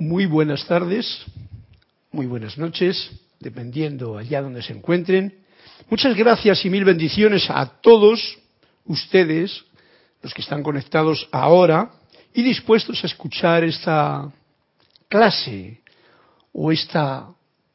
Muy 0.00 0.24
buenas 0.24 0.66
tardes, 0.66 1.26
muy 2.10 2.24
buenas 2.24 2.56
noches, 2.56 3.10
dependiendo 3.38 4.16
allá 4.16 4.40
donde 4.40 4.62
se 4.62 4.72
encuentren. 4.72 5.40
Muchas 5.90 6.16
gracias 6.16 6.64
y 6.64 6.70
mil 6.70 6.86
bendiciones 6.86 7.50
a 7.50 7.66
todos 7.82 8.38
ustedes, 8.86 9.62
los 10.22 10.32
que 10.32 10.40
están 10.40 10.62
conectados 10.62 11.28
ahora 11.30 11.90
y 12.32 12.42
dispuestos 12.42 13.04
a 13.04 13.08
escuchar 13.08 13.62
esta 13.62 14.32
clase 15.06 15.82
o 16.54 16.72
esta 16.72 17.28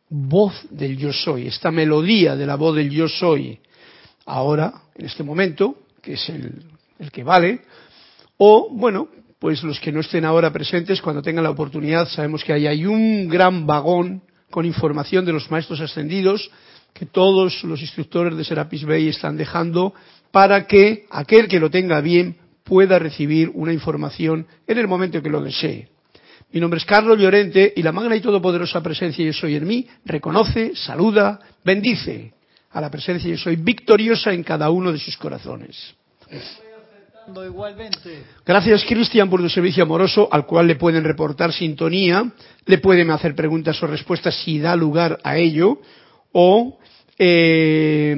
voz 0.09 0.65
del 0.71 0.97
yo 0.97 1.13
soy, 1.13 1.45
esta 1.45 1.69
melodía 1.69 2.35
de 2.35 2.47
la 2.47 2.55
voz 2.55 2.75
del 2.75 2.89
yo 2.89 3.07
soy, 3.07 3.59
ahora, 4.25 4.73
en 4.95 5.05
este 5.05 5.21
momento, 5.21 5.77
que 6.01 6.13
es 6.13 6.27
el, 6.29 6.65
que 7.11 7.23
vale, 7.23 7.61
o, 8.37 8.67
bueno, 8.71 9.09
pues 9.45 9.61
los 9.61 9.79
que 9.79 9.91
no 9.91 9.99
estén 9.99 10.25
ahora 10.25 10.51
presentes, 10.51 11.03
cuando 11.03 11.21
tengan 11.21 11.43
la 11.43 11.51
oportunidad, 11.51 12.07
sabemos 12.07 12.43
que 12.43 12.51
ahí 12.51 12.65
hay 12.65 12.83
un 12.83 13.27
gran 13.27 13.67
vagón 13.67 14.23
con 14.49 14.65
información 14.65 15.23
de 15.23 15.33
los 15.33 15.51
maestros 15.51 15.79
ascendidos 15.81 16.49
que 16.95 17.05
todos 17.05 17.63
los 17.63 17.79
instructores 17.79 18.35
de 18.35 18.43
Serapis 18.43 18.85
Bay 18.85 19.07
están 19.07 19.37
dejando 19.37 19.93
para 20.31 20.65
que 20.65 21.05
aquel 21.11 21.47
que 21.47 21.59
lo 21.59 21.69
tenga 21.69 22.01
bien 22.01 22.37
pueda 22.63 22.97
recibir 22.97 23.51
una 23.53 23.71
información 23.71 24.47
en 24.65 24.79
el 24.79 24.87
momento 24.87 25.21
que 25.21 25.29
lo 25.29 25.43
desee. 25.43 25.89
Mi 26.51 26.59
nombre 26.59 26.79
es 26.79 26.85
Carlos 26.85 27.19
Llorente 27.19 27.71
y 27.75 27.83
la 27.83 27.91
magna 27.91 28.15
y 28.15 28.21
todopoderosa 28.21 28.81
presencia 28.81 29.23
yo 29.23 29.31
soy 29.31 29.57
en 29.57 29.67
mí 29.67 29.85
reconoce, 30.05 30.75
saluda, 30.75 31.39
bendice 31.63 32.33
a 32.71 32.81
la 32.81 32.89
presencia 32.89 33.29
yo 33.29 33.37
soy 33.37 33.57
victoriosa 33.57 34.33
en 34.33 34.41
cada 34.41 34.71
uno 34.71 34.91
de 34.91 34.97
sus 34.97 35.15
corazones. 35.17 35.93
Gracias, 38.45 38.83
Cristian, 38.85 39.29
por 39.29 39.41
tu 39.41 39.49
servicio 39.49 39.83
amoroso, 39.83 40.27
al 40.31 40.45
cual 40.45 40.67
le 40.67 40.75
pueden 40.75 41.03
reportar 41.03 41.51
sintonía, 41.53 42.31
le 42.65 42.77
pueden 42.77 43.09
hacer 43.11 43.35
preguntas 43.35 43.81
o 43.81 43.87
respuestas 43.87 44.35
si 44.43 44.59
da 44.59 44.75
lugar 44.75 45.19
a 45.23 45.37
ello, 45.37 45.79
o 46.31 46.77
eh, 47.17 48.15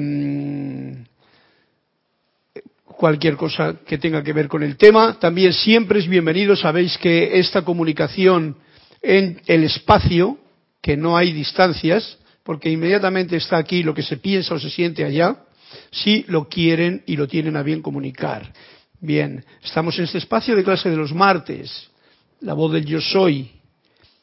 cualquier 2.98 3.36
cosa 3.36 3.76
que 3.86 3.96
tenga 3.96 4.22
que 4.22 4.32
ver 4.32 4.48
con 4.48 4.62
el 4.62 4.76
tema. 4.76 5.18
También 5.20 5.52
siempre 5.52 6.00
es 6.00 6.08
bienvenido. 6.08 6.56
Sabéis 6.56 6.98
que 6.98 7.38
esta 7.38 7.62
comunicación 7.62 8.56
en 9.00 9.40
el 9.46 9.64
espacio, 9.64 10.36
que 10.82 10.96
no 10.96 11.16
hay 11.16 11.32
distancias, 11.32 12.18
porque 12.42 12.70
inmediatamente 12.70 13.36
está 13.36 13.56
aquí 13.56 13.82
lo 13.82 13.94
que 13.94 14.02
se 14.02 14.16
piensa 14.16 14.54
o 14.54 14.58
se 14.58 14.70
siente 14.70 15.04
allá, 15.04 15.44
si 15.92 16.24
lo 16.28 16.48
quieren 16.48 17.02
y 17.06 17.16
lo 17.16 17.28
tienen 17.28 17.56
a 17.56 17.62
bien 17.62 17.82
comunicar. 17.82 18.52
Bien, 19.00 19.44
estamos 19.62 19.96
en 19.98 20.06
este 20.06 20.18
espacio 20.18 20.56
de 20.56 20.64
clase 20.64 20.90
de 20.90 20.96
los 20.96 21.14
martes, 21.14 21.88
la 22.40 22.52
voz 22.54 22.72
del 22.72 22.84
yo 22.84 23.00
soy, 23.00 23.48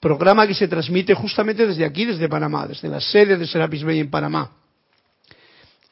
programa 0.01 0.45
que 0.45 0.53
se 0.53 0.67
transmite 0.67 1.13
justamente 1.13 1.65
desde 1.65 1.85
aquí, 1.85 2.03
desde 2.03 2.27
Panamá, 2.27 2.67
desde 2.67 2.89
la 2.89 2.99
sede 2.99 3.37
de 3.37 3.47
Serapis 3.47 3.85
Bay 3.85 3.99
en 3.99 4.09
Panamá. 4.09 4.51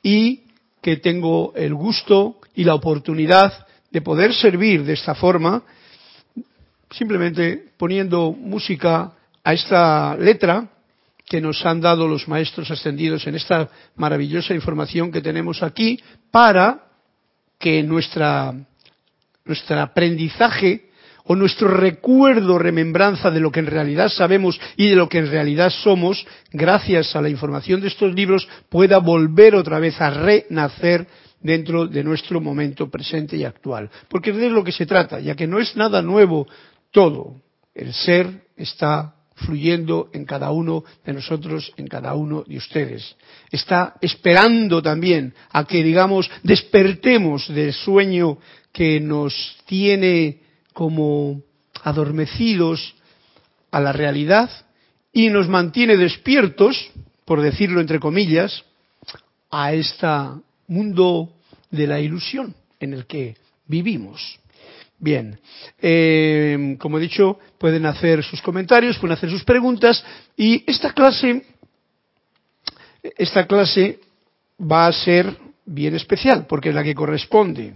Y 0.01 0.43
que 0.81 0.97
tengo 0.97 1.53
el 1.55 1.73
gusto 1.73 2.41
y 2.55 2.65
la 2.65 2.75
oportunidad 2.75 3.65
de 3.89 4.01
poder 4.01 4.33
servir 4.33 4.83
de 4.83 4.93
esta 4.93 5.15
forma, 5.15 5.63
simplemente 6.91 7.71
poniendo 7.77 8.33
música 8.33 9.13
a 9.45 9.53
esta 9.53 10.17
letra 10.17 10.67
que 11.25 11.39
nos 11.39 11.65
han 11.65 11.79
dado 11.79 12.05
los 12.05 12.27
maestros 12.27 12.69
ascendidos 12.69 13.25
en 13.27 13.35
esta 13.35 13.69
maravillosa 13.95 14.53
información 14.53 15.09
que 15.09 15.21
tenemos 15.21 15.63
aquí 15.63 16.03
para 16.29 16.83
que 17.57 17.81
nuestra 17.81 18.53
nuestro 19.45 19.79
aprendizaje 19.79 20.89
o 21.25 21.35
nuestro 21.35 21.69
recuerdo, 21.69 22.59
remembranza 22.59 23.31
de 23.31 23.39
lo 23.39 23.51
que 23.51 23.61
en 23.61 23.67
realidad 23.67 24.09
sabemos 24.09 24.59
y 24.75 24.89
de 24.89 24.95
lo 24.95 25.07
que 25.07 25.19
en 25.19 25.31
realidad 25.31 25.69
somos, 25.69 26.25
gracias 26.51 27.15
a 27.15 27.21
la 27.21 27.29
información 27.29 27.79
de 27.79 27.87
estos 27.87 28.13
libros, 28.13 28.47
pueda 28.69 28.97
volver 28.97 29.55
otra 29.55 29.79
vez 29.79 29.99
a 30.01 30.09
renacer 30.09 31.07
dentro 31.39 31.87
de 31.87 32.03
nuestro 32.03 32.41
momento 32.41 32.89
presente 32.89 33.37
y 33.37 33.45
actual. 33.45 33.89
Porque 34.09 34.33
de 34.33 34.49
lo 34.49 34.63
que 34.63 34.71
se 34.71 34.85
trata, 34.85 35.19
ya 35.19 35.35
que 35.35 35.47
no 35.47 35.59
es 35.59 35.75
nada 35.77 36.01
nuevo 36.01 36.47
todo. 36.91 37.41
El 37.73 37.93
ser 37.93 38.47
está 38.57 39.15
fluyendo 39.35 40.09
en 40.13 40.25
cada 40.25 40.51
uno 40.51 40.83
de 41.05 41.13
nosotros, 41.13 41.73
en 41.77 41.87
cada 41.87 42.13
uno 42.13 42.43
de 42.45 42.57
ustedes. 42.57 43.15
Está 43.51 43.95
esperando 44.01 44.81
también 44.81 45.33
a 45.51 45.65
que, 45.65 45.83
digamos, 45.83 46.29
despertemos 46.43 47.47
del 47.53 47.73
sueño 47.73 48.37
que 48.73 48.99
nos 48.99 49.55
tiene 49.65 50.41
como 50.73 51.41
adormecidos 51.83 52.95
a 53.71 53.79
la 53.79 53.93
realidad 53.93 54.49
y 55.13 55.29
nos 55.29 55.47
mantiene 55.47 55.95
despiertos, 55.95 56.91
por 57.23 57.41
decirlo 57.41 57.79
entre 57.79 57.99
comillas, 57.99 58.65
a 59.51 59.73
este 59.73 60.07
mundo 60.67 61.31
de 61.69 61.87
la 61.87 61.99
ilusión 61.99 62.55
en 62.79 62.93
el 62.93 63.05
que 63.05 63.37
vivimos. 63.67 64.39
Bien, 64.97 65.39
eh, 65.81 66.75
como 66.79 66.97
he 66.97 67.01
dicho, 67.01 67.37
pueden 67.59 67.85
hacer 67.85 68.23
sus 68.23 68.41
comentarios, 68.41 68.97
pueden 68.97 69.17
hacer 69.17 69.29
sus 69.29 69.43
preguntas 69.43 70.03
y 70.35 70.63
esta 70.65 70.93
clase, 70.93 71.45
esta 73.17 73.45
clase 73.45 73.99
va 74.59 74.87
a 74.87 74.93
ser 74.93 75.37
bien 75.65 75.95
especial 75.95 76.47
porque 76.47 76.69
es 76.69 76.75
la 76.75 76.83
que 76.83 76.95
corresponde 76.95 77.73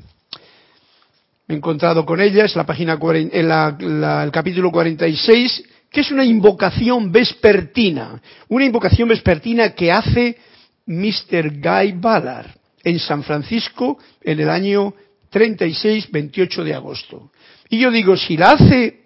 me 1.48 1.56
he 1.56 1.58
encontrado 1.58 2.06
con 2.06 2.20
ella, 2.20 2.44
es 2.44 2.56
la 2.56 2.66
página 2.66 3.00
en 3.02 3.48
la, 3.48 4.24
el 4.24 4.32
capítulo 4.32 4.70
46, 4.70 5.64
que 5.90 6.02
es 6.02 6.12
una 6.12 6.26
invocación 6.26 7.10
vespertina, 7.10 8.22
una 8.50 8.66
invocación 8.66 9.08
vespertina 9.08 9.74
que 9.74 9.90
hace 9.90 10.38
Mr. 10.86 11.62
Guy 11.62 11.94
Ballard 11.94 12.50
en 12.84 13.00
San 13.00 13.24
Francisco 13.24 13.98
en 14.22 14.42
el 14.42 14.50
año 14.50 14.94
36, 15.30 16.12
28 16.12 16.64
de 16.66 16.74
agosto. 16.74 17.32
Y 17.70 17.80
yo 17.80 17.92
digo, 17.92 18.18
si 18.18 18.36
la 18.36 18.52
hace 18.52 19.06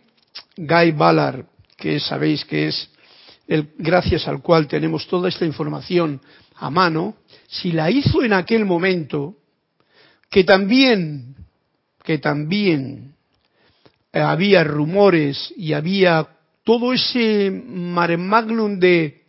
Guy 0.58 0.92
Ballard, 0.94 1.46
que 1.78 2.00
sabéis 2.00 2.44
que 2.46 2.70
es 2.70 2.90
el 3.48 3.70
gracias 3.78 4.28
al 4.28 4.42
cual 4.42 4.68
tenemos 4.68 5.08
toda 5.08 5.30
esta 5.30 5.46
información 5.46 6.20
a 6.56 6.72
mano, 6.72 7.18
si 7.48 7.72
la 7.72 7.92
hizo 7.92 8.24
en 8.24 8.34
aquel 8.34 8.66
momento, 8.66 9.36
que 10.30 10.44
también 10.44 11.36
que 12.04 12.18
también 12.18 13.14
había 14.14 14.64
rumores 14.64 15.54
y 15.56 15.74
había 15.74 16.28
todo 16.64 16.94
ese 16.94 17.50
mare 17.52 18.18
magnum 18.18 18.80
de, 18.80 19.24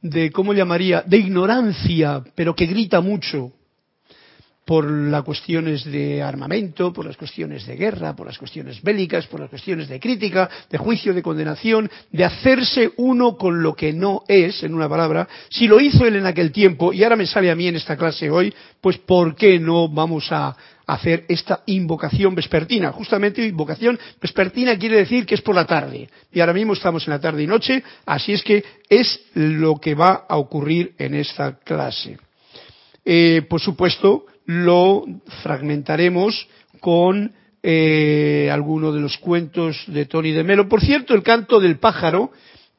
de, 0.00 0.30
¿cómo 0.30 0.54
llamaría?, 0.54 1.02
de 1.02 1.18
ignorancia, 1.18 2.22
pero 2.34 2.54
que 2.54 2.66
grita 2.66 3.00
mucho 3.00 3.52
por 4.64 4.88
las 4.88 5.24
cuestiones 5.24 5.84
de 5.84 6.22
armamento, 6.22 6.92
por 6.92 7.04
las 7.04 7.16
cuestiones 7.16 7.66
de 7.66 7.76
guerra, 7.76 8.14
por 8.14 8.26
las 8.26 8.38
cuestiones 8.38 8.80
bélicas, 8.80 9.26
por 9.26 9.40
las 9.40 9.50
cuestiones 9.50 9.88
de 9.88 9.98
crítica, 9.98 10.48
de 10.70 10.78
juicio, 10.78 11.12
de 11.12 11.22
condenación, 11.22 11.90
de 12.10 12.24
hacerse 12.24 12.92
uno 12.96 13.36
con 13.36 13.62
lo 13.62 13.74
que 13.74 13.92
no 13.92 14.22
es, 14.28 14.62
en 14.62 14.74
una 14.74 14.88
palabra. 14.88 15.28
Si 15.48 15.66
lo 15.66 15.80
hizo 15.80 16.06
él 16.06 16.16
en 16.16 16.26
aquel 16.26 16.52
tiempo 16.52 16.92
y 16.92 17.02
ahora 17.02 17.16
me 17.16 17.26
sale 17.26 17.50
a 17.50 17.56
mí 17.56 17.66
en 17.66 17.76
esta 17.76 17.96
clase 17.96 18.30
hoy, 18.30 18.54
pues 18.80 18.98
¿por 18.98 19.34
qué 19.34 19.58
no 19.58 19.88
vamos 19.88 20.30
a 20.30 20.56
hacer 20.86 21.24
esta 21.28 21.64
invocación 21.66 22.34
vespertina? 22.36 22.92
Justamente 22.92 23.44
invocación 23.44 23.98
vespertina 24.20 24.78
quiere 24.78 24.98
decir 24.98 25.26
que 25.26 25.34
es 25.34 25.42
por 25.42 25.56
la 25.56 25.66
tarde. 25.66 26.08
Y 26.32 26.38
ahora 26.38 26.52
mismo 26.52 26.74
estamos 26.74 27.06
en 27.08 27.14
la 27.14 27.20
tarde 27.20 27.42
y 27.42 27.48
noche, 27.48 27.82
así 28.06 28.32
es 28.32 28.44
que 28.44 28.62
es 28.88 29.22
lo 29.34 29.76
que 29.76 29.96
va 29.96 30.24
a 30.28 30.36
ocurrir 30.36 30.94
en 30.98 31.14
esta 31.14 31.58
clase. 31.58 32.16
Eh, 33.04 33.42
por 33.48 33.60
supuesto, 33.60 34.26
lo 34.46 35.04
fragmentaremos 35.42 36.48
con 36.80 37.32
eh, 37.62 38.50
alguno 38.52 38.92
de 38.92 39.00
los 39.00 39.18
cuentos 39.18 39.84
de 39.86 40.06
Tony 40.06 40.32
de 40.32 40.44
Melo. 40.44 40.68
Por 40.68 40.80
cierto, 40.80 41.14
el 41.14 41.22
canto 41.22 41.60
del 41.60 41.78
pájaro 41.78 42.32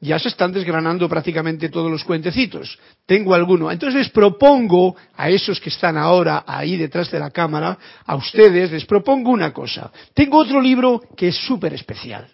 ya 0.04 0.20
se 0.20 0.28
están 0.28 0.52
desgranando 0.52 1.08
prácticamente 1.08 1.70
todos 1.70 1.90
los 1.90 2.04
cuentecitos. 2.04 2.78
Tengo 3.06 3.34
alguno. 3.34 3.72
Entonces 3.72 3.98
les 4.00 4.10
propongo 4.10 4.98
a 5.16 5.30
esos 5.30 5.62
que 5.62 5.70
están 5.70 5.98
ahora 5.98 6.44
ahí 6.46 6.76
detrás 6.76 7.10
de 7.10 7.20
la 7.20 7.32
cámara, 7.32 7.78
a 8.06 8.16
ustedes, 8.16 8.72
les 8.72 8.86
propongo 8.86 9.32
una 9.32 9.54
cosa. 9.54 9.92
Tengo 10.14 10.40
otro 10.40 10.60
libro 10.60 11.02
que 11.16 11.30
es 11.30 11.38
súper 11.38 11.74
especial. 11.74 12.28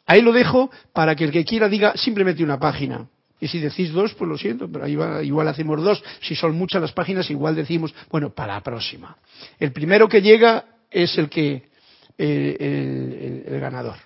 ahí 0.07 0.23
lo 0.23 0.33
dejo 0.33 0.71
para 0.95 1.15
que 1.15 1.25
el 1.25 1.33
que 1.33 1.45
quiera 1.45 1.69
diga 1.69 1.95
simplemente 1.97 2.43
una 2.43 2.59
página. 2.59 3.09
Y 3.41 3.49
si 3.49 3.61
decís 3.61 3.93
dos, 3.93 4.15
pues 4.15 4.29
lo 4.29 4.37
siento, 4.37 4.69
pero 4.71 4.87
igual 4.89 5.49
hacemos 5.49 5.83
dos. 5.83 6.03
Si 6.21 6.35
son 6.35 6.57
muchas 6.57 6.83
las 6.83 6.93
páginas, 6.93 7.31
igual 7.31 7.55
decimos, 7.55 7.95
bueno, 8.11 8.31
para 8.31 8.55
la 8.55 8.63
próxima. 8.63 9.17
El 9.61 9.73
primero 9.73 10.09
que 10.09 10.21
llega 10.21 10.65
es 10.91 11.17
el 11.19 11.29
que 11.29 11.69
eh, 12.17 13.45
el, 13.47 13.61
ganador. 13.61 13.97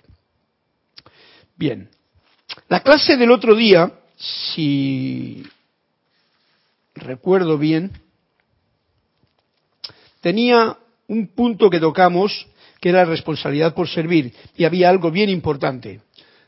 Bien. 1.55 1.89
La 2.69 2.81
clase 2.81 3.17
del 3.17 3.31
otro 3.31 3.55
día, 3.55 3.91
si 4.17 5.43
recuerdo 6.93 7.57
bien, 7.57 7.91
tenía 10.21 10.77
un 11.07 11.27
punto 11.27 11.71
que 11.71 11.79
tocamos 11.79 12.47
que 12.79 12.89
era 12.89 13.05
responsabilidad 13.05 13.73
por 13.73 13.87
servir 13.87 14.33
y 14.55 14.65
había 14.65 14.89
algo 14.89 15.09
bien 15.09 15.29
importante 15.29 16.01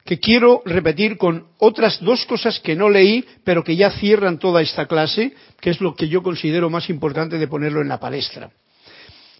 que 0.05 0.19
quiero 0.19 0.61
repetir 0.65 1.17
con 1.17 1.47
otras 1.57 1.99
dos 1.99 2.25
cosas 2.25 2.59
que 2.59 2.75
no 2.75 2.89
leí, 2.89 3.25
pero 3.43 3.63
que 3.63 3.75
ya 3.75 3.89
cierran 3.89 4.37
toda 4.37 4.61
esta 4.61 4.85
clase, 4.85 5.33
que 5.59 5.71
es 5.71 5.81
lo 5.81 5.95
que 5.95 6.07
yo 6.07 6.21
considero 6.21 6.69
más 6.69 6.91
importante 6.91 7.39
de 7.39 7.47
ponerlo 7.47 7.81
en 7.81 7.87
la 7.87 7.99
palestra. 7.99 8.51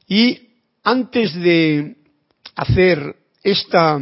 Y 0.08 0.50
antes 0.84 1.36
de 1.36 1.98
hacer 2.56 3.16
esta 3.44 4.00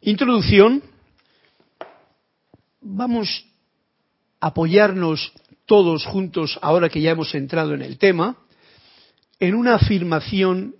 introducción, 0.00 0.84
vamos 2.80 3.46
a 4.40 4.46
apoyarnos 4.46 5.32
todos 5.66 6.06
juntos, 6.06 6.56
ahora 6.62 6.88
que 6.88 7.00
ya 7.00 7.10
hemos 7.10 7.34
entrado 7.34 7.74
en 7.74 7.82
el 7.82 7.98
tema, 7.98 8.38
en 9.40 9.56
una 9.56 9.74
afirmación 9.74 10.77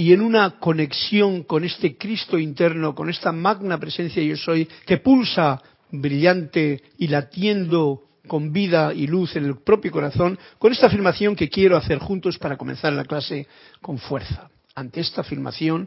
y 0.00 0.14
en 0.14 0.22
una 0.22 0.58
conexión 0.58 1.42
con 1.42 1.62
este 1.62 1.98
Cristo 1.98 2.38
interno, 2.38 2.94
con 2.94 3.10
esta 3.10 3.32
magna 3.32 3.76
presencia 3.76 4.22
yo 4.22 4.34
soy, 4.34 4.66
que 4.86 4.96
pulsa 4.96 5.60
brillante 5.90 6.82
y 6.96 7.08
latiendo 7.08 8.04
con 8.26 8.50
vida 8.50 8.94
y 8.94 9.06
luz 9.06 9.36
en 9.36 9.44
el 9.44 9.58
propio 9.58 9.90
corazón, 9.92 10.38
con 10.58 10.72
esta 10.72 10.86
afirmación 10.86 11.36
que 11.36 11.50
quiero 11.50 11.76
hacer 11.76 11.98
juntos 11.98 12.38
para 12.38 12.56
comenzar 12.56 12.94
la 12.94 13.04
clase 13.04 13.46
con 13.82 13.98
fuerza. 13.98 14.48
Ante 14.74 15.00
esta 15.00 15.20
afirmación 15.20 15.86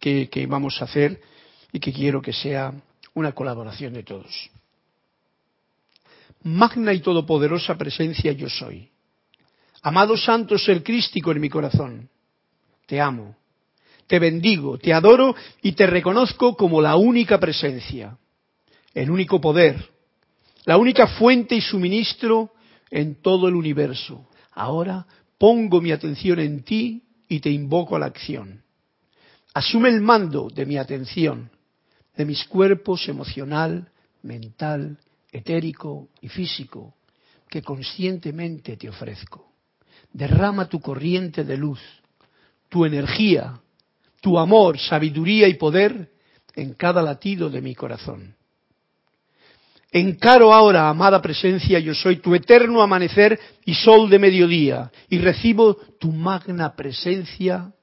que, 0.00 0.46
vamos 0.48 0.80
a 0.80 0.86
hacer 0.86 1.20
y 1.74 1.78
que 1.78 1.92
quiero 1.92 2.22
que 2.22 2.32
sea 2.32 2.72
una 3.12 3.32
colaboración 3.32 3.92
de 3.92 4.02
todos. 4.02 4.50
Magna 6.42 6.94
y 6.94 7.00
todopoderosa 7.00 7.76
presencia 7.76 8.32
yo 8.32 8.48
soy. 8.48 8.88
Amado 9.82 10.16
santo 10.16 10.56
ser 10.56 10.82
crístico 10.82 11.32
en 11.32 11.40
mi 11.42 11.50
corazón 11.50 12.08
te 12.86 13.00
amo, 13.00 13.36
te 14.06 14.18
bendigo, 14.18 14.78
te 14.78 14.92
adoro 14.92 15.34
y 15.62 15.72
te 15.72 15.86
reconozco 15.86 16.56
como 16.56 16.80
la 16.80 16.96
única 16.96 17.38
presencia, 17.38 18.18
el 18.94 19.10
único 19.10 19.40
poder, 19.40 19.90
la 20.64 20.76
única 20.76 21.06
fuente 21.06 21.54
y 21.54 21.60
suministro 21.60 22.52
en 22.90 23.16
todo 23.22 23.48
el 23.48 23.54
universo. 23.54 24.28
Ahora 24.52 25.06
pongo 25.38 25.80
mi 25.80 25.92
atención 25.92 26.38
en 26.40 26.62
ti 26.62 27.02
y 27.28 27.40
te 27.40 27.50
invoco 27.50 27.96
a 27.96 27.98
la 27.98 28.06
acción. 28.06 28.62
Asume 29.54 29.88
el 29.88 30.00
mando 30.00 30.48
de 30.48 30.66
mi 30.66 30.76
atención, 30.76 31.50
de 32.16 32.24
mis 32.24 32.44
cuerpos 32.44 33.08
emocional, 33.08 33.90
mental, 34.22 34.98
etérico 35.30 36.08
y 36.20 36.28
físico, 36.28 36.94
que 37.48 37.62
conscientemente 37.62 38.76
te 38.76 38.88
ofrezco. 38.88 39.52
Derrama 40.12 40.68
tu 40.68 40.80
corriente 40.80 41.44
de 41.44 41.56
luz 41.56 41.80
tu 42.72 42.86
energía, 42.86 43.60
tu 44.22 44.38
amor, 44.38 44.78
sabiduría 44.78 45.48
y 45.48 45.54
poder 45.54 46.08
en 46.54 46.74
cada 46.74 47.02
latido 47.02 47.50
de 47.50 47.60
mi 47.60 47.74
corazón. 47.74 48.34
Encaro 49.90 50.54
ahora, 50.54 50.88
amada 50.88 51.20
presencia, 51.20 51.78
yo 51.78 51.94
soy 51.94 52.16
tu 52.16 52.34
eterno 52.34 52.80
amanecer 52.80 53.38
y 53.66 53.74
sol 53.74 54.08
de 54.08 54.18
mediodía, 54.18 54.90
y 55.10 55.18
recibo 55.18 55.76
tu 56.00 56.12
magna 56.12 56.74
presencia, 56.74 57.74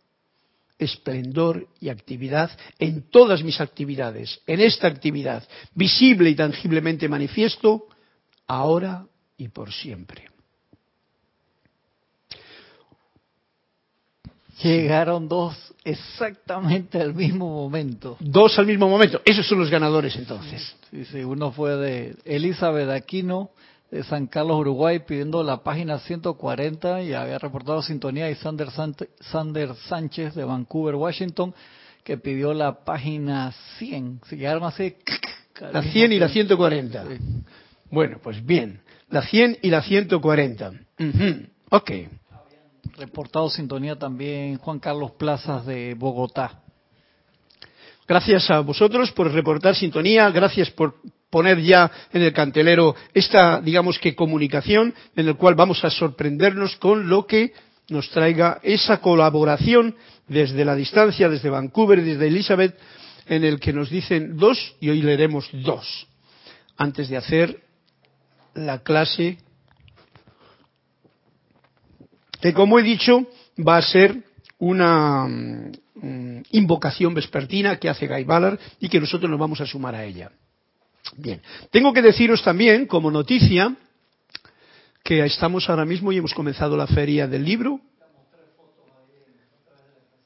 esplendor 0.80 1.68
y 1.80 1.90
actividad 1.90 2.50
en 2.80 3.12
todas 3.12 3.44
mis 3.44 3.62
actividades, 3.62 4.42
en 4.48 4.62
esta 4.62 4.88
actividad, 4.88 5.48
visible 5.76 6.32
y 6.32 6.36
tangiblemente 6.36 7.08
manifiesto, 7.08 7.86
ahora 8.48 9.06
y 9.38 9.50
por 9.50 9.72
siempre. 9.72 10.39
Llegaron 14.62 15.28
dos 15.28 15.56
exactamente 15.84 17.00
al 17.00 17.14
mismo 17.14 17.48
momento. 17.48 18.18
Dos 18.20 18.60
al 18.60 18.66
mismo 18.66 18.90
momento. 18.90 19.22
Esos 19.26 19.48
son 19.48 19.60
los 19.60 19.70
ganadores 19.70 20.16
entonces. 20.16 20.76
Sí, 20.92 21.06
sí, 21.06 21.24
uno 21.24 21.52
fue 21.52 21.78
de 21.78 22.16
Elizabeth 22.26 22.90
Aquino 22.90 23.52
de 23.92 24.04
San 24.04 24.28
Carlos, 24.28 24.58
Uruguay, 24.60 25.00
pidiendo 25.00 25.44
la 25.44 25.64
página 25.64 25.98
140 26.00 27.02
y 27.02 27.14
había 27.14 27.40
reportado 27.40 27.82
sintonía 27.82 28.30
y 28.30 28.36
Sander, 28.36 28.70
Sander 29.20 29.76
Sánchez 29.88 30.36
de 30.36 30.44
Vancouver, 30.44 30.96
Washington, 30.96 31.54
que 32.04 32.18
pidió 32.18 32.54
la 32.54 32.84
página 32.84 33.52
100. 33.78 34.22
Se 34.28 34.38
llegaron 34.38 34.64
así. 34.64 34.96
La 35.74 35.82
100 35.82 36.14
y 36.14 36.20
la 36.20 36.30
140. 36.30 37.06
Bueno, 37.92 38.20
pues 38.22 38.46
bien. 38.46 38.82
La 39.10 39.24
100 39.24 39.60
y 39.62 39.70
la 39.70 39.82
140. 39.82 40.72
Ok. 41.72 41.92
Reportado 42.98 43.50
sintonía 43.50 43.96
también 43.96 44.58
Juan 44.58 44.80
Carlos 44.80 45.12
Plazas 45.12 45.66
de 45.66 45.94
Bogotá. 45.94 46.62
Gracias 48.08 48.50
a 48.50 48.60
vosotros 48.62 49.12
por 49.12 49.32
reportar 49.32 49.76
sintonía, 49.76 50.30
gracias 50.32 50.70
por 50.72 50.96
poner 51.30 51.62
ya 51.62 51.92
en 52.12 52.24
el 52.24 52.34
cantelero 52.34 52.96
esta, 53.14 53.62
digamos 53.62 54.00
que 54.00 54.16
comunicación, 54.16 54.94
en 55.16 55.28
el 55.28 55.36
cual 55.36 55.56
vamos 55.56 55.84
a 55.84 55.90
sorprendernos 55.90 56.76
con 56.78 57.08
lo 57.08 57.28
que 57.28 57.54
nos 57.90 58.10
traiga 58.10 58.60
esa 58.64 59.00
colaboración 59.00 59.96
desde 60.28 60.66
la 60.66 60.76
distancia, 60.76 61.30
desde 61.30 61.50
Vancouver, 61.50 62.04
desde 62.04 62.28
Elizabeth, 62.28 62.78
en 63.28 63.44
el 63.44 63.60
que 63.60 63.74
nos 63.74 63.90
dicen 63.90 64.38
dos 64.38 64.76
y 64.80 64.90
hoy 64.90 65.02
leeremos 65.02 65.50
dos, 65.54 66.08
antes 66.78 67.10
de 67.10 67.18
hacer 67.18 67.62
la 68.56 68.80
clase 68.80 69.38
que 72.42 72.54
como 72.54 72.80
he 72.80 72.84
dicho 72.84 73.28
va 73.58 73.78
a 73.78 73.82
ser 73.82 74.24
una 74.60 75.28
mm, 75.28 76.42
invocación 76.52 77.14
vespertina 77.14 77.78
que 77.78 77.90
hace 77.90 78.08
Guy 78.08 78.24
Ballard 78.24 78.60
y 78.80 78.90
que 78.90 79.00
nosotros 79.00 79.30
nos 79.30 79.40
vamos 79.40 79.62
a 79.62 79.66
sumar 79.66 79.96
a 79.96 80.04
ella. 80.04 80.32
Bien, 81.18 81.42
tengo 81.72 81.94
que 81.94 82.02
deciros 82.02 82.44
también 82.44 82.86
como 82.86 83.10
noticia 83.12 83.76
que 85.04 85.24
estamos 85.26 85.70
ahora 85.70 85.86
mismo 85.86 86.12
y 86.12 86.18
hemos 86.18 86.34
comenzado 86.34 86.78
la 86.78 86.88
feria 86.88 87.28
del 87.28 87.44
libro. 87.44 87.80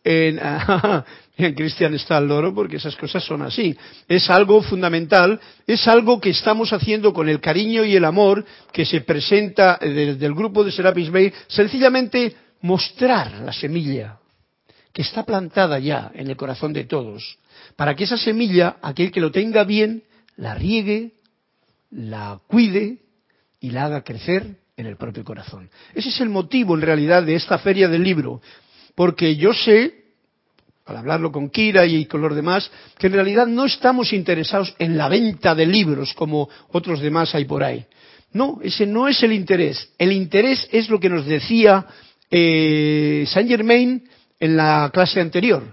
En, 0.03 0.39
en 1.35 1.53
Cristian 1.55 1.93
está 1.95 2.17
el 2.19 2.27
loro 2.27 2.53
porque 2.53 2.77
esas 2.77 2.95
cosas 2.95 3.23
son 3.23 3.41
así. 3.41 3.75
Es 4.07 4.29
algo 4.29 4.61
fundamental, 4.61 5.39
es 5.65 5.87
algo 5.87 6.19
que 6.19 6.29
estamos 6.29 6.73
haciendo 6.73 7.13
con 7.13 7.27
el 7.27 7.39
cariño 7.39 7.83
y 7.83 7.95
el 7.95 8.05
amor 8.05 8.45
que 8.71 8.85
se 8.85 9.01
presenta 9.01 9.79
desde 9.81 10.25
el 10.25 10.33
grupo 10.33 10.63
de 10.63 10.71
Serapis 10.71 11.09
Bay, 11.09 11.33
sencillamente 11.47 12.35
mostrar 12.61 13.39
la 13.41 13.53
semilla 13.53 14.19
que 14.93 15.01
está 15.01 15.23
plantada 15.23 15.79
ya 15.79 16.11
en 16.13 16.29
el 16.29 16.37
corazón 16.37 16.71
de 16.71 16.85
todos, 16.85 17.39
para 17.75 17.95
que 17.95 18.03
esa 18.03 18.17
semilla, 18.17 18.77
aquel 18.81 19.11
que 19.11 19.21
lo 19.21 19.31
tenga 19.31 19.63
bien, 19.63 20.03
la 20.37 20.53
riegue, 20.53 21.13
la 21.89 22.39
cuide 22.47 22.99
y 23.59 23.71
la 23.71 23.85
haga 23.85 24.03
crecer 24.03 24.57
en 24.77 24.85
el 24.85 24.95
propio 24.95 25.23
corazón. 25.23 25.69
Ese 25.95 26.09
es 26.09 26.21
el 26.21 26.29
motivo 26.29 26.75
en 26.75 26.81
realidad 26.81 27.23
de 27.23 27.35
esta 27.35 27.57
feria 27.57 27.87
del 27.87 28.03
libro, 28.03 28.41
porque 28.93 29.35
yo 29.35 29.53
sé, 29.53 30.02
al 30.85 30.97
hablarlo 30.97 31.31
con 31.31 31.49
Kira 31.49 31.85
y 31.85 32.05
con 32.05 32.21
los 32.21 32.35
demás, 32.35 32.69
que 32.97 33.07
en 33.07 33.13
realidad 33.13 33.47
no 33.47 33.65
estamos 33.65 34.11
interesados 34.11 34.75
en 34.79 34.97
la 34.97 35.07
venta 35.07 35.55
de 35.55 35.65
libros 35.65 36.13
como 36.13 36.49
otros 36.71 36.99
demás 36.99 37.33
hay 37.35 37.45
por 37.45 37.63
ahí. 37.63 37.85
No, 38.33 38.59
ese 38.63 38.85
no 38.85 39.07
es 39.07 39.21
el 39.23 39.31
interés. 39.31 39.93
El 39.97 40.11
interés 40.11 40.67
es 40.71 40.89
lo 40.89 40.99
que 40.99 41.09
nos 41.09 41.25
decía 41.25 41.85
eh, 42.29 43.25
Saint 43.27 43.49
Germain 43.49 44.03
en 44.39 44.57
la 44.57 44.89
clase 44.91 45.21
anterior. 45.21 45.63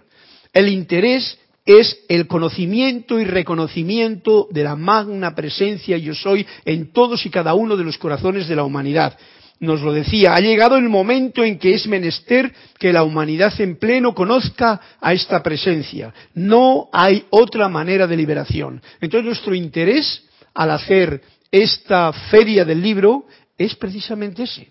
El 0.52 0.68
interés 0.68 1.38
es 1.64 2.04
el 2.08 2.26
conocimiento 2.26 3.18
y 3.18 3.24
reconocimiento 3.24 4.48
de 4.50 4.64
la 4.64 4.76
magna 4.76 5.34
presencia 5.34 5.96
yo 5.96 6.14
soy 6.14 6.46
en 6.64 6.92
todos 6.92 7.24
y 7.26 7.30
cada 7.30 7.54
uno 7.54 7.76
de 7.76 7.84
los 7.84 7.98
corazones 7.98 8.48
de 8.48 8.56
la 8.56 8.64
humanidad. 8.64 9.16
Nos 9.60 9.82
lo 9.82 9.92
decía, 9.92 10.34
ha 10.34 10.40
llegado 10.40 10.76
el 10.78 10.88
momento 10.88 11.44
en 11.44 11.58
que 11.58 11.74
es 11.74 11.86
menester 11.86 12.50
que 12.78 12.94
la 12.94 13.02
humanidad 13.02 13.52
en 13.60 13.76
pleno 13.76 14.14
conozca 14.14 14.80
a 14.98 15.12
esta 15.12 15.42
presencia. 15.42 16.14
No 16.34 16.88
hay 16.92 17.26
otra 17.28 17.68
manera 17.68 18.06
de 18.06 18.16
liberación. 18.16 18.82
Entonces 19.02 19.26
nuestro 19.26 19.54
interés 19.54 20.24
al 20.54 20.70
hacer 20.70 21.20
esta 21.52 22.10
feria 22.30 22.64
del 22.64 22.80
libro 22.80 23.26
es 23.58 23.74
precisamente 23.74 24.44
ese 24.44 24.68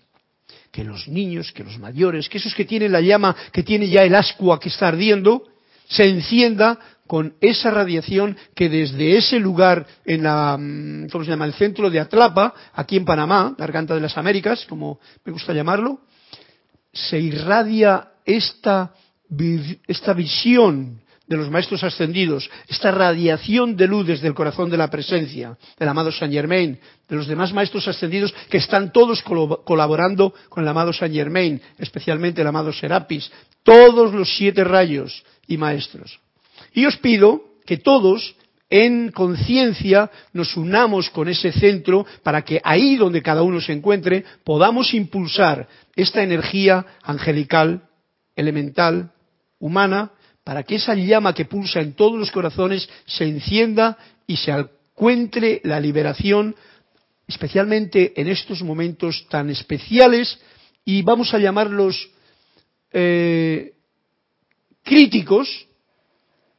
que 0.72 0.84
los 0.84 1.08
niños, 1.08 1.52
que 1.52 1.64
los 1.64 1.78
mayores, 1.78 2.28
que 2.28 2.38
esos 2.38 2.54
que 2.54 2.64
tienen 2.64 2.92
la 2.92 3.00
llama, 3.00 3.34
que 3.52 3.62
tiene 3.62 3.88
ya 3.88 4.02
el 4.02 4.14
ascua 4.14 4.60
que 4.60 4.68
está 4.68 4.88
ardiendo, 4.88 5.44
se 5.88 6.04
encienda 6.04 6.78
con 7.10 7.34
esa 7.40 7.72
radiación 7.72 8.36
que 8.54 8.68
desde 8.68 9.16
ese 9.16 9.40
lugar 9.40 9.84
en 10.04 10.22
la, 10.22 10.56
mm, 10.56 11.08
¿cómo 11.10 11.24
se 11.24 11.32
llama? 11.32 11.44
El 11.44 11.54
centro 11.54 11.90
de 11.90 11.98
Atlapa, 11.98 12.54
aquí 12.72 12.96
en 12.96 13.04
Panamá, 13.04 13.52
Garganta 13.58 13.96
de 13.96 14.00
las 14.00 14.16
Américas, 14.16 14.64
como 14.68 15.00
me 15.24 15.32
gusta 15.32 15.52
llamarlo, 15.52 16.02
se 16.92 17.18
irradia 17.18 18.10
esta, 18.24 18.94
esta 19.88 20.12
visión 20.12 21.00
de 21.26 21.36
los 21.36 21.50
maestros 21.50 21.82
ascendidos, 21.82 22.48
esta 22.68 22.92
radiación 22.92 23.76
de 23.76 23.88
luz 23.88 24.06
desde 24.06 24.28
el 24.28 24.34
corazón 24.34 24.70
de 24.70 24.76
la 24.76 24.88
presencia 24.88 25.58
del 25.80 25.88
amado 25.88 26.12
Saint 26.12 26.32
Germain, 26.32 26.78
de 27.08 27.16
los 27.16 27.26
demás 27.26 27.52
maestros 27.52 27.88
ascendidos 27.88 28.32
que 28.48 28.58
están 28.58 28.92
todos 28.92 29.20
colaborando 29.64 30.32
con 30.48 30.62
el 30.62 30.68
amado 30.68 30.92
Saint 30.92 31.12
Germain, 31.12 31.60
especialmente 31.76 32.40
el 32.40 32.46
amado 32.46 32.72
Serapis, 32.72 33.32
todos 33.64 34.14
los 34.14 34.36
siete 34.36 34.62
rayos 34.62 35.24
y 35.48 35.56
maestros. 35.56 36.20
Y 36.72 36.86
os 36.86 36.96
pido 36.98 37.42
que 37.64 37.78
todos 37.78 38.36
en 38.70 39.10
conciencia 39.10 40.10
nos 40.32 40.56
unamos 40.56 41.10
con 41.10 41.28
ese 41.28 41.50
centro 41.52 42.06
para 42.22 42.42
que 42.42 42.60
ahí 42.62 42.96
donde 42.96 43.20
cada 43.20 43.42
uno 43.42 43.60
se 43.60 43.72
encuentre 43.72 44.24
podamos 44.44 44.94
impulsar 44.94 45.68
esta 45.96 46.22
energía 46.22 46.86
angelical, 47.02 47.82
elemental, 48.36 49.12
humana, 49.58 50.12
para 50.44 50.62
que 50.62 50.76
esa 50.76 50.94
llama 50.94 51.34
que 51.34 51.44
pulsa 51.44 51.80
en 51.80 51.94
todos 51.94 52.18
los 52.18 52.30
corazones 52.30 52.88
se 53.06 53.24
encienda 53.24 53.98
y 54.26 54.36
se 54.36 54.52
encuentre 54.52 55.60
la 55.64 55.80
liberación, 55.80 56.54
especialmente 57.26 58.12
en 58.20 58.28
estos 58.28 58.62
momentos 58.62 59.26
tan 59.28 59.50
especiales 59.50 60.38
y 60.84 61.02
vamos 61.02 61.34
a 61.34 61.38
llamarlos 61.38 62.10
eh, 62.92 63.74
críticos 64.82 65.66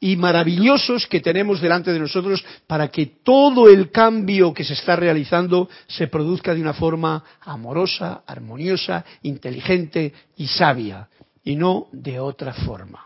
y 0.03 0.17
maravillosos 0.17 1.05
que 1.05 1.21
tenemos 1.21 1.61
delante 1.61 1.93
de 1.93 1.99
nosotros 1.99 2.43
para 2.65 2.87
que 2.87 3.05
todo 3.23 3.69
el 3.69 3.91
cambio 3.91 4.51
que 4.51 4.63
se 4.63 4.73
está 4.73 4.95
realizando 4.95 5.69
se 5.87 6.07
produzca 6.07 6.55
de 6.55 6.61
una 6.61 6.73
forma 6.73 7.23
amorosa, 7.41 8.23
armoniosa, 8.25 9.05
inteligente 9.21 10.11
y 10.37 10.47
sabia, 10.47 11.07
y 11.43 11.55
no 11.55 11.87
de 11.91 12.19
otra 12.19 12.51
forma. 12.51 13.05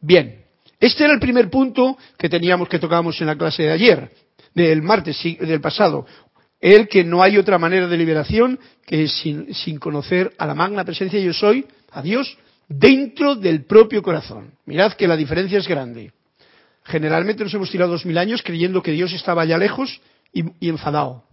Bien, 0.00 0.42
este 0.80 1.04
era 1.04 1.14
el 1.14 1.20
primer 1.20 1.48
punto 1.48 1.96
que 2.18 2.28
teníamos 2.28 2.68
que 2.68 2.80
tocamos 2.80 3.20
en 3.20 3.28
la 3.28 3.38
clase 3.38 3.62
de 3.62 3.70
ayer, 3.70 4.10
del 4.52 4.82
martes 4.82 5.22
del 5.22 5.60
pasado, 5.60 6.04
el 6.60 6.88
que 6.88 7.04
no 7.04 7.22
hay 7.22 7.38
otra 7.38 7.58
manera 7.58 7.86
de 7.86 7.96
liberación 7.96 8.58
que 8.84 9.06
sin, 9.06 9.54
sin 9.54 9.78
conocer 9.78 10.32
a 10.36 10.46
la 10.46 10.54
magna 10.56 10.84
presencia 10.84 11.20
yo 11.20 11.32
soy, 11.32 11.64
a 11.92 12.02
Dios, 12.02 12.36
dentro 12.68 13.34
del 13.34 13.64
propio 13.64 14.02
corazón. 14.02 14.52
Mirad 14.66 14.94
que 14.94 15.08
la 15.08 15.16
diferencia 15.16 15.58
es 15.58 15.68
grande. 15.68 16.12
Generalmente 16.84 17.44
nos 17.44 17.54
hemos 17.54 17.70
tirado 17.70 17.92
dos 17.92 18.06
mil 18.06 18.18
años 18.18 18.42
creyendo 18.42 18.82
que 18.82 18.92
Dios 18.92 19.12
estaba 19.12 19.42
allá 19.42 19.58
lejos 19.58 20.00
y, 20.32 20.68
enfadado 20.68 21.24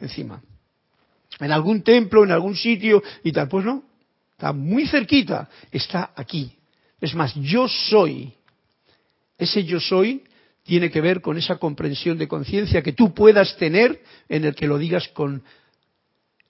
encima. 0.00 0.42
En 1.38 1.52
algún 1.52 1.82
templo, 1.82 2.24
en 2.24 2.32
algún 2.32 2.56
sitio 2.56 3.02
y 3.22 3.32
tal. 3.32 3.48
Pues 3.48 3.64
no, 3.64 3.84
está 4.32 4.52
muy 4.52 4.86
cerquita, 4.86 5.48
está 5.70 6.12
aquí. 6.16 6.52
Es 7.00 7.14
más, 7.14 7.34
yo 7.36 7.68
soy. 7.68 8.32
Ese 9.36 9.64
yo 9.64 9.78
soy 9.78 10.24
tiene 10.64 10.90
que 10.90 11.00
ver 11.00 11.20
con 11.20 11.38
esa 11.38 11.56
comprensión 11.56 12.18
de 12.18 12.28
conciencia 12.28 12.82
que 12.82 12.92
tú 12.92 13.14
puedas 13.14 13.56
tener 13.56 14.02
en 14.28 14.44
el 14.44 14.54
que 14.54 14.66
lo 14.66 14.78
digas 14.78 15.08
con 15.08 15.42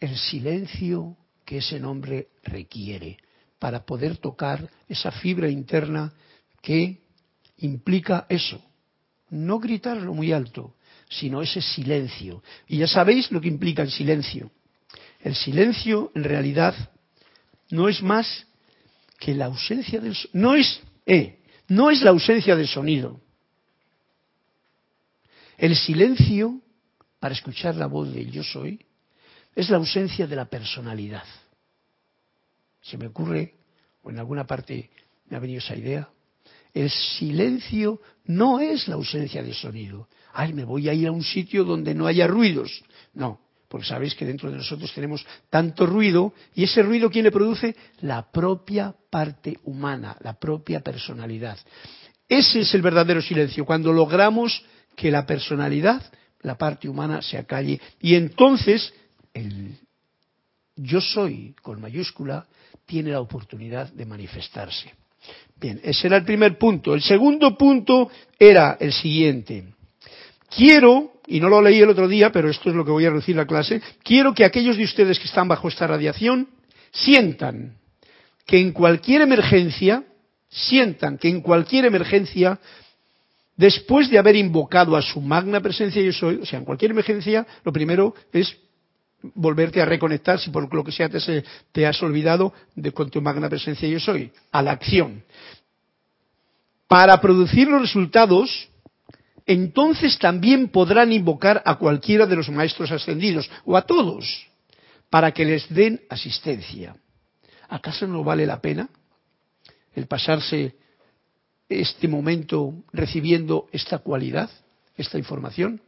el 0.00 0.16
silencio 0.16 1.16
que 1.44 1.58
ese 1.58 1.78
nombre 1.78 2.28
requiere 2.42 3.18
para 3.58 3.84
poder 3.84 4.16
tocar 4.16 4.68
esa 4.88 5.10
fibra 5.10 5.48
interna 5.48 6.12
que 6.62 7.00
implica 7.58 8.26
eso. 8.28 8.62
No 9.30 9.58
gritarlo 9.58 10.14
muy 10.14 10.32
alto, 10.32 10.74
sino 11.08 11.42
ese 11.42 11.60
silencio. 11.60 12.42
Y 12.66 12.78
ya 12.78 12.86
sabéis 12.86 13.30
lo 13.30 13.40
que 13.40 13.48
implica 13.48 13.82
el 13.82 13.90
silencio. 13.90 14.50
El 15.20 15.34
silencio, 15.34 16.12
en 16.14 16.24
realidad, 16.24 16.74
no 17.70 17.88
es 17.88 18.02
más 18.02 18.46
que 19.18 19.34
la 19.34 19.46
ausencia 19.46 20.00
del 20.00 20.16
no 20.32 20.54
es 20.54 20.80
eh, 21.06 21.40
no 21.66 21.90
es 21.90 22.02
la 22.02 22.10
ausencia 22.10 22.54
del 22.54 22.68
sonido. 22.68 23.20
El 25.56 25.74
silencio 25.74 26.60
para 27.18 27.34
escuchar 27.34 27.74
la 27.74 27.86
voz 27.86 28.12
del 28.12 28.30
yo 28.30 28.44
soy 28.44 28.86
es 29.56 29.68
la 29.70 29.78
ausencia 29.78 30.26
de 30.26 30.36
la 30.36 30.44
personalidad. 30.44 31.24
Se 32.80 32.96
me 32.96 33.06
ocurre, 33.06 33.54
o 34.02 34.10
en 34.10 34.18
alguna 34.18 34.46
parte 34.46 34.90
me 35.28 35.36
ha 35.36 35.40
venido 35.40 35.58
esa 35.58 35.76
idea, 35.76 36.08
el 36.74 36.90
silencio 36.90 38.00
no 38.24 38.60
es 38.60 38.88
la 38.88 38.94
ausencia 38.94 39.42
de 39.42 39.54
sonido. 39.54 40.08
Ay, 40.32 40.52
me 40.52 40.64
voy 40.64 40.88
a 40.88 40.94
ir 40.94 41.08
a 41.08 41.12
un 41.12 41.22
sitio 41.22 41.64
donde 41.64 41.94
no 41.94 42.06
haya 42.06 42.26
ruidos. 42.26 42.82
No, 43.14 43.40
porque 43.68 43.86
sabéis 43.86 44.14
que 44.14 44.26
dentro 44.26 44.50
de 44.50 44.58
nosotros 44.58 44.92
tenemos 44.94 45.26
tanto 45.50 45.86
ruido 45.86 46.32
y 46.54 46.64
ese 46.64 46.82
ruido 46.82 47.10
¿quién 47.10 47.24
le 47.24 47.32
produce? 47.32 47.74
La 48.00 48.30
propia 48.30 48.94
parte 49.10 49.58
humana, 49.64 50.16
la 50.20 50.34
propia 50.38 50.80
personalidad. 50.80 51.58
Ese 52.28 52.60
es 52.60 52.74
el 52.74 52.82
verdadero 52.82 53.22
silencio, 53.22 53.64
cuando 53.64 53.92
logramos 53.92 54.62
que 54.94 55.10
la 55.10 55.26
personalidad, 55.26 56.02
la 56.42 56.58
parte 56.58 56.88
humana, 56.88 57.22
se 57.22 57.38
acalle 57.38 57.80
y 58.00 58.14
entonces 58.14 58.92
el 59.32 59.78
yo 60.76 61.00
soy 61.00 61.54
con 61.60 61.80
mayúscula 61.80 62.46
tiene 62.88 63.10
la 63.10 63.20
oportunidad 63.20 63.92
de 63.92 64.06
manifestarse. 64.06 64.90
Bien, 65.60 65.78
ese 65.84 66.06
era 66.06 66.16
el 66.16 66.24
primer 66.24 66.56
punto. 66.56 66.94
El 66.94 67.02
segundo 67.02 67.56
punto 67.56 68.10
era 68.38 68.78
el 68.80 68.92
siguiente. 68.92 69.64
Quiero, 70.48 71.12
y 71.26 71.38
no 71.38 71.50
lo 71.50 71.60
leí 71.60 71.80
el 71.80 71.90
otro 71.90 72.08
día, 72.08 72.32
pero 72.32 72.48
esto 72.48 72.70
es 72.70 72.74
lo 72.74 72.86
que 72.86 72.90
voy 72.90 73.04
a 73.04 73.10
decir 73.10 73.36
la 73.36 73.46
clase, 73.46 73.82
quiero 74.02 74.32
que 74.32 74.46
aquellos 74.46 74.78
de 74.78 74.84
ustedes 74.84 75.18
que 75.18 75.26
están 75.26 75.46
bajo 75.46 75.68
esta 75.68 75.86
radiación 75.86 76.48
sientan 76.90 77.76
que 78.46 78.58
en 78.58 78.72
cualquier 78.72 79.20
emergencia, 79.20 80.04
sientan 80.48 81.18
que 81.18 81.28
en 81.28 81.42
cualquier 81.42 81.84
emergencia, 81.84 82.58
después 83.54 84.08
de 84.08 84.18
haber 84.18 84.36
invocado 84.36 84.96
a 84.96 85.02
su 85.02 85.20
magna 85.20 85.60
presencia 85.60 86.00
yo 86.00 86.12
soy, 86.12 86.36
o 86.36 86.46
sea, 86.46 86.58
en 86.58 86.64
cualquier 86.64 86.92
emergencia, 86.92 87.46
lo 87.64 87.72
primero 87.72 88.14
es 88.32 88.56
volverte 89.22 89.80
a 89.80 89.84
reconectar, 89.84 90.38
si 90.38 90.50
por 90.50 90.72
lo 90.72 90.84
que 90.84 90.92
sea 90.92 91.08
te, 91.08 91.86
has 91.86 92.02
olvidado 92.02 92.52
de 92.74 92.92
con 92.92 93.10
tu 93.10 93.20
magna 93.20 93.48
presencia 93.48 93.88
yo 93.88 94.00
soy, 94.00 94.30
a 94.52 94.62
la 94.62 94.72
acción. 94.72 95.24
Para 96.86 97.20
producir 97.20 97.68
los 97.68 97.82
resultados, 97.82 98.68
entonces 99.46 100.18
también 100.18 100.68
podrán 100.68 101.12
invocar 101.12 101.62
a 101.64 101.76
cualquiera 101.76 102.26
de 102.26 102.36
los 102.36 102.48
maestros 102.48 102.90
ascendidos, 102.90 103.50
o 103.64 103.76
a 103.76 103.82
todos, 103.82 104.46
para 105.10 105.32
que 105.32 105.44
les 105.44 105.68
den 105.68 106.00
asistencia. 106.08 106.96
¿Acaso 107.68 108.06
no 108.06 108.24
vale 108.24 108.46
la 108.46 108.60
pena 108.60 108.88
el 109.94 110.06
pasarse 110.06 110.76
este 111.68 112.08
momento 112.08 112.72
recibiendo 112.92 113.68
esta 113.72 113.98
cualidad, 113.98 114.50
esta 114.96 115.18
información? 115.18 115.82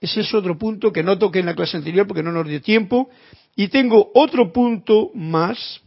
Ese 0.00 0.20
es 0.20 0.34
otro 0.34 0.58
punto 0.58 0.92
que 0.92 1.02
no 1.02 1.18
toqué 1.18 1.40
en 1.40 1.46
la 1.46 1.54
clase 1.54 1.76
anterior 1.76 2.06
porque 2.06 2.22
no 2.22 2.32
nos 2.32 2.46
dio 2.46 2.60
tiempo. 2.60 3.08
Y 3.54 3.68
tengo 3.68 4.10
otro 4.14 4.52
punto 4.52 5.10
más 5.14 5.80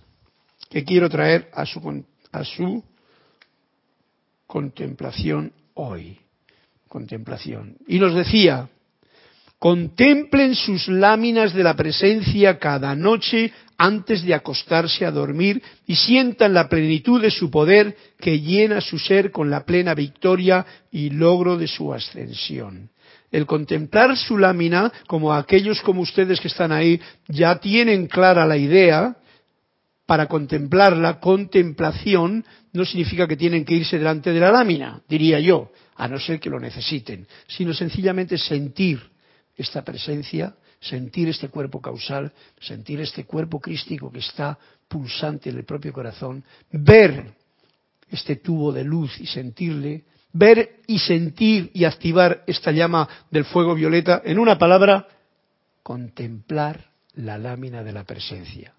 que 0.70 0.84
quiero 0.84 1.10
traer 1.10 1.50
a 1.54 1.66
su, 1.66 2.04
a 2.32 2.44
su 2.44 2.84
contemplación 4.48 5.54
hoy. 5.76 6.18
Contemplación. 6.88 7.78
Y 7.88 8.00
nos 8.00 8.16
decía, 8.16 8.68
contemplen 9.60 10.56
sus 10.56 10.88
láminas 10.88 11.54
de 11.54 11.64
la 11.64 11.76
presencia 11.76 12.58
cada 12.58 12.96
noche 12.96 13.54
antes 13.78 14.24
de 14.24 14.34
acostarse 14.34 15.06
a 15.06 15.12
dormir 15.12 15.62
y 15.86 15.96
sientan 15.96 16.54
la 16.54 16.68
plenitud 16.68 17.22
de 17.22 17.30
su 17.30 17.52
poder 17.52 17.96
que 18.20 18.40
llena 18.40 18.82
su 18.82 18.98
ser 18.98 19.32
con 19.32 19.52
la 19.52 19.66
plena 19.66 19.94
victoria 19.94 20.66
y 20.92 21.12
logro 21.12 21.58
de 21.58 21.68
su 21.68 21.94
ascensión. 21.94 22.90
El 23.32 23.46
contemplar 23.46 24.18
su 24.18 24.38
lámina, 24.38 24.92
como 25.08 25.34
aquellos 25.34 25.82
como 25.82 26.02
ustedes 26.02 26.40
que 26.40 26.48
están 26.48 26.72
ahí 26.72 27.00
ya 27.28 27.60
tienen 27.60 28.08
clara 28.08 28.46
la 28.46 28.58
idea, 28.58 29.16
para 30.10 30.26
contemplarla, 30.26 31.20
contemplación 31.20 32.44
no 32.74 32.84
significa 32.84 33.28
que 33.28 33.38
tienen 33.38 33.64
que 33.64 33.76
irse 33.76 34.00
delante 34.00 34.34
de 34.34 34.40
la 34.40 34.52
lámina, 34.52 35.04
diría 35.08 35.40
yo, 35.40 35.72
a 35.98 36.08
no 36.08 36.20
ser 36.20 36.40
que 36.40 36.50
lo 36.50 36.60
necesiten, 36.60 37.28
sino 37.48 37.76
sencillamente 37.76 38.36
sentir 38.36 39.00
esta 39.56 39.84
presencia, 39.84 40.56
sentir 40.80 41.30
este 41.30 41.50
cuerpo 41.50 41.80
causal, 41.80 42.32
sentir 42.60 43.02
este 43.02 43.26
cuerpo 43.26 43.60
crístico 43.60 44.12
que 44.12 44.18
está 44.18 44.58
pulsante 44.88 45.52
en 45.52 45.58
el 45.58 45.64
propio 45.64 45.94
corazón, 45.94 46.44
ver 46.72 47.34
este 48.10 48.38
tubo 48.38 48.72
de 48.72 48.84
luz 48.84 49.20
y 49.22 49.28
sentirle, 49.28 50.06
ver 50.34 50.78
y 50.88 51.00
sentir 51.00 51.72
y 51.74 51.86
activar 51.86 52.44
esta 52.48 52.72
llama 52.72 53.08
del 53.32 53.46
fuego 53.46 53.76
violeta, 53.76 54.22
en 54.24 54.40
una 54.40 54.58
palabra, 54.58 55.08
contemplar 55.84 56.86
la 57.16 57.38
lámina 57.38 57.84
de 57.84 57.92
la 57.92 58.04
presencia. 58.04 58.74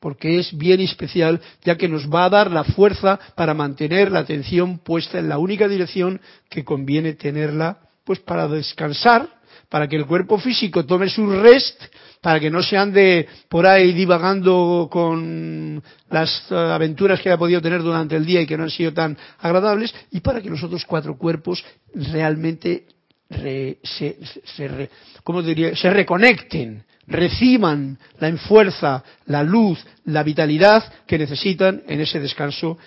Porque 0.00 0.38
es 0.38 0.56
bien 0.56 0.80
especial, 0.80 1.40
ya 1.64 1.76
que 1.76 1.88
nos 1.88 2.08
va 2.08 2.24
a 2.24 2.30
dar 2.30 2.50
la 2.50 2.64
fuerza 2.64 3.18
para 3.34 3.54
mantener 3.54 4.12
la 4.12 4.20
atención 4.20 4.78
puesta 4.78 5.18
en 5.18 5.28
la 5.28 5.38
única 5.38 5.66
dirección 5.66 6.20
que 6.48 6.64
conviene 6.64 7.14
tenerla, 7.14 7.78
pues 8.04 8.20
para 8.20 8.46
descansar 8.46 9.37
para 9.68 9.88
que 9.88 9.96
el 9.96 10.06
cuerpo 10.06 10.38
físico 10.38 10.84
tome 10.84 11.08
su 11.08 11.28
rest, 11.30 11.80
para 12.20 12.40
que 12.40 12.50
no 12.50 12.62
se 12.62 12.76
ande 12.76 13.28
por 13.48 13.66
ahí 13.66 13.92
divagando 13.92 14.88
con 14.90 15.82
las 16.10 16.50
aventuras 16.50 17.20
que 17.20 17.30
ha 17.30 17.38
podido 17.38 17.60
tener 17.60 17.82
durante 17.82 18.16
el 18.16 18.26
día 18.26 18.40
y 18.40 18.46
que 18.46 18.56
no 18.56 18.64
han 18.64 18.70
sido 18.70 18.92
tan 18.92 19.16
agradables, 19.38 19.94
y 20.10 20.20
para 20.20 20.40
que 20.40 20.50
los 20.50 20.62
otros 20.62 20.84
cuatro 20.84 21.16
cuerpos 21.16 21.64
realmente 21.94 22.86
se, 23.30 24.18
se 24.44 25.90
reconecten, 25.90 26.84
reciban 27.06 27.98
la 28.18 28.36
fuerza, 28.36 29.02
la 29.26 29.42
luz, 29.42 29.84
la 30.04 30.22
vitalidad 30.22 30.84
que 31.06 31.18
necesitan 31.18 31.82
en 31.86 32.00
ese 32.00 32.20
descanso 32.20 32.78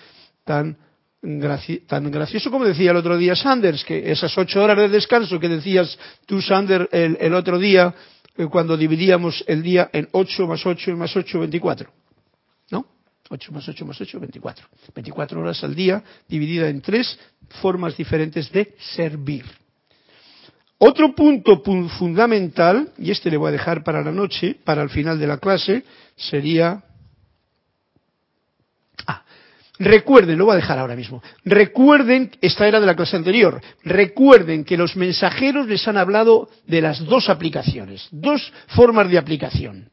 tan 0.44 0.76
tan 1.86 2.10
gracioso 2.10 2.50
como 2.50 2.64
decía 2.64 2.90
el 2.90 2.96
otro 2.96 3.16
día 3.16 3.36
Sanders, 3.36 3.84
que 3.84 4.10
esas 4.10 4.36
ocho 4.36 4.60
horas 4.60 4.76
de 4.76 4.88
descanso 4.88 5.38
que 5.38 5.48
decías 5.48 5.96
tú, 6.26 6.42
Sanders, 6.42 6.88
el, 6.90 7.32
otro 7.34 7.60
día, 7.60 7.94
eh, 8.36 8.46
cuando 8.46 8.76
dividíamos 8.76 9.44
el 9.46 9.62
día 9.62 9.88
en 9.92 10.08
ocho 10.12 10.48
más 10.48 10.66
ocho 10.66 10.96
más 10.96 11.16
ocho, 11.16 11.38
veinticuatro. 11.38 11.90
¿No? 12.72 12.84
Ocho 13.30 13.52
más 13.52 13.68
ocho 13.68 13.86
más 13.86 14.00
ocho, 14.00 14.18
veinticuatro. 14.18 14.66
Veinticuatro 14.92 15.40
horas 15.40 15.62
al 15.62 15.76
día, 15.76 16.02
dividida 16.28 16.68
en 16.68 16.80
tres 16.80 17.16
formas 17.60 17.96
diferentes 17.96 18.50
de 18.50 18.74
servir. 18.96 19.44
Otro 20.78 21.14
punto 21.14 21.62
fundamental, 21.62 22.92
y 22.98 23.12
este 23.12 23.30
le 23.30 23.36
voy 23.36 23.50
a 23.50 23.52
dejar 23.52 23.84
para 23.84 24.02
la 24.02 24.10
noche, 24.10 24.56
para 24.64 24.82
el 24.82 24.90
final 24.90 25.20
de 25.20 25.28
la 25.28 25.38
clase, 25.38 25.84
sería 26.16 26.82
Recuerden, 29.82 30.38
lo 30.38 30.44
voy 30.44 30.52
a 30.52 30.56
dejar 30.56 30.78
ahora 30.78 30.94
mismo. 30.94 31.20
Recuerden, 31.44 32.30
esta 32.40 32.68
era 32.68 32.78
de 32.78 32.86
la 32.86 32.94
clase 32.94 33.16
anterior, 33.16 33.60
recuerden 33.82 34.64
que 34.64 34.76
los 34.76 34.94
mensajeros 34.94 35.66
les 35.66 35.86
han 35.88 35.96
hablado 35.96 36.48
de 36.68 36.80
las 36.80 37.04
dos 37.04 37.28
aplicaciones, 37.28 38.06
dos 38.12 38.52
formas 38.68 39.10
de 39.10 39.18
aplicación. 39.18 39.90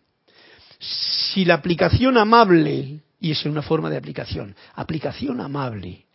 Si 0.80 1.44
la 1.44 1.56
aplicación 1.56 2.20
amable, 2.20 3.00
y 3.20 3.32
es 3.32 3.44
una 3.46 3.64
forma 3.64 3.90
de 3.90 3.98
aplicación, 3.98 4.56
aplicación 4.76 5.42
amable, 5.42 6.06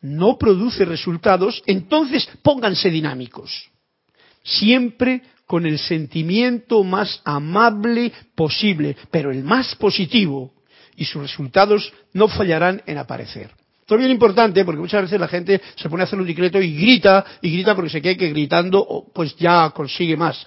no 0.00 0.38
produce 0.38 0.86
resultados, 0.86 1.62
entonces 1.66 2.26
pónganse 2.42 2.88
dinámicos. 2.88 3.68
Siempre 4.42 5.22
con 5.46 5.66
el 5.66 5.78
sentimiento 5.78 6.82
más 6.82 7.20
amable 7.26 8.10
posible, 8.34 8.96
pero 9.10 9.30
el 9.30 9.44
más 9.44 9.74
positivo, 9.74 10.54
y 10.98 11.04
sus 11.04 11.22
resultados 11.22 11.92
no 12.12 12.28
fallarán 12.28 12.82
en 12.86 12.98
aparecer. 12.98 13.50
Esto 13.80 13.94
es 13.94 14.00
bien 14.00 14.10
importante 14.10 14.64
porque 14.64 14.80
muchas 14.80 15.02
veces 15.02 15.18
la 15.18 15.28
gente 15.28 15.62
se 15.76 15.88
pone 15.88 16.02
a 16.02 16.04
hacer 16.04 16.18
un 16.18 16.26
decreto 16.26 16.60
y 16.60 16.76
grita 16.76 17.24
y 17.40 17.50
grita 17.52 17.74
porque 17.74 17.88
se 17.88 18.02
cree 18.02 18.18
que 18.18 18.28
gritando 18.28 19.06
pues 19.14 19.34
ya 19.36 19.70
consigue 19.70 20.16
más. 20.16 20.46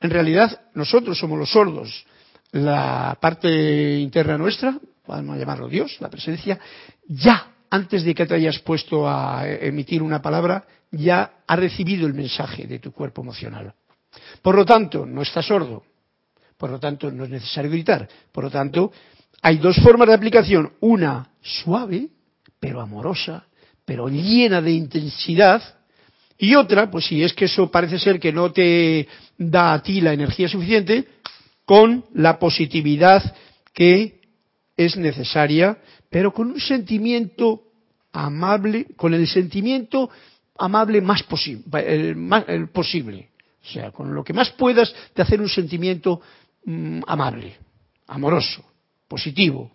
En 0.00 0.10
realidad 0.10 0.62
nosotros 0.74 1.16
somos 1.16 1.38
los 1.38 1.50
sordos. 1.50 2.04
La 2.52 3.16
parte 3.20 3.98
interna 4.00 4.36
nuestra, 4.36 4.76
vamos 5.06 5.36
a 5.36 5.38
llamarlo 5.38 5.68
Dios, 5.68 5.98
la 6.00 6.10
presencia, 6.10 6.58
ya 7.06 7.52
antes 7.70 8.02
de 8.02 8.14
que 8.14 8.26
te 8.26 8.34
hayas 8.34 8.58
puesto 8.58 9.08
a 9.08 9.46
emitir 9.46 10.02
una 10.02 10.20
palabra, 10.20 10.64
ya 10.90 11.34
ha 11.46 11.56
recibido 11.56 12.08
el 12.08 12.14
mensaje 12.14 12.66
de 12.66 12.80
tu 12.80 12.90
cuerpo 12.90 13.22
emocional. 13.22 13.72
Por 14.42 14.56
lo 14.56 14.64
tanto, 14.64 15.06
no 15.06 15.22
está 15.22 15.42
sordo. 15.42 15.84
Por 16.56 16.70
lo 16.70 16.80
tanto, 16.80 17.10
no 17.12 17.24
es 17.24 17.30
necesario 17.30 17.70
gritar. 17.70 18.08
Por 18.32 18.44
lo 18.44 18.50
tanto, 18.50 18.92
hay 19.42 19.58
dos 19.58 19.76
formas 19.76 20.08
de 20.08 20.14
aplicación, 20.14 20.72
una 20.80 21.30
suave, 21.40 22.08
pero 22.58 22.80
amorosa, 22.80 23.46
pero 23.84 24.08
llena 24.08 24.60
de 24.60 24.72
intensidad, 24.72 25.62
y 26.38 26.54
otra, 26.54 26.90
pues 26.90 27.06
si 27.06 27.22
es 27.22 27.32
que 27.32 27.46
eso 27.46 27.70
parece 27.70 27.98
ser 27.98 28.18
que 28.18 28.32
no 28.32 28.52
te 28.52 29.06
da 29.36 29.74
a 29.74 29.82
ti 29.82 30.00
la 30.00 30.12
energía 30.12 30.48
suficiente, 30.48 31.06
con 31.64 32.04
la 32.14 32.38
positividad 32.38 33.34
que 33.72 34.20
es 34.76 34.96
necesaria, 34.96 35.78
pero 36.08 36.32
con 36.32 36.50
un 36.50 36.60
sentimiento 36.60 37.62
amable, 38.12 38.86
con 38.96 39.14
el 39.14 39.26
sentimiento 39.26 40.10
amable 40.58 41.00
más, 41.00 41.22
posible. 41.22 43.30
O 43.62 43.72
sea, 43.72 43.90
con 43.90 44.14
lo 44.14 44.24
que 44.24 44.32
más 44.32 44.50
puedas 44.50 44.94
de 45.14 45.22
hacer 45.22 45.40
un 45.40 45.48
sentimiento 45.48 46.20
mm, 46.64 47.02
amable, 47.06 47.56
amoroso 48.06 48.64
positivo. 49.10 49.72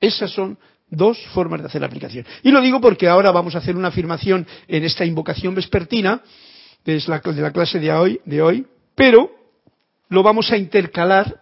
Esas 0.00 0.32
son 0.32 0.58
dos 0.90 1.16
formas 1.32 1.60
de 1.60 1.68
hacer 1.68 1.80
la 1.80 1.86
aplicación. 1.86 2.26
Y 2.42 2.50
lo 2.50 2.60
digo 2.60 2.80
porque 2.80 3.08
ahora 3.08 3.30
vamos 3.30 3.54
a 3.54 3.58
hacer 3.58 3.76
una 3.76 3.88
afirmación 3.88 4.44
en 4.66 4.84
esta 4.84 5.04
invocación 5.04 5.54
vespertina, 5.54 6.20
de 6.84 7.02
la, 7.06 7.50
clase 7.52 7.78
de 7.78 8.42
hoy, 8.42 8.66
pero 8.94 9.30
lo 10.08 10.22
vamos 10.22 10.50
a 10.50 10.56
intercalar. 10.56 11.40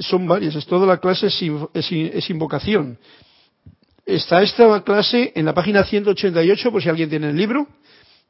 Son 0.00 0.26
varias, 0.26 0.56
es 0.56 0.66
toda 0.66 0.86
la 0.86 0.98
clase 0.98 1.28
es, 1.28 2.30
invocación. 2.30 2.98
Está 4.04 4.42
esta 4.42 4.82
clase 4.82 5.32
en 5.36 5.44
la 5.44 5.54
página 5.54 5.84
188, 5.84 6.72
por 6.72 6.82
si 6.82 6.88
alguien 6.88 7.10
tiene 7.10 7.30
el 7.30 7.36
libro, 7.36 7.68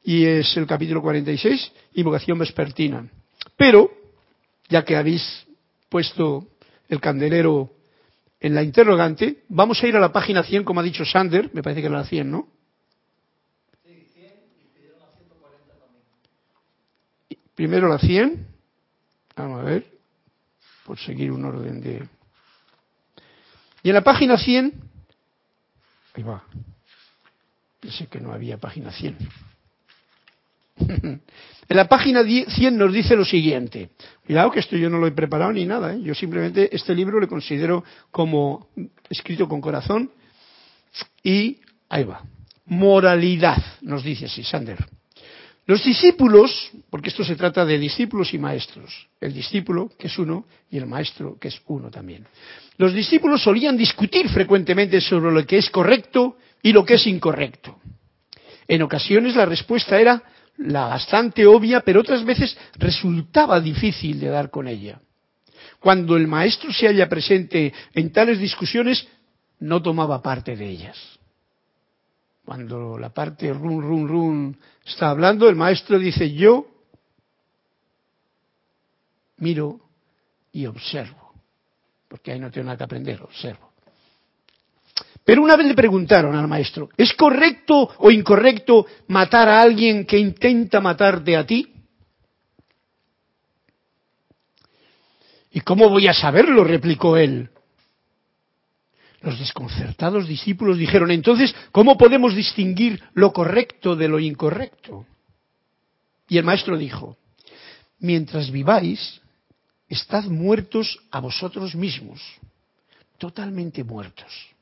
y 0.03 0.25
es 0.25 0.55
el 0.57 0.67
capítulo 0.67 1.01
46, 1.01 1.71
invocación 1.95 2.37
vespertina. 2.37 3.09
Pero, 3.55 3.89
ya 4.69 4.83
que 4.83 4.95
habéis 4.95 5.23
puesto 5.89 6.45
el 6.89 7.01
candelero 7.01 7.71
en 8.39 8.55
la 8.55 8.63
interrogante, 8.63 9.43
vamos 9.49 9.81
a 9.81 9.87
ir 9.87 9.95
a 9.95 9.99
la 9.99 10.11
página 10.11 10.43
100, 10.43 10.63
como 10.63 10.79
ha 10.79 10.83
dicho 10.83 11.03
Sander, 11.05 11.49
me 11.53 11.63
parece 11.63 11.81
que 11.81 11.87
era 11.87 11.97
la 11.97 12.05
100, 12.05 12.29
¿no? 12.29 12.47
Sí, 13.83 14.07
100 14.13 14.25
y 14.25 14.77
pidieron 14.77 14.99
la 14.99 15.07
140 15.17 15.73
también. 15.73 16.03
Primero 17.55 17.87
la 17.87 17.97
100, 17.97 18.47
vamos 19.35 19.61
a 19.61 19.63
ver, 19.63 19.85
por 20.85 20.99
seguir 20.99 21.31
un 21.31 21.45
orden 21.45 21.81
de... 21.81 22.07
Y 23.81 23.89
en 23.89 23.95
la 23.95 24.03
página 24.03 24.37
100, 24.37 24.73
ahí 26.15 26.23
va, 26.23 26.43
pensé 27.79 28.07
que 28.07 28.19
no 28.19 28.31
había 28.31 28.57
página 28.57 28.91
100. 28.91 29.46
En 31.69 31.75
la 31.75 31.87
página 31.87 32.23
100 32.23 32.77
nos 32.77 32.93
dice 32.93 33.15
lo 33.15 33.25
siguiente. 33.25 33.89
Cuidado 34.25 34.51
que 34.51 34.59
esto 34.59 34.77
yo 34.77 34.89
no 34.89 34.99
lo 34.99 35.07
he 35.07 35.11
preparado 35.11 35.51
ni 35.51 35.65
nada. 35.65 35.93
¿eh? 35.93 36.01
Yo 36.01 36.15
simplemente 36.15 36.73
este 36.73 36.95
libro 36.95 37.19
lo 37.19 37.27
considero 37.27 37.83
como 38.09 38.69
escrito 39.09 39.49
con 39.49 39.59
corazón. 39.59 40.11
Y 41.23 41.59
ahí 41.89 42.05
va. 42.05 42.23
Moralidad, 42.65 43.61
nos 43.81 44.03
dice 44.03 44.25
así, 44.25 44.43
Sander. 44.43 44.77
Los 45.65 45.83
discípulos, 45.83 46.71
porque 46.89 47.09
esto 47.09 47.25
se 47.25 47.35
trata 47.35 47.65
de 47.65 47.77
discípulos 47.77 48.33
y 48.33 48.37
maestros, 48.37 49.09
el 49.19 49.33
discípulo 49.33 49.89
que 49.99 50.07
es 50.07 50.17
uno 50.17 50.45
y 50.71 50.77
el 50.77 50.85
maestro 50.85 51.37
que 51.37 51.49
es 51.49 51.61
uno 51.67 51.91
también. 51.91 52.25
Los 52.77 52.93
discípulos 52.93 53.43
solían 53.43 53.75
discutir 53.75 54.29
frecuentemente 54.29 55.01
sobre 55.01 55.29
lo 55.29 55.45
que 55.45 55.57
es 55.57 55.69
correcto 55.69 56.37
y 56.61 56.71
lo 56.71 56.85
que 56.85 56.93
es 56.93 57.05
incorrecto. 57.07 57.79
En 58.65 58.81
ocasiones 58.81 59.35
la 59.35 59.45
respuesta 59.45 59.99
era 59.99 60.23
la 60.57 60.87
bastante 60.87 61.45
obvia, 61.45 61.81
pero 61.81 62.01
otras 62.01 62.23
veces 62.25 62.57
resultaba 62.75 63.59
difícil 63.59 64.19
de 64.19 64.27
dar 64.27 64.49
con 64.49 64.67
ella. 64.67 64.99
Cuando 65.79 66.17
el 66.17 66.27
maestro 66.27 66.71
se 66.71 66.87
halla 66.87 67.07
presente 67.07 67.73
en 67.93 68.11
tales 68.11 68.39
discusiones, 68.39 69.07
no 69.59 69.81
tomaba 69.81 70.21
parte 70.21 70.55
de 70.55 70.67
ellas. 70.67 70.97
Cuando 72.45 72.97
la 72.97 73.09
parte 73.09 73.51
run, 73.53 73.81
run, 73.81 74.07
run 74.07 74.57
está 74.85 75.09
hablando, 75.09 75.49
el 75.49 75.55
maestro 75.55 75.99
dice 75.99 76.33
yo 76.33 76.65
miro 79.37 79.79
y 80.51 80.65
observo, 80.65 81.33
porque 82.07 82.31
ahí 82.31 82.39
no 82.39 82.49
tengo 82.49 82.65
nada 82.65 82.77
que 82.77 82.83
aprender, 82.85 83.21
observo. 83.21 83.66
Pero 85.27 85.43
una 85.43 85.57
vez 85.57 85.67
le 85.67 85.73
preguntaron 85.73 86.37
al 86.37 86.47
maestro, 86.47 86.87
¿es 86.95 87.13
correcto 87.13 87.89
o 87.97 88.09
incorrecto 88.11 88.85
matar 89.09 89.49
a 89.49 89.61
alguien 89.61 90.05
que 90.05 90.17
intenta 90.17 90.79
matarte 90.79 91.35
a 91.35 91.45
ti? 91.45 91.67
¿Y 95.51 95.59
cómo 95.59 95.89
voy 95.89 96.07
a 96.07 96.13
saberlo? 96.13 96.63
replicó 96.63 97.17
él. 97.17 97.49
Los 99.19 99.37
desconcertados 99.37 100.29
discípulos 100.29 100.77
dijeron, 100.77 101.11
entonces, 101.11 101.53
¿cómo 101.73 101.97
podemos 101.97 102.33
distinguir 102.33 103.03
lo 103.13 103.33
correcto 103.33 103.97
de 103.97 104.07
lo 104.07 104.19
incorrecto? 104.19 105.05
Y 106.29 106.37
el 106.37 106.45
maestro 106.45 106.77
dijo, 106.77 107.17
mientras 107.99 108.49
viváis, 108.49 109.19
estad 109.89 110.23
muertos 110.23 110.97
a 111.11 111.19
vosotros 111.19 111.75
mismos, 111.75 112.21
totalmente 113.17 113.83
muertos. 113.83 114.55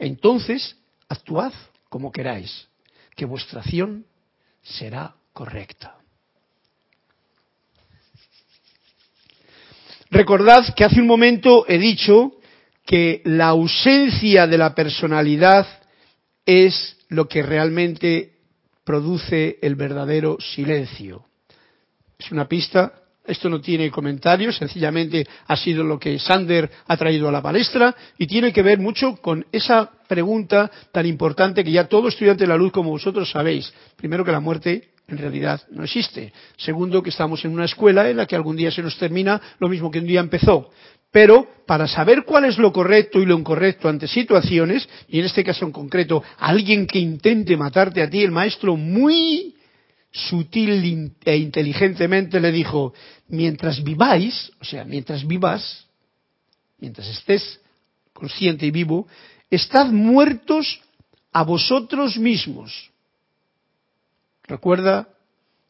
Entonces, 0.00 0.76
actuad 1.08 1.52
como 1.90 2.10
queráis, 2.10 2.68
que 3.14 3.26
vuestra 3.26 3.60
acción 3.60 4.06
será 4.62 5.14
correcta. 5.34 5.98
Recordad 10.10 10.74
que 10.74 10.84
hace 10.84 11.00
un 11.00 11.06
momento 11.06 11.66
he 11.68 11.78
dicho 11.78 12.32
que 12.86 13.20
la 13.24 13.48
ausencia 13.48 14.46
de 14.46 14.58
la 14.58 14.74
personalidad 14.74 15.66
es 16.46 16.96
lo 17.08 17.28
que 17.28 17.42
realmente 17.42 18.38
produce 18.84 19.58
el 19.60 19.74
verdadero 19.74 20.38
silencio. 20.40 21.26
Es 22.18 22.32
una 22.32 22.48
pista, 22.48 22.99
esto 23.30 23.48
no 23.48 23.60
tiene 23.60 23.90
comentarios, 23.90 24.56
sencillamente 24.56 25.26
ha 25.46 25.56
sido 25.56 25.84
lo 25.84 25.98
que 25.98 26.18
Sander 26.18 26.70
ha 26.86 26.96
traído 26.96 27.28
a 27.28 27.32
la 27.32 27.40
palestra 27.40 27.94
y 28.18 28.26
tiene 28.26 28.52
que 28.52 28.62
ver 28.62 28.78
mucho 28.78 29.16
con 29.16 29.46
esa 29.52 29.90
pregunta 30.08 30.70
tan 30.92 31.06
importante 31.06 31.62
que 31.62 31.70
ya 31.70 31.88
todo 31.88 32.08
estudiante 32.08 32.44
de 32.44 32.48
la 32.48 32.56
luz 32.56 32.72
como 32.72 32.90
vosotros 32.90 33.30
sabéis. 33.30 33.72
Primero 33.96 34.24
que 34.24 34.32
la 34.32 34.40
muerte 34.40 34.90
en 35.06 35.18
realidad 35.18 35.60
no 35.70 35.84
existe. 35.84 36.32
Segundo, 36.56 37.02
que 37.02 37.10
estamos 37.10 37.44
en 37.44 37.52
una 37.52 37.64
escuela 37.64 38.08
en 38.08 38.16
la 38.16 38.26
que 38.26 38.36
algún 38.36 38.56
día 38.56 38.70
se 38.70 38.82
nos 38.82 38.98
termina 38.98 39.40
lo 39.58 39.68
mismo 39.68 39.90
que 39.90 39.98
un 39.98 40.06
día 40.06 40.20
empezó. 40.20 40.70
Pero 41.12 41.46
para 41.66 41.88
saber 41.88 42.24
cuál 42.24 42.44
es 42.44 42.58
lo 42.58 42.72
correcto 42.72 43.20
y 43.20 43.26
lo 43.26 43.36
incorrecto 43.36 43.88
ante 43.88 44.06
situaciones, 44.06 44.88
y 45.08 45.18
en 45.18 45.26
este 45.26 45.42
caso 45.42 45.64
en 45.64 45.72
concreto, 45.72 46.22
alguien 46.38 46.86
que 46.86 46.98
intente 46.98 47.56
matarte 47.56 48.02
a 48.02 48.08
ti, 48.08 48.22
el 48.22 48.30
maestro 48.30 48.76
muy 48.76 49.54
sutil 50.10 51.14
e 51.24 51.36
inteligentemente 51.36 52.40
le 52.40 52.50
dijo, 52.50 52.92
mientras 53.28 53.82
viváis, 53.82 54.50
o 54.60 54.64
sea, 54.64 54.84
mientras 54.84 55.26
vivas, 55.26 55.86
mientras 56.78 57.08
estés 57.08 57.60
consciente 58.12 58.66
y 58.66 58.70
vivo, 58.70 59.06
estad 59.50 59.86
muertos 59.86 60.80
a 61.32 61.44
vosotros 61.44 62.18
mismos. 62.18 62.90
Recuerda 64.44 65.08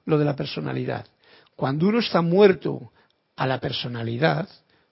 lo 0.06 0.18
de 0.18 0.24
la 0.24 0.36
personalidad. 0.36 1.06
Cuando 1.54 1.88
uno 1.88 1.98
está 1.98 2.22
muerto 2.22 2.92
a 3.36 3.46
la 3.46 3.60
personalidad, 3.60 4.48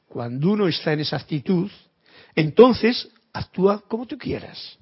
cuando 0.09 0.53
uno 0.53 0.69
está 0.69 0.93
en 0.93 1.01
esa 1.01 1.17
actitud, 1.17 1.71
entonces 2.35 3.09
actúa 3.33 3.83
como 3.89 4.07
tú 4.07 4.19
quieras, 4.19 4.79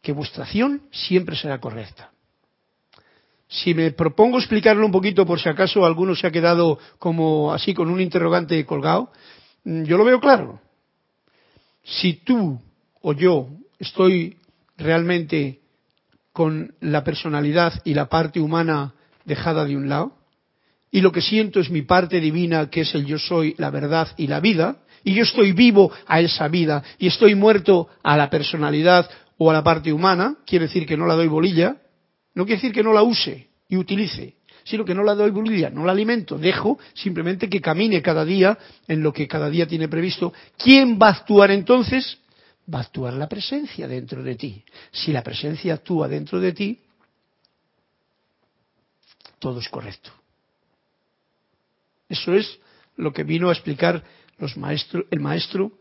que 0.00 0.12
vuestra 0.12 0.44
acción 0.44 0.82
siempre 0.92 1.36
será 1.36 1.60
correcta. 1.60 2.12
Si 3.48 3.72
me 3.72 3.92
propongo 3.92 4.38
explicarlo 4.38 4.84
un 4.84 4.92
poquito 4.92 5.24
por 5.24 5.40
si 5.40 5.48
acaso 5.48 5.84
alguno 5.84 6.14
se 6.14 6.26
ha 6.26 6.30
quedado 6.30 6.78
como 6.98 7.52
así 7.52 7.72
con 7.72 7.88
un 7.88 8.00
interrogante 8.00 8.64
colgado, 8.66 9.10
mm, 9.64 9.84
yo 9.84 9.96
lo 9.96 10.04
veo 10.04 10.20
claro. 10.20 10.60
Si 11.82 12.14
tú 12.24 12.60
o 13.00 13.12
yo 13.14 13.48
estoy 13.78 14.36
realmente 14.76 15.60
con 16.32 16.74
la 16.80 17.02
personalidad 17.02 17.80
y 17.84 17.94
la 17.94 18.08
parte 18.08 18.38
humana 18.38 18.92
dejada 19.24 19.64
de 19.64 19.76
un 19.76 19.88
lado, 19.88 20.12
y 20.90 21.00
lo 21.00 21.10
que 21.12 21.22
siento 21.22 21.60
es 21.60 21.70
mi 21.70 21.82
parte 21.82 22.20
divina, 22.20 22.70
que 22.70 22.82
es 22.82 22.94
el 22.94 23.06
yo 23.06 23.18
soy, 23.18 23.54
la 23.58 23.70
verdad 23.70 24.08
y 24.16 24.26
la 24.26 24.40
vida, 24.40 24.76
y 25.04 25.14
yo 25.14 25.22
estoy 25.22 25.52
vivo 25.52 25.90
a 26.06 26.20
esa 26.20 26.48
vida, 26.48 26.82
y 26.98 27.06
estoy 27.08 27.34
muerto 27.34 27.88
a 28.02 28.16
la 28.16 28.30
personalidad 28.30 29.08
o 29.36 29.50
a 29.50 29.54
la 29.54 29.62
parte 29.62 29.92
humana, 29.92 30.36
quiere 30.46 30.66
decir 30.66 30.86
que 30.86 30.96
no 30.96 31.06
la 31.06 31.14
doy 31.14 31.28
bolilla, 31.28 31.76
no 32.38 32.46
quiere 32.46 32.58
decir 32.58 32.72
que 32.72 32.84
no 32.84 32.92
la 32.92 33.02
use 33.02 33.48
y 33.68 33.76
utilice, 33.76 34.36
sino 34.62 34.84
que 34.84 34.94
no 34.94 35.02
la 35.02 35.16
doy 35.16 35.32
bolilla, 35.32 35.70
no 35.70 35.84
la 35.84 35.90
alimento, 35.90 36.38
dejo 36.38 36.78
simplemente 36.94 37.48
que 37.48 37.60
camine 37.60 38.00
cada 38.00 38.24
día 38.24 38.56
en 38.86 39.02
lo 39.02 39.12
que 39.12 39.26
cada 39.26 39.50
día 39.50 39.66
tiene 39.66 39.88
previsto. 39.88 40.32
¿Quién 40.56 41.00
va 41.02 41.08
a 41.08 41.14
actuar 41.14 41.50
entonces? 41.50 42.16
Va 42.72 42.78
a 42.78 42.82
actuar 42.82 43.14
la 43.14 43.28
presencia 43.28 43.88
dentro 43.88 44.22
de 44.22 44.36
ti. 44.36 44.62
Si 44.92 45.10
la 45.10 45.24
presencia 45.24 45.74
actúa 45.74 46.06
dentro 46.06 46.38
de 46.38 46.52
ti, 46.52 46.78
todo 49.40 49.58
es 49.58 49.68
correcto. 49.68 50.12
Eso 52.08 52.34
es 52.34 52.60
lo 52.94 53.12
que 53.12 53.24
vino 53.24 53.48
a 53.48 53.52
explicar 53.52 54.04
los 54.38 54.54
el 55.10 55.18
maestro 55.18 55.72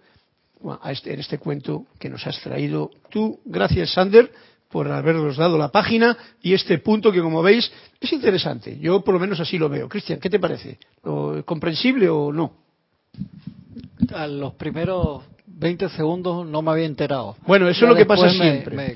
este, 0.85 1.13
en 1.13 1.19
este 1.19 1.37
cuento 1.37 1.85
que 1.99 2.09
nos 2.09 2.25
has 2.25 2.41
traído 2.41 2.89
tú. 3.11 3.41
Gracias, 3.45 3.93
Sander, 3.93 4.31
por 4.69 4.91
habernos 4.91 5.37
dado 5.37 5.57
la 5.57 5.69
página 5.69 6.17
y 6.41 6.53
este 6.53 6.77
punto 6.79 7.11
que, 7.11 7.21
como 7.21 7.41
veis, 7.41 7.71
es 7.99 8.11
interesante. 8.11 8.77
Yo, 8.79 9.01
por 9.01 9.13
lo 9.13 9.19
menos, 9.19 9.39
así 9.39 9.57
lo 9.57 9.69
veo. 9.69 9.87
Cristian, 9.87 10.19
¿qué 10.19 10.29
te 10.29 10.39
parece? 10.39 10.77
¿Comprensible 11.45 12.09
o 12.09 12.31
no? 12.31 12.53
A 14.13 14.27
los 14.27 14.53
primeros 14.53 15.23
20 15.47 15.89
segundos 15.89 16.45
no 16.45 16.61
me 16.61 16.71
había 16.71 16.85
enterado. 16.85 17.35
Bueno, 17.47 17.67
eso 17.67 17.85
es 17.85 17.89
lo 17.89 17.95
que 17.95 18.05
pasa 18.05 18.29
siempre. 18.29 18.75
Me 18.75 18.95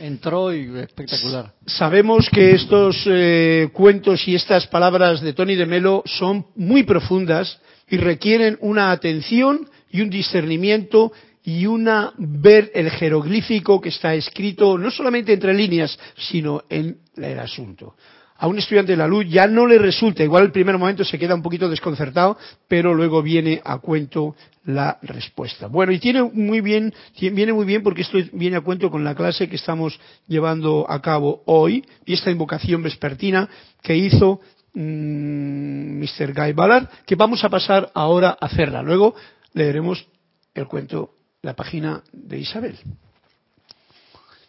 entró 0.00 0.52
y 0.52 0.78
espectacular. 0.78 1.52
Sabemos 1.66 2.28
que 2.30 2.52
estos 2.52 3.04
eh, 3.06 3.68
cuentos 3.72 4.26
y 4.26 4.34
estas 4.34 4.66
palabras 4.66 5.20
de 5.20 5.32
Tony 5.32 5.54
de 5.54 5.66
Melo 5.66 6.02
son 6.06 6.46
muy 6.56 6.82
profundas 6.82 7.60
y 7.88 7.96
requieren 7.96 8.58
una 8.60 8.90
atención 8.90 9.68
y 9.92 10.00
un 10.00 10.10
discernimiento 10.10 11.12
y 11.44 11.66
una 11.66 12.12
ver 12.18 12.70
el 12.74 12.90
jeroglífico 12.90 13.80
que 13.80 13.88
está 13.88 14.14
escrito 14.14 14.76
no 14.76 14.90
solamente 14.90 15.32
entre 15.32 15.54
líneas, 15.54 15.98
sino 16.16 16.62
en 16.68 16.98
el 17.16 17.38
asunto 17.38 17.94
a 18.40 18.46
un 18.46 18.58
estudiante 18.58 18.92
de 18.92 18.96
la 18.96 19.06
luz 19.06 19.26
ya 19.28 19.46
no 19.46 19.66
le 19.66 19.78
resulta, 19.78 20.24
igual 20.24 20.44
el 20.44 20.50
primer 20.50 20.78
momento 20.78 21.04
se 21.04 21.18
queda 21.18 21.34
un 21.34 21.42
poquito 21.42 21.68
desconcertado, 21.68 22.38
pero 22.66 22.94
luego 22.94 23.22
viene 23.22 23.60
a 23.62 23.78
cuento 23.78 24.34
la 24.64 24.98
respuesta. 25.02 25.66
Bueno, 25.66 25.92
y 25.92 25.98
tiene 25.98 26.22
muy 26.22 26.62
bien, 26.62 26.92
viene 27.20 27.52
muy 27.52 27.66
bien 27.66 27.82
porque 27.82 28.00
esto 28.00 28.18
viene 28.32 28.56
a 28.56 28.62
cuento 28.62 28.90
con 28.90 29.04
la 29.04 29.14
clase 29.14 29.48
que 29.48 29.56
estamos 29.56 30.00
llevando 30.26 30.86
a 30.88 31.02
cabo 31.02 31.42
hoy 31.44 31.84
y 32.06 32.14
esta 32.14 32.30
invocación 32.30 32.82
vespertina 32.82 33.46
que 33.82 33.94
hizo 33.96 34.40
Mr. 34.72 34.80
Mm, 34.82 36.34
Guy 36.34 36.52
Ballard, 36.54 36.88
que 37.04 37.16
vamos 37.16 37.44
a 37.44 37.50
pasar 37.50 37.90
ahora 37.92 38.38
a 38.40 38.46
hacerla. 38.46 38.82
Luego 38.82 39.14
leeremos 39.52 40.06
el 40.54 40.66
cuento, 40.66 41.10
la 41.42 41.54
página 41.54 42.02
de 42.12 42.38
Isabel. 42.38 42.76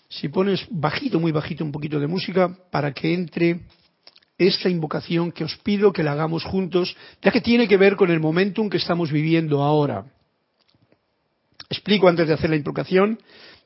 Si 0.09 0.27
pones 0.27 0.65
bajito, 0.69 1.19
muy 1.19 1.31
bajito 1.31 1.63
un 1.63 1.71
poquito 1.71 1.99
de 1.99 2.07
música 2.07 2.53
para 2.69 2.93
que 2.93 3.13
entre 3.13 3.61
esta 4.37 4.69
invocación 4.69 5.31
que 5.31 5.43
os 5.43 5.55
pido 5.57 5.93
que 5.93 6.03
la 6.03 6.13
hagamos 6.13 6.43
juntos, 6.43 6.95
ya 7.21 7.31
que 7.31 7.41
tiene 7.41 7.67
que 7.67 7.77
ver 7.77 7.95
con 7.95 8.11
el 8.11 8.19
momentum 8.19 8.69
que 8.69 8.77
estamos 8.77 9.11
viviendo 9.11 9.63
ahora. 9.63 10.05
Explico 11.69 12.09
antes 12.09 12.27
de 12.27 12.33
hacer 12.33 12.49
la 12.49 12.55
invocación 12.57 13.19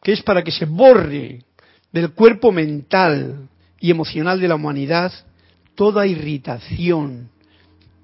que 0.03 0.11
es 0.11 0.21
para 0.21 0.43
que 0.43 0.51
se 0.51 0.65
borre 0.65 1.43
del 1.91 2.11
cuerpo 2.13 2.51
mental 2.51 3.49
y 3.79 3.89
emocional 3.89 4.39
de 4.39 4.47
la 4.47 4.55
humanidad 4.55 5.11
toda 5.73 6.05
irritación, 6.05 7.29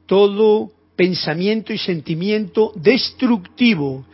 todo 0.07 0.71
pensamiento 0.95 1.73
y 1.73 1.77
sentimiento 1.77 2.73
destructivo 2.75 4.05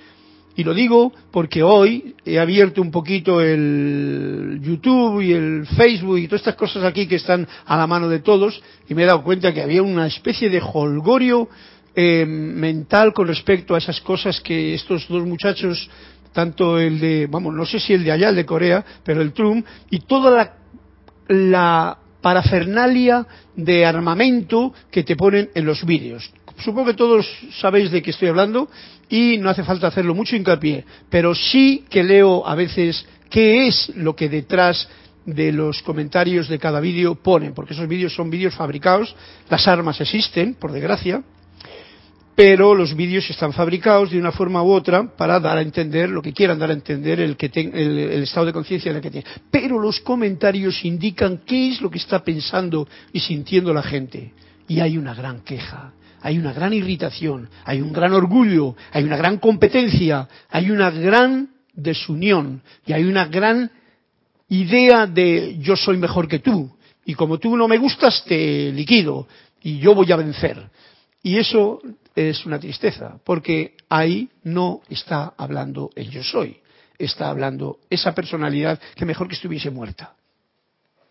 Y 0.58 0.63
lo 0.63 0.74
digo 0.74 1.13
porque 1.32 1.62
hoy 1.62 2.15
he 2.26 2.39
abierto 2.39 2.82
un 2.82 2.89
poquito 2.89 3.41
el 3.41 4.60
YouTube 4.60 5.22
y 5.22 5.32
el 5.32 5.67
Facebook 5.67 6.17
y 6.17 6.28
todas 6.28 6.41
estas 6.41 6.56
cosas 6.56 6.84
aquí 6.84 7.06
que 7.06 7.17
están 7.17 7.48
a 7.65 7.78
la 7.78 7.86
mano 7.86 8.10
de 8.10 8.20
todos 8.20 8.60
y 8.89 8.96
me 8.96 9.04
he 9.04 9.06
dado 9.06 9.24
cuenta 9.24 9.54
que 9.54 9.62
había 9.62 9.84
una 9.84 10.08
especie 10.08 10.50
de 10.50 10.60
holgorio 10.60 11.48
eh, 11.96 12.26
mental 12.26 13.13
con 13.13 13.28
respecto 13.28 13.76
a 13.76 13.78
esas 13.78 14.02
cosas 14.02 14.41
que 14.41 14.74
estos 14.74 15.08
dos 15.08 15.28
muchachos, 15.28 15.88
tanto 16.34 16.80
el 16.80 17.00
de, 17.00 17.28
vamos, 17.30 17.54
no 17.54 17.65
sé 17.65 17.80
si 17.80 17.93
el 17.93 18.04
de 18.04 18.13
allá, 18.13 18.30
el 18.30 18.36
de 18.36 18.46
Corea, 18.48 18.84
pero 19.04 19.22
el 19.22 19.34
Trump, 19.34 19.63
y 19.91 20.00
toda 20.00 20.32
la, 20.32 20.54
la 21.28 21.98
parafernalia 22.20 23.28
de 23.56 23.86
armamento 23.86 24.74
que 24.89 25.04
te 25.04 25.15
ponen 25.15 25.52
en 25.54 25.65
los 25.65 25.86
vídeos. 25.86 26.32
Supongo 26.60 26.88
que 26.88 26.93
todos 26.93 27.28
sabéis 27.60 27.91
de 27.91 28.02
qué 28.02 28.12
estoy 28.12 28.30
hablando 28.30 28.70
y 29.10 29.38
no 29.38 29.50
hace 29.50 29.63
falta 29.63 29.88
hacerlo 29.88 30.15
mucho 30.15 30.36
hincapié, 30.36 30.86
pero 31.10 31.36
sí 31.36 31.86
que 31.89 32.04
leo 32.04 32.48
a 32.48 32.56
veces 32.56 33.06
qué 33.30 33.67
es 33.67 33.91
lo 33.96 34.15
que 34.15 34.30
detrás 34.30 34.88
de 35.26 35.52
los 35.52 35.82
comentarios 35.84 36.48
de 36.48 36.58
cada 36.58 36.80
vídeo 36.80 37.15
ponen, 37.15 37.54
porque 37.54 37.74
esos 37.74 37.88
vídeos 37.88 38.15
son 38.15 38.30
vídeos 38.30 38.56
fabricados, 38.56 39.15
las 39.50 39.67
armas 39.67 40.00
existen, 40.00 40.56
por 40.56 40.72
desgracia, 40.72 41.22
pero 42.34 42.76
los 42.76 42.96
vídeos 42.96 43.30
están 43.30 43.52
fabricados 43.52 44.12
de 44.12 44.20
una 44.20 44.32
forma 44.32 44.63
u 44.63 44.72
otra 44.72 45.15
para 45.17 45.39
dar 45.39 45.58
a 45.58 45.62
entender 45.62 46.08
lo 46.10 46.22
que 46.22 46.34
quieran 46.34 46.60
dar 46.60 46.70
a 46.70 46.74
entender 46.74 47.20
el, 47.20 47.36
el, 47.36 48.24
estado 48.24 48.46
de 48.46 48.54
conciencia 48.54 48.91
en 48.91 48.98
el 48.98 49.02
que 49.02 49.10
tiene. 49.10 49.28
Pero 49.50 49.80
los 49.80 50.00
comentarios 50.02 50.86
indican 50.86 51.41
qué 51.46 51.72
es 51.72 51.82
lo 51.82 51.89
que 51.89 51.98
está 51.98 52.24
pensando 52.24 52.88
y 53.12 53.22
sintiendo 53.22 53.74
la 53.74 53.82
gente. 53.82 54.34
Y 54.67 54.82
hay 54.82 55.00
una 55.00 55.15
gran 55.15 55.39
queja, 55.41 55.93
hay 56.28 56.38
una 56.38 56.52
gran 56.52 56.74
irritación, 56.74 57.50
hay 57.63 57.80
un 57.80 57.94
gran 57.94 58.12
orgullo, 58.12 58.76
hay 58.92 59.06
una 59.06 59.16
gran 59.16 59.38
competencia, 59.38 60.28
hay 60.50 60.72
una 60.72 60.92
gran 60.92 61.52
desunión 61.72 62.62
y 62.86 62.92
hay 62.92 63.06
una 63.06 63.28
gran 63.28 63.72
idea 64.50 65.08
de 65.08 65.58
yo 65.60 65.78
soy 65.78 65.96
mejor 65.96 66.28
que 66.28 66.40
tú 66.40 66.70
y 67.06 67.13
como 67.13 67.38
tú 67.38 67.56
no 67.56 67.70
me 67.70 67.78
gustas 67.78 68.26
te 68.26 68.74
liquido 68.74 69.26
y 69.62 69.80
yo 69.80 69.96
voy 69.96 70.12
a 70.12 70.18
vencer. 70.18 70.70
Y 71.24 71.38
eso 71.38 71.80
es 72.13 72.46
una 72.46 72.60
tristeza, 72.60 73.20
porque 73.24 73.76
ahí 73.88 74.28
no 74.44 74.82
está 74.90 75.34
hablando 75.38 75.92
el 75.96 76.10
yo 76.10 76.24
soy, 76.24 76.58
está 77.00 77.30
hablando 77.30 77.80
esa 77.90 78.13
personalidad 78.13 78.82
que 78.96 79.06
mejor 79.06 79.30
que 79.30 79.36
estuviese 79.36 79.70
muerta, 79.70 80.13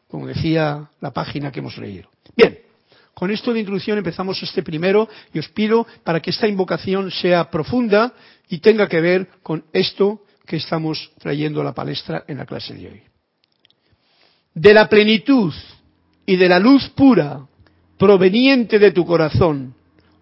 como 0.09 0.26
decía 0.26 0.90
la 1.00 1.11
página 1.11 1.50
que 1.50 1.61
hemos 1.61 1.79
leído. 1.79 2.11
Bien, 2.37 2.56
con 3.16 3.31
esto 3.31 3.55
de 3.55 3.61
introducción 3.61 3.96
empezamos 3.96 4.42
este 4.42 4.62
primero 4.62 5.09
y 5.33 5.38
os 5.38 5.48
pido 5.48 5.87
para 6.05 6.20
que 6.20 6.29
esta 6.29 6.46
invocación 6.46 7.11
sea 7.11 7.50
profunda 7.50 8.12
y 8.46 8.59
tenga 8.59 8.87
que 8.88 9.00
ver 9.00 9.29
con 9.42 9.64
esto 9.72 10.20
que 10.44 10.57
estamos 10.57 11.11
trayendo 11.18 11.62
a 11.62 11.64
la 11.64 11.72
palestra 11.72 12.24
en 12.29 12.37
la 12.37 12.44
clase 12.44 12.74
de 12.74 12.88
hoy. 12.88 13.02
De 14.52 14.74
la 14.74 14.87
plenitud 14.90 15.50
y 16.26 16.37
de 16.37 16.46
la 16.46 16.59
luz 16.59 16.90
pura 16.90 17.40
proveniente 17.96 18.79
de 18.79 18.92
tu 18.92 19.07
corazón, 19.07 19.74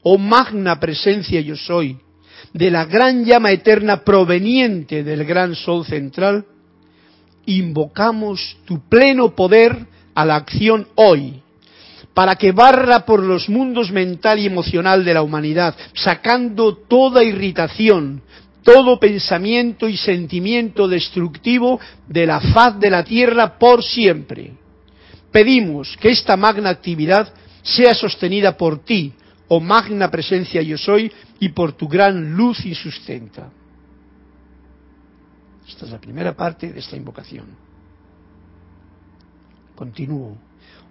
oh 0.02 0.16
magna 0.16 0.78
presencia 0.78 1.40
yo 1.40 1.57
soy, 1.57 1.98
de 2.52 2.70
la 2.70 2.85
gran 2.85 3.24
llama 3.24 3.50
eterna 3.50 4.04
proveniente 4.04 5.02
del 5.02 5.24
gran 5.24 5.57
sol 5.57 5.85
central, 5.85 6.46
invocamos 7.46 8.57
tu 8.64 8.88
pleno 8.88 9.35
poder 9.35 9.85
a 10.14 10.24
la 10.24 10.37
acción 10.37 10.87
hoy, 10.94 11.42
para 12.14 12.37
que 12.37 12.53
barra 12.53 13.05
por 13.05 13.22
los 13.22 13.48
mundos 13.48 13.90
mental 13.90 14.38
y 14.38 14.46
emocional 14.46 15.05
de 15.05 15.14
la 15.14 15.22
humanidad, 15.22 15.74
sacando 15.94 16.77
toda 16.77 17.24
irritación, 17.24 18.22
todo 18.62 18.98
pensamiento 18.98 19.88
y 19.88 19.96
sentimiento 19.96 20.88
destructivo 20.88 21.81
de 22.09 22.27
la 22.27 22.40
faz 22.40 22.79
de 22.79 22.88
la 22.88 23.05
tierra 23.05 23.59
por 23.59 23.83
siempre. 23.83 24.53
Pedimos 25.33 25.96
que 26.00 26.11
esta 26.11 26.37
magna 26.37 26.70
actividad 26.70 27.35
sea 27.62 27.94
sostenida 27.94 28.57
por 28.57 28.85
ti, 28.85 29.12
oh 29.48 29.59
magna 29.59 30.09
presencia 30.11 30.62
yo 30.62 30.79
soy, 30.79 31.11
y 31.40 31.48
por 31.48 31.72
tu 31.72 31.88
gran 31.88 32.35
luz 32.37 32.64
y 32.64 32.74
sustenta. 32.74 33.50
Esta 35.68 35.87
es 35.87 35.90
la 35.90 36.00
primera 36.00 36.35
parte 36.35 36.72
de 36.72 36.79
esta 36.79 36.96
invocación. 36.96 37.46
Continúo. 39.74 40.37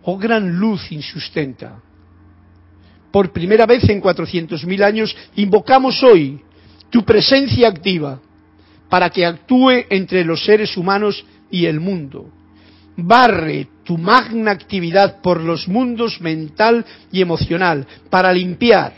Oh 0.03 0.17
gran 0.17 0.59
luz 0.59 0.91
insustenta. 0.91 1.81
Por 3.11 3.31
primera 3.31 3.65
vez 3.65 3.87
en 3.89 4.01
cuatrocientos 4.01 4.65
mil 4.65 4.83
años 4.83 5.15
invocamos 5.35 6.01
hoy 6.03 6.41
tu 6.89 7.03
presencia 7.03 7.67
activa 7.67 8.19
para 8.89 9.09
que 9.09 9.25
actúe 9.25 9.85
entre 9.89 10.23
los 10.23 10.43
seres 10.43 10.77
humanos 10.77 11.25
y 11.49 11.65
el 11.65 11.79
mundo 11.79 12.31
barre 12.95 13.67
tu 13.83 13.97
magna 13.97 14.51
actividad 14.51 15.21
por 15.21 15.41
los 15.41 15.67
mundos 15.67 16.21
mental 16.21 16.85
y 17.11 17.21
emocional 17.21 17.85
para 18.09 18.31
limpiar, 18.31 18.93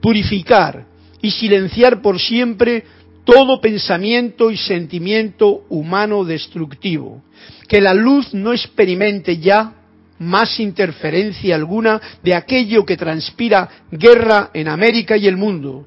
purificar 0.00 0.86
y 1.22 1.30
silenciar 1.30 2.00
por 2.02 2.20
siempre 2.20 2.84
todo 3.24 3.60
pensamiento 3.60 4.50
y 4.50 4.56
sentimiento 4.56 5.64
humano 5.68 6.24
destructivo. 6.24 7.22
Que 7.68 7.80
la 7.80 7.94
luz 7.94 8.34
no 8.34 8.52
experimente 8.52 9.38
ya 9.38 9.74
más 10.20 10.60
interferencia 10.60 11.54
alguna 11.54 12.00
de 12.22 12.34
aquello 12.34 12.84
que 12.84 12.96
transpira 12.96 13.68
guerra 13.90 14.50
en 14.52 14.68
América 14.68 15.16
y 15.16 15.26
el 15.26 15.36
mundo. 15.36 15.86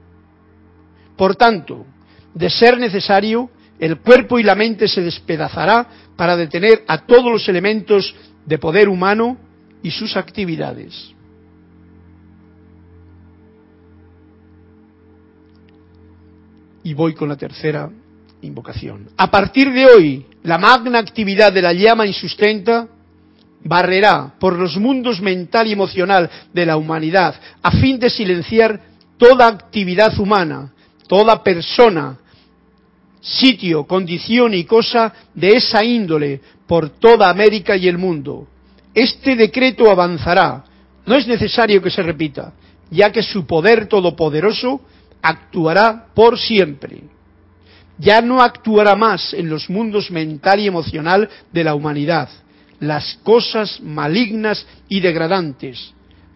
Por 1.15 1.35
tanto, 1.35 1.85
de 2.33 2.49
ser 2.49 2.79
necesario, 2.79 3.51
el 3.79 3.99
cuerpo 3.99 4.39
y 4.39 4.43
la 4.43 4.55
mente 4.55 4.87
se 4.87 5.01
despedazará 5.01 5.87
para 6.15 6.35
detener 6.35 6.83
a 6.87 7.05
todos 7.05 7.31
los 7.31 7.47
elementos 7.47 8.13
de 8.45 8.57
poder 8.57 8.89
humano 8.89 9.37
y 9.83 9.91
sus 9.91 10.17
actividades. 10.17 11.13
Y 16.83 16.93
voy 16.95 17.13
con 17.13 17.29
la 17.29 17.37
tercera 17.37 17.89
invocación. 18.41 19.09
A 19.15 19.29
partir 19.29 19.71
de 19.71 19.85
hoy, 19.85 20.25
la 20.41 20.57
magna 20.57 20.99
actividad 20.99 21.53
de 21.53 21.61
la 21.61 21.71
llama 21.71 22.07
insustenta 22.07 22.87
barrerá 23.63 24.33
por 24.39 24.57
los 24.57 24.77
mundos 24.77 25.21
mental 25.21 25.67
y 25.67 25.73
emocional 25.73 26.29
de 26.53 26.65
la 26.65 26.77
humanidad 26.77 27.35
a 27.61 27.71
fin 27.71 27.99
de 27.99 28.09
silenciar 28.09 28.79
toda 29.17 29.47
actividad 29.47 30.17
humana, 30.19 30.73
toda 31.07 31.43
persona, 31.43 32.17
sitio, 33.21 33.85
condición 33.85 34.53
y 34.53 34.65
cosa 34.65 35.13
de 35.33 35.55
esa 35.55 35.83
índole 35.83 36.41
por 36.67 36.89
toda 36.89 37.29
América 37.29 37.77
y 37.77 37.87
el 37.87 37.97
mundo. 37.97 38.47
Este 38.93 39.35
decreto 39.35 39.89
avanzará. 39.89 40.65
No 41.05 41.15
es 41.15 41.27
necesario 41.27 41.81
que 41.81 41.89
se 41.89 42.01
repita, 42.01 42.53
ya 42.89 43.11
que 43.11 43.23
su 43.23 43.45
poder 43.45 43.87
todopoderoso 43.87 44.81
actuará 45.21 46.07
por 46.13 46.37
siempre. 46.37 47.03
Ya 47.97 48.21
no 48.21 48.41
actuará 48.41 48.95
más 48.95 49.33
en 49.33 49.49
los 49.49 49.69
mundos 49.69 50.11
mental 50.11 50.59
y 50.59 50.67
emocional 50.67 51.29
de 51.51 51.63
la 51.63 51.75
humanidad, 51.75 52.29
las 52.83 53.15
cosas 53.23 53.79
malignas 53.81 54.65
y 54.89 54.99
degradantes. 54.99 55.93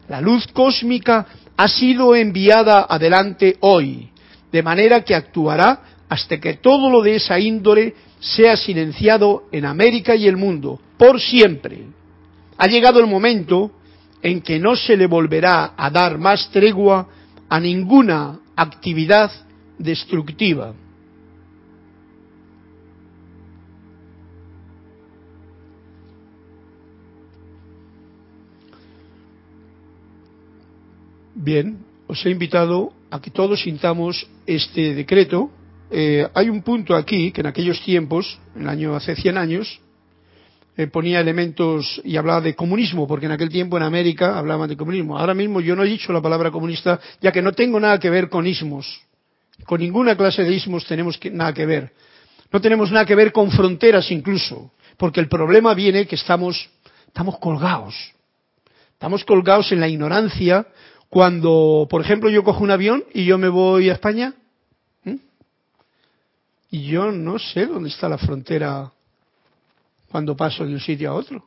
La 0.07 0.21
luz 0.21 0.47
cósmica 0.47 1.25
ha 1.57 1.67
sido 1.67 2.15
enviada 2.15 2.85
adelante 2.89 3.57
hoy, 3.59 4.09
de 4.51 4.63
manera 4.63 5.03
que 5.03 5.13
actuará 5.13 5.81
hasta 6.07 6.39
que 6.39 6.53
todo 6.53 6.89
lo 6.89 7.01
de 7.01 7.15
esa 7.15 7.37
índole 7.37 7.95
sea 8.19 8.55
silenciado 8.55 9.43
en 9.51 9.65
América 9.65 10.15
y 10.15 10.27
el 10.27 10.37
mundo, 10.37 10.79
por 10.97 11.19
siempre. 11.19 11.83
Ha 12.57 12.67
llegado 12.67 12.99
el 12.99 13.07
momento 13.07 13.71
en 14.21 14.41
que 14.41 14.57
no 14.57 14.75
se 14.75 14.95
le 14.95 15.05
volverá 15.05 15.73
a 15.75 15.89
dar 15.89 16.17
más 16.17 16.49
tregua 16.49 17.07
a 17.49 17.59
ninguna 17.59 18.39
actividad 18.55 19.31
destructiva. 19.77 20.73
Bien, 31.47 31.79
os 32.11 32.25
he 32.25 32.29
invitado 32.29 32.91
a 33.09 33.21
que 33.21 33.31
todos 33.31 33.63
sintamos 33.63 34.27
este 34.45 34.93
decreto 34.93 35.49
eh, 35.89 36.27
hay 36.33 36.49
un 36.49 36.61
punto 36.61 36.93
aquí 36.93 37.31
que 37.31 37.39
en 37.39 37.47
aquellos 37.47 37.81
tiempos, 37.85 38.37
el 38.53 38.67
año 38.67 38.93
hace 38.97 39.15
100 39.15 39.37
años, 39.37 39.79
eh, 40.75 40.87
ponía 40.87 41.21
elementos 41.21 42.01
y 42.03 42.17
hablaba 42.17 42.41
de 42.41 42.53
comunismo, 42.53 43.07
porque 43.07 43.27
en 43.27 43.31
aquel 43.31 43.47
tiempo 43.47 43.77
en 43.77 43.83
América 43.83 44.37
hablaban 44.37 44.67
de 44.67 44.75
comunismo. 44.75 45.17
Ahora 45.17 45.33
mismo 45.33 45.61
yo 45.61 45.73
no 45.73 45.85
he 45.85 45.87
dicho 45.87 46.11
la 46.11 46.21
palabra 46.21 46.51
comunista, 46.51 46.99
ya 47.21 47.31
que 47.31 47.41
no 47.41 47.53
tengo 47.53 47.79
nada 47.79 47.97
que 47.97 48.09
ver 48.09 48.27
con 48.27 48.45
ismos. 48.45 48.99
Con 49.65 49.79
ninguna 49.79 50.17
clase 50.17 50.43
de 50.43 50.51
ismos 50.51 50.85
tenemos 50.85 51.17
nada 51.31 51.53
que 51.53 51.65
ver. 51.65 51.93
No 52.51 52.59
tenemos 52.59 52.91
nada 52.91 53.05
que 53.05 53.15
ver 53.15 53.31
con 53.31 53.51
fronteras 53.51 54.11
incluso, 54.11 54.73
porque 54.97 55.21
el 55.21 55.29
problema 55.29 55.73
viene 55.73 56.07
que 56.07 56.15
estamos, 56.15 56.69
estamos 57.07 57.39
colgados. 57.39 57.95
Estamos 58.91 59.23
colgados 59.23 59.71
en 59.71 59.79
la 59.79 59.87
ignorancia 59.87 60.65
cuando, 61.09 61.87
por 61.89 62.01
ejemplo, 62.01 62.29
yo 62.29 62.43
cojo 62.43 62.63
un 62.63 62.71
avión 62.71 63.03
y 63.13 63.25
yo 63.25 63.37
me 63.37 63.49
voy 63.49 63.89
a 63.89 63.93
España 63.93 64.33
Y 66.69 66.83
yo 66.87 67.11
no 67.11 67.39
sé 67.39 67.65
dónde 67.65 67.89
está 67.89 68.09
la 68.09 68.17
frontera 68.17 68.91
cuando 70.11 70.35
paso 70.35 70.65
de 70.65 70.73
un 70.73 70.79
sitio 70.79 71.11
a 71.11 71.13
otro. 71.13 71.45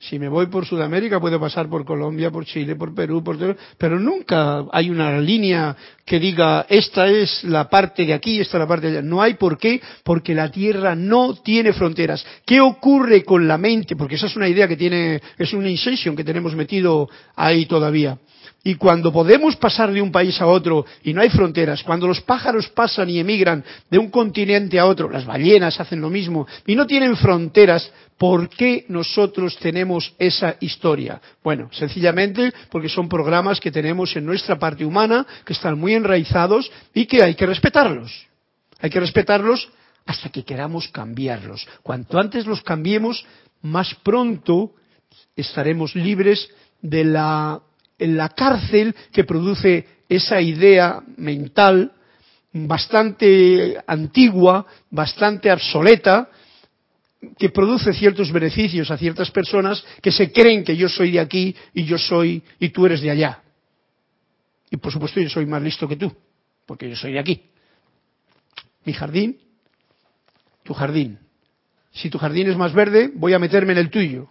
Si 0.00 0.16
me 0.16 0.28
voy 0.28 0.46
por 0.46 0.64
Sudamérica 0.64 1.18
puedo 1.18 1.40
pasar 1.40 1.68
por 1.68 1.84
Colombia, 1.84 2.30
por 2.30 2.44
Chile, 2.44 2.76
por 2.76 2.94
Perú, 2.94 3.24
por 3.24 3.36
pero 3.76 3.98
nunca 3.98 4.64
hay 4.70 4.90
una 4.90 5.18
línea 5.18 5.76
que 6.04 6.20
diga 6.20 6.66
esta 6.68 7.08
es 7.08 7.42
la 7.42 7.68
parte 7.68 8.06
de 8.06 8.14
aquí, 8.14 8.38
esta 8.38 8.58
es 8.58 8.60
la 8.60 8.68
parte 8.68 8.86
de 8.86 8.98
allá. 8.98 9.08
No 9.08 9.20
hay 9.20 9.34
por 9.34 9.58
qué, 9.58 9.80
porque 10.04 10.34
la 10.34 10.52
Tierra 10.52 10.94
no 10.94 11.34
tiene 11.42 11.72
fronteras. 11.72 12.24
¿Qué 12.46 12.60
ocurre 12.60 13.24
con 13.24 13.48
la 13.48 13.58
mente? 13.58 13.96
Porque 13.96 14.14
esa 14.14 14.26
es 14.26 14.36
una 14.36 14.48
idea 14.48 14.68
que 14.68 14.76
tiene, 14.76 15.20
es 15.36 15.52
una 15.52 15.68
insertion 15.68 16.14
que 16.14 16.22
tenemos 16.22 16.54
metido 16.54 17.08
ahí 17.34 17.66
todavía. 17.66 18.18
Y 18.64 18.74
cuando 18.74 19.12
podemos 19.12 19.56
pasar 19.56 19.92
de 19.92 20.02
un 20.02 20.10
país 20.10 20.40
a 20.40 20.46
otro 20.46 20.84
y 21.04 21.14
no 21.14 21.20
hay 21.20 21.30
fronteras, 21.30 21.82
cuando 21.84 22.08
los 22.08 22.20
pájaros 22.20 22.68
pasan 22.68 23.08
y 23.08 23.18
emigran 23.18 23.64
de 23.88 23.98
un 23.98 24.10
continente 24.10 24.78
a 24.78 24.86
otro, 24.86 25.08
las 25.08 25.24
ballenas 25.24 25.78
hacen 25.80 26.00
lo 26.00 26.10
mismo 26.10 26.46
y 26.66 26.74
no 26.74 26.86
tienen 26.86 27.16
fronteras, 27.16 27.90
¿por 28.18 28.48
qué 28.48 28.84
nosotros 28.88 29.56
tenemos 29.58 30.12
esa 30.18 30.56
historia? 30.60 31.20
Bueno, 31.42 31.70
sencillamente 31.72 32.52
porque 32.70 32.88
son 32.88 33.08
programas 33.08 33.60
que 33.60 33.70
tenemos 33.70 34.16
en 34.16 34.26
nuestra 34.26 34.58
parte 34.58 34.84
humana, 34.84 35.24
que 35.44 35.52
están 35.52 35.78
muy 35.78 35.94
enraizados 35.94 36.70
y 36.92 37.06
que 37.06 37.22
hay 37.22 37.36
que 37.36 37.46
respetarlos. 37.46 38.26
Hay 38.80 38.90
que 38.90 39.00
respetarlos 39.00 39.68
hasta 40.04 40.30
que 40.30 40.44
queramos 40.44 40.88
cambiarlos. 40.88 41.66
Cuanto 41.82 42.18
antes 42.18 42.44
los 42.44 42.62
cambiemos, 42.62 43.24
más 43.62 43.94
pronto 44.02 44.72
estaremos 45.36 45.94
libres 45.94 46.48
de 46.82 47.04
la 47.04 47.60
en 47.98 48.16
la 48.16 48.28
cárcel 48.30 48.94
que 49.12 49.24
produce 49.24 49.86
esa 50.08 50.40
idea 50.40 51.02
mental 51.16 51.92
bastante 52.52 53.76
antigua, 53.86 54.66
bastante 54.90 55.52
obsoleta, 55.52 56.30
que 57.36 57.50
produce 57.50 57.92
ciertos 57.92 58.30
beneficios 58.32 58.90
a 58.90 58.96
ciertas 58.96 59.30
personas 59.30 59.84
que 60.00 60.12
se 60.12 60.32
creen 60.32 60.62
que 60.62 60.76
yo 60.76 60.88
soy 60.88 61.10
de 61.10 61.20
aquí 61.20 61.54
y 61.74 61.84
yo 61.84 61.98
soy 61.98 62.42
y 62.60 62.68
tú 62.68 62.86
eres 62.86 63.00
de 63.00 63.10
allá. 63.10 63.42
Y 64.70 64.76
por 64.76 64.92
supuesto 64.92 65.20
yo 65.20 65.28
soy 65.28 65.46
más 65.46 65.62
listo 65.62 65.88
que 65.88 65.96
tú, 65.96 66.14
porque 66.64 66.88
yo 66.88 66.96
soy 66.96 67.12
de 67.12 67.18
aquí. 67.18 67.42
Mi 68.84 68.92
jardín, 68.92 69.38
tu 70.62 70.74
jardín. 70.74 71.18
Si 71.90 72.08
tu 72.08 72.18
jardín 72.18 72.48
es 72.48 72.56
más 72.56 72.72
verde, 72.72 73.10
voy 73.12 73.32
a 73.32 73.38
meterme 73.38 73.72
en 73.72 73.78
el 73.78 73.90
tuyo 73.90 74.30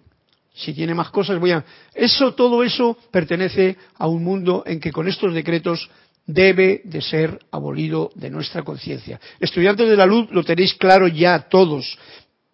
si 0.57 0.73
tiene 0.73 0.95
más 0.95 1.09
cosas 1.11 1.39
voy 1.39 1.51
a... 1.51 1.63
Eso, 1.93 2.33
todo 2.33 2.63
eso 2.63 2.97
pertenece 3.11 3.77
a 3.95 4.07
un 4.07 4.23
mundo 4.23 4.63
en 4.65 4.79
que 4.79 4.91
con 4.91 5.07
estos 5.07 5.33
decretos 5.33 5.89
debe 6.25 6.81
de 6.83 7.01
ser 7.01 7.39
abolido 7.51 8.11
de 8.15 8.29
nuestra 8.29 8.63
conciencia. 8.63 9.19
Estudiantes 9.39 9.87
de 9.87 9.95
la 9.95 10.05
luz 10.05 10.29
lo 10.31 10.43
tenéis 10.43 10.73
claro 10.73 11.07
ya 11.07 11.47
todos, 11.47 11.97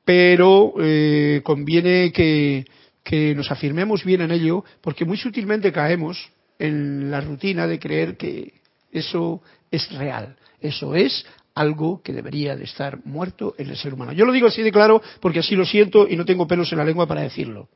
pero 0.06 0.74
eh, 0.80 1.42
conviene 1.44 2.12
que, 2.12 2.66
que 3.04 3.34
nos 3.34 3.52
afirmemos 3.52 4.04
bien 4.04 4.22
en 4.22 4.32
ello, 4.32 4.64
porque 4.82 5.06
muy 5.06 5.18
sutilmente 5.18 5.72
caemos 5.72 6.30
en 6.60 7.10
la 7.10 7.22
rutina 7.22 7.68
de 7.68 7.80
creer 7.80 8.18
que 8.18 8.54
eso 8.92 9.42
es 9.72 9.92
real. 9.94 10.36
Eso 10.62 10.94
es 10.94 11.26
algo 11.56 12.02
que 12.02 12.14
debería 12.14 12.56
de 12.56 12.64
estar 12.64 13.06
muerto 13.06 13.56
en 13.58 13.70
el 13.70 13.78
ser 13.78 13.94
humano. 13.94 14.12
Yo 14.12 14.26
lo 14.26 14.34
digo 14.34 14.48
así 14.48 14.62
de 14.62 14.72
claro 14.72 15.02
porque 15.20 15.40
así 15.40 15.56
lo 15.56 15.66
siento 15.66 16.08
y 16.08 16.16
no 16.16 16.26
tengo 16.26 16.48
pelos 16.48 16.72
en 16.72 16.80
la 16.80 16.86
lengua 16.86 17.08
para 17.08 17.22
decirlo. 17.22 17.70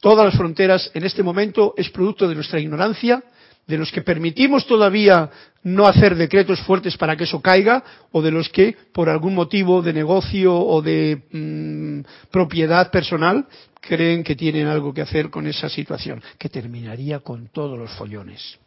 Todas 0.00 0.26
las 0.26 0.36
fronteras 0.36 0.90
en 0.94 1.04
este 1.04 1.22
momento 1.22 1.74
es 1.76 1.90
producto 1.90 2.28
de 2.28 2.34
nuestra 2.34 2.60
ignorancia, 2.60 3.22
de 3.66 3.76
los 3.76 3.92
que 3.92 4.00
permitimos 4.00 4.66
todavía 4.66 5.28
no 5.62 5.86
hacer 5.86 6.14
decretos 6.14 6.60
fuertes 6.60 6.96
para 6.96 7.16
que 7.16 7.24
eso 7.24 7.42
caiga, 7.42 7.84
o 8.12 8.22
de 8.22 8.30
los 8.30 8.48
que, 8.48 8.74
por 8.92 9.10
algún 9.10 9.34
motivo 9.34 9.82
de 9.82 9.92
negocio 9.92 10.54
o 10.56 10.80
de 10.80 11.22
mm, 11.30 12.30
propiedad 12.30 12.90
personal, 12.90 13.46
creen 13.80 14.24
que 14.24 14.36
tienen 14.36 14.68
algo 14.68 14.94
que 14.94 15.02
hacer 15.02 15.28
con 15.28 15.46
esa 15.46 15.68
situación, 15.68 16.22
que 16.38 16.48
terminaría 16.48 17.18
con 17.18 17.48
todos 17.48 17.78
los 17.78 17.90
follones. 17.90 18.58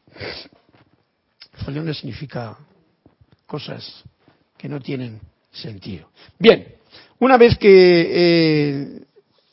Follones 1.65 1.97
significa 1.97 2.58
cosas 3.47 4.04
que 4.62 4.69
no 4.69 4.80
tienen 4.80 5.19
sentido. 5.52 6.12
Bien, 6.38 6.67
una 7.17 7.36
vez 7.36 7.58
que 7.58 7.65
eh, 8.12 9.02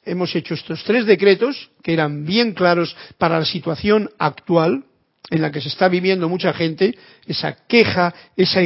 hemos 0.04 0.36
hecho 0.36 0.52
estos 0.52 0.84
tres 0.84 1.06
decretos, 1.06 1.70
que 1.82 1.94
eran 1.94 2.26
bien 2.26 2.52
claros 2.52 2.94
para 3.16 3.38
la 3.38 3.46
situación 3.46 4.10
actual, 4.18 4.84
en 5.30 5.42
la 5.42 5.50
que 5.50 5.60
se 5.60 5.68
está 5.68 5.88
viviendo 5.88 6.28
mucha 6.28 6.52
gente, 6.54 6.96
esa 7.26 7.54
queja, 7.66 8.14
esa 8.36 8.62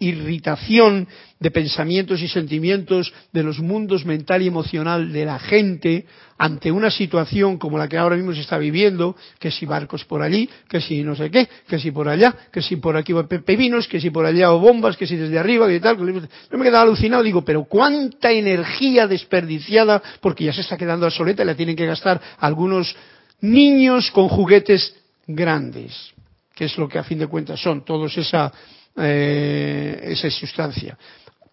irritación 0.00 1.08
de 1.38 1.50
pensamientos 1.50 2.22
y 2.22 2.28
sentimientos 2.28 3.12
de 3.32 3.42
los 3.42 3.58
mundos 3.60 4.06
mental 4.06 4.42
y 4.42 4.46
emocional 4.46 5.12
de 5.12 5.24
la 5.26 5.38
gente 5.38 6.06
ante 6.38 6.72
una 6.72 6.90
situación 6.90 7.58
como 7.58 7.76
la 7.76 7.88
que 7.88 7.98
ahora 7.98 8.16
mismo 8.16 8.32
se 8.32 8.40
está 8.40 8.56
viviendo, 8.56 9.14
que 9.38 9.50
si 9.50 9.66
barcos 9.66 10.06
por 10.06 10.22
allí, 10.22 10.48
que 10.68 10.80
si 10.80 11.02
no 11.02 11.14
sé 11.14 11.30
qué, 11.30 11.46
que 11.68 11.78
si 11.78 11.90
por 11.90 12.08
allá, 12.08 12.34
que 12.50 12.62
si 12.62 12.76
por 12.76 12.96
aquí 12.96 13.12
pepinos, 13.44 13.86
que 13.86 14.00
si 14.00 14.08
por 14.08 14.24
allá 14.24 14.50
o 14.52 14.58
bombas, 14.58 14.96
que 14.96 15.06
si 15.06 15.16
desde 15.16 15.38
arriba, 15.38 15.68
que 15.68 15.80
tal. 15.80 15.98
Yo 15.98 16.58
me 16.58 16.64
quedaba 16.64 16.82
alucinado, 16.82 17.22
digo, 17.22 17.44
pero 17.44 17.64
cuánta 17.64 18.32
energía 18.32 19.06
desperdiciada, 19.06 20.02
porque 20.22 20.44
ya 20.44 20.54
se 20.54 20.62
está 20.62 20.78
quedando 20.78 21.04
obsoleta 21.04 21.42
y 21.42 21.46
la 21.46 21.54
tienen 21.54 21.76
que 21.76 21.84
gastar 21.84 22.18
algunos 22.38 22.96
niños 23.40 24.10
con 24.10 24.28
juguetes 24.28 24.94
grandes, 25.26 26.12
que 26.54 26.66
es 26.66 26.76
lo 26.76 26.88
que 26.88 26.98
a 26.98 27.04
fin 27.04 27.18
de 27.18 27.26
cuentas 27.26 27.60
son 27.60 27.84
todos 27.84 28.16
esa, 28.16 28.52
eh, 28.96 30.00
esa 30.04 30.30
sustancia. 30.30 30.98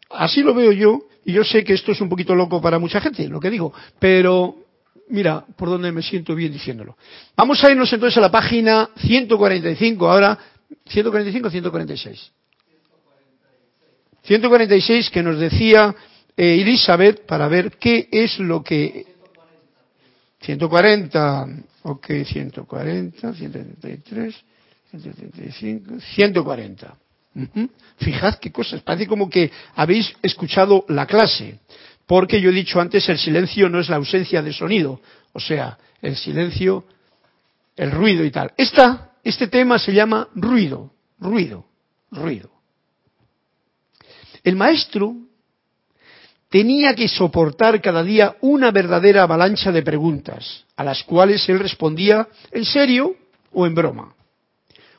Así 0.10 0.42
lo 0.42 0.54
veo 0.54 0.72
yo, 0.72 1.02
y 1.26 1.34
yo 1.34 1.44
sé 1.44 1.64
que 1.64 1.74
esto 1.74 1.92
es 1.92 2.02
un 2.02 2.10
poquito 2.10 2.34
loco 2.34 2.62
para 2.62 2.80
mucha 2.80 3.02
gente, 3.02 3.28
lo 3.28 3.40
que 3.40 3.50
digo, 3.50 3.74
pero 4.00 4.56
mira 5.10 5.46
por 5.56 5.70
dónde 5.70 5.92
me 5.92 6.02
siento 6.02 6.36
bien 6.36 6.52
diciéndolo. 6.52 6.98
Vamos 7.36 7.64
a 7.64 7.72
irnos 7.72 7.92
entonces 7.92 8.18
a 8.18 8.22
la 8.22 8.32
página 8.32 8.90
145 8.98 10.10
ahora, 10.10 10.38
145 10.88 11.48
o 11.48 11.52
146. 11.52 12.32
146 14.24 15.10
que 15.10 15.24
nos 15.24 15.40
decía 15.40 15.96
eh, 16.36 16.62
Elizabeth 16.62 17.26
para 17.26 17.48
ver 17.48 17.78
qué 17.78 18.10
es 18.12 18.40
lo 18.40 18.64
que 18.64 19.17
140 20.42 21.48
Ok, 21.90 22.08
140, 22.26 23.34
133, 23.34 24.36
135, 24.92 26.02
140. 26.02 26.98
Fijad 27.98 28.40
qué 28.40 28.52
cosas. 28.52 28.82
Parece 28.82 29.08
como 29.08 29.30
que 29.30 29.50
habéis 29.74 30.14
escuchado 30.22 30.84
la 30.90 31.06
clase. 31.06 31.60
Porque 32.06 32.42
yo 32.42 32.50
he 32.50 32.54
dicho 32.54 32.82
antes, 32.82 33.08
el 33.08 33.18
silencio 33.18 33.70
no 33.70 33.80
es 33.80 33.88
la 33.88 33.96
ausencia 33.96 34.42
de 34.42 34.52
sonido. 34.52 35.00
O 35.32 35.40
sea, 35.40 35.78
el 36.02 36.18
silencio, 36.18 36.84
el 37.78 37.92
ruido 37.92 38.26
y 38.26 38.32
tal. 38.32 38.52
Esta, 38.58 39.12
este 39.24 39.48
tema 39.48 39.80
se 39.80 39.94
llama 39.94 40.28
ruido, 40.36 40.92
ruido, 41.20 41.68
ruido. 42.12 42.52
El 44.44 44.58
maestro 44.58 45.16
tenía 46.50 46.96
que 46.96 47.08
soportar 47.08 47.82
cada 47.82 48.04
día 48.04 48.38
una 48.42 48.72
verdadera 48.72 49.24
avalancha 49.24 49.72
de 49.72 49.84
preguntas, 49.84 50.66
a 50.76 50.84
las 50.84 51.04
cuales 51.04 51.48
él 51.50 51.60
respondía 51.60 52.28
en 52.52 52.66
serio 52.66 53.16
o 53.52 53.66
en 53.66 53.76
broma, 53.76 54.14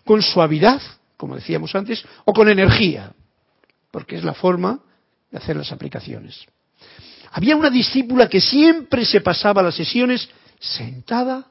con 0.05 0.23
suavidad, 0.23 0.81
como 1.17 1.37
decíamos 1.37 1.75
antes, 1.75 2.05
o 2.25 2.33
con 2.33 2.49
energía, 2.49 3.13
porque 3.91 4.17
es 4.17 4.25
la 4.25 4.35
forma 4.35 4.81
de 5.31 5.39
hacer 5.39 5.57
las 5.57 5.73
aplicaciones. 5.73 6.45
Había 7.33 7.57
una 7.57 7.71
discípula 7.71 8.29
que 8.29 8.41
siempre 8.41 9.05
se 9.05 9.21
pasaba 9.21 9.63
las 9.63 9.75
sesiones 9.75 10.29
sentada 10.59 11.47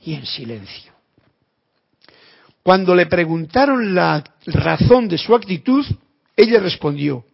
y 0.00 0.14
en 0.14 0.26
silencio. 0.26 0.92
Cuando 2.62 2.94
le 2.94 3.06
preguntaron 3.06 3.94
la 3.94 4.22
razón 4.46 5.08
de 5.08 5.16
su 5.16 5.34
actitud, 5.34 5.86
ella 6.36 6.60
respondió, 6.60 7.24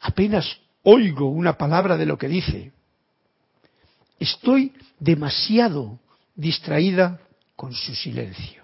apenas 0.00 0.58
oigo 0.90 1.28
una 1.28 1.52
palabra 1.52 1.98
de 1.98 2.06
lo 2.06 2.16
que 2.16 2.28
dice. 2.28 2.72
Estoy 4.18 4.72
demasiado 4.98 5.98
distraída 6.34 7.20
con 7.54 7.74
su 7.74 7.94
silencio. 7.94 8.62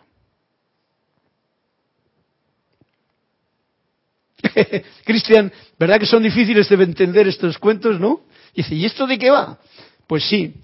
Cristian, 5.05 5.53
¿verdad 5.79 6.01
que 6.01 6.07
son 6.07 6.23
difíciles 6.23 6.67
de 6.69 6.83
entender 6.83 7.29
estos 7.29 7.59
cuentos, 7.59 8.01
no? 8.01 8.23
Dice, 8.55 8.75
¿y 8.75 8.87
esto 8.87 9.07
de 9.07 9.19
qué 9.19 9.31
va? 9.31 9.59
Pues 10.07 10.25
sí, 10.25 10.55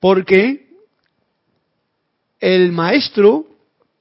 porque 0.00 0.68
el 2.40 2.72
maestro, 2.72 3.46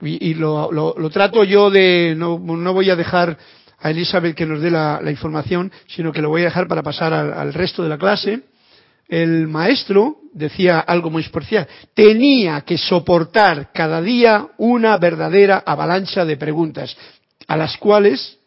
y, 0.01 0.33
lo, 0.33 1.09
trato 1.11 1.45
yo 1.45 1.69
de, 1.69 2.13
no, 2.17 2.37
no 2.39 2.73
voy 2.73 2.89
a 2.89 2.95
dejar 2.97 3.37
a 3.79 3.91
Elizabeth 3.91 4.35
que 4.35 4.45
nos 4.45 4.61
dé 4.61 4.71
la, 4.71 5.01
información, 5.09 5.71
sino 5.87 6.11
que 6.11 6.21
lo 6.21 6.29
voy 6.29 6.41
a 6.41 6.45
dejar 6.45 6.67
para 6.67 6.83
pasar 6.83 7.13
al, 7.13 7.53
resto 7.53 7.83
de 7.83 7.89
la 7.89 7.97
clase. 7.97 8.41
El 9.07 9.47
maestro 9.47 10.17
decía 10.33 10.79
algo 10.79 11.09
muy 11.09 11.23
especial. 11.23 11.67
Tenía 11.93 12.61
que 12.61 12.77
soportar 12.77 13.71
cada 13.71 14.01
día 14.01 14.47
una 14.57 14.97
verdadera 14.97 15.63
avalancha 15.65 16.25
de 16.25 16.37
preguntas, 16.37 16.97
a 17.47 17.55
las 17.55 17.77
cuales 17.77 18.37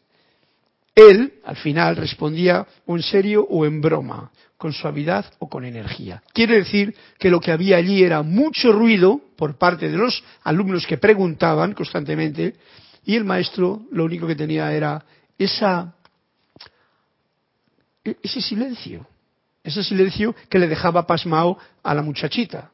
Él, 0.95 1.35
al 1.45 1.57
final, 1.57 1.97
respondía 1.97 2.67
o 2.87 2.97
en 2.97 3.03
serio 3.03 3.47
o 3.49 3.65
en 3.65 3.81
broma, 3.81 4.31
con 4.59 4.75
suavidad 4.75 5.25
o 5.39 5.49
con 5.49 5.65
energía. 5.65 6.23
Quiere 6.35 6.57
decir 6.57 6.95
que 7.19 7.31
lo 7.31 7.41
que 7.41 7.53
había 7.53 7.79
allí 7.79 8.03
era 8.03 8.23
mucho 8.23 8.73
ruido 8.73 9.21
por 9.37 9.57
parte 9.57 9.89
de 9.89 9.97
los 9.97 10.23
alumnos 10.43 10.87
que 10.87 10.99
preguntaban 10.99 11.73
constantemente 11.73 12.57
y 13.07 13.17
el 13.17 13.25
maestro 13.25 13.83
lo 13.91 14.05
único 14.05 14.27
que 14.27 14.37
tenía 14.37 14.71
era 14.75 15.03
esa, 15.41 15.95
e-, 18.05 18.17
ese 18.23 18.41
silencio, 18.43 19.07
ese 19.65 19.83
silencio 19.83 20.35
que 20.49 20.59
le 20.59 20.69
dejaba 20.69 21.07
pasmado 21.07 21.59
a 21.83 21.95
la 21.95 22.03
muchachita. 22.03 22.71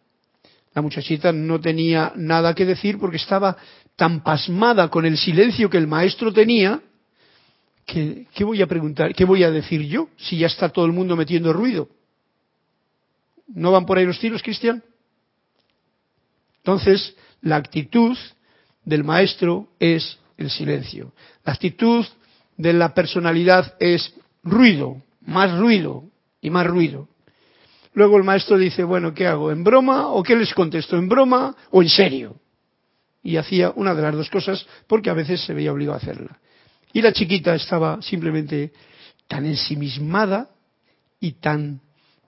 La 0.75 0.83
muchachita 0.83 1.33
no 1.33 1.61
tenía 1.61 2.13
nada 2.17 2.55
que 2.55 2.67
decir 2.67 2.99
porque 2.99 3.17
estaba 3.17 3.57
tan 3.95 4.23
pasmada 4.23 4.89
con 4.89 5.07
el 5.07 5.17
silencio 5.17 5.71
que 5.71 5.79
el 5.79 5.87
maestro 5.87 6.33
tenía 6.33 6.83
que, 7.87 8.27
¿qué 8.35 8.45
voy 8.45 8.61
a 8.61 8.67
preguntar? 8.67 9.15
¿Qué 9.15 9.25
voy 9.25 9.45
a 9.45 9.51
decir 9.51 9.83
yo 9.83 10.09
si 10.17 10.39
ya 10.39 10.49
está 10.49 10.69
todo 10.69 10.85
el 10.85 10.93
mundo 10.93 11.17
metiendo 11.17 11.53
ruido? 11.53 11.89
¿No 13.47 13.71
van 13.71 13.87
por 13.87 13.97
ahí 13.97 14.05
los 14.05 14.19
tiros, 14.19 14.43
Cristian? 14.43 14.83
Entonces, 16.59 17.17
la 17.43 17.57
actitud 17.57 18.19
del 18.85 19.05
maestro 19.05 19.69
es 19.79 20.19
el 20.37 20.51
silencio. 20.51 21.13
La 21.45 21.53
actitud 21.53 22.05
de 22.57 22.73
la 22.73 22.95
personalidad 22.95 23.75
es 23.81 24.15
ruido, 24.43 25.03
más 25.21 25.57
ruido 25.59 26.05
y 26.41 26.51
más 26.51 26.67
ruido. 26.67 27.09
Luego 27.93 28.17
el 28.19 28.25
maestro 28.25 28.59
dice, 28.59 28.85
bueno, 28.85 29.15
¿qué 29.15 29.27
hago? 29.27 29.51
¿En 29.51 29.65
broma 29.65 30.09
o 30.09 30.23
qué 30.23 30.37
les 30.37 30.53
contesto? 30.53 30.97
¿En 30.97 31.09
broma 31.09 31.57
o 31.71 31.83
en 31.83 31.89
serio? 31.89 32.37
Y 33.23 33.37
hacía 33.37 33.73
una 33.75 33.95
de 33.95 34.03
las 34.03 34.15
dos 34.15 34.31
cosas 34.31 34.67
porque 34.87 35.11
a 35.11 35.15
veces 35.15 35.41
se 35.41 35.55
veía 35.55 35.73
obligado 35.73 35.95
a 35.95 36.03
hacerla. 36.03 36.39
Y 36.93 37.03
la 37.03 37.13
chiquita 37.13 37.55
estaba 37.55 38.01
simplemente 38.03 38.73
tan 39.27 39.47
ensimismada 39.47 40.49
y 41.21 41.33
tan 41.33 41.81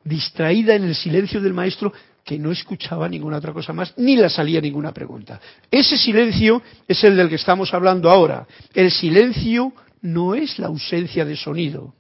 distraída 0.04 0.74
en 0.74 0.84
el 0.84 0.94
silencio 0.94 1.40
del 1.40 1.54
maestro 1.54 1.92
que 2.24 2.38
no 2.38 2.50
escuchaba 2.50 3.08
ninguna 3.08 3.38
otra 3.38 3.52
cosa 3.52 3.72
más, 3.72 3.94
ni 3.96 4.16
le 4.16 4.28
salía 4.28 4.60
ninguna 4.60 4.92
pregunta. 4.92 5.40
Ese 5.70 5.96
silencio 5.96 6.62
es 6.86 7.02
el 7.04 7.16
del 7.16 7.28
que 7.28 7.36
estamos 7.36 7.72
hablando 7.72 8.10
ahora. 8.10 8.46
El 8.74 8.90
silencio 8.90 9.72
no 10.02 10.34
es 10.34 10.58
la 10.58 10.68
ausencia 10.68 11.24
de 11.24 11.36
sonido, 11.36 11.94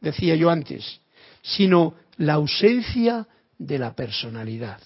decía 0.00 0.34
yo 0.36 0.50
antes, 0.50 1.00
sino 1.42 1.94
la 2.16 2.34
ausencia 2.34 3.26
de 3.58 3.78
la 3.78 3.94
personalidad. 3.94 4.80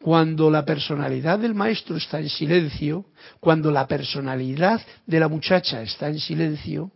Cuando 0.00 0.50
la 0.50 0.64
personalidad 0.64 1.38
del 1.38 1.54
maestro 1.54 1.96
está 1.96 2.20
en 2.20 2.28
silencio, 2.28 3.06
cuando 3.40 3.70
la 3.70 3.86
personalidad 3.86 4.80
de 5.06 5.20
la 5.20 5.28
muchacha 5.28 5.82
está 5.82 6.08
en 6.08 6.20
silencio, 6.20 6.92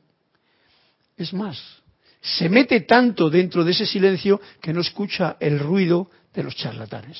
es 1.16 1.32
más, 1.32 1.58
se 2.20 2.48
mete 2.48 2.82
tanto 2.82 3.30
dentro 3.30 3.64
de 3.64 3.72
ese 3.72 3.86
silencio 3.86 4.40
que 4.60 4.72
no 4.72 4.80
escucha 4.80 5.36
el 5.40 5.58
ruido 5.58 6.10
de 6.34 6.42
los 6.42 6.54
charlatanes. 6.54 7.18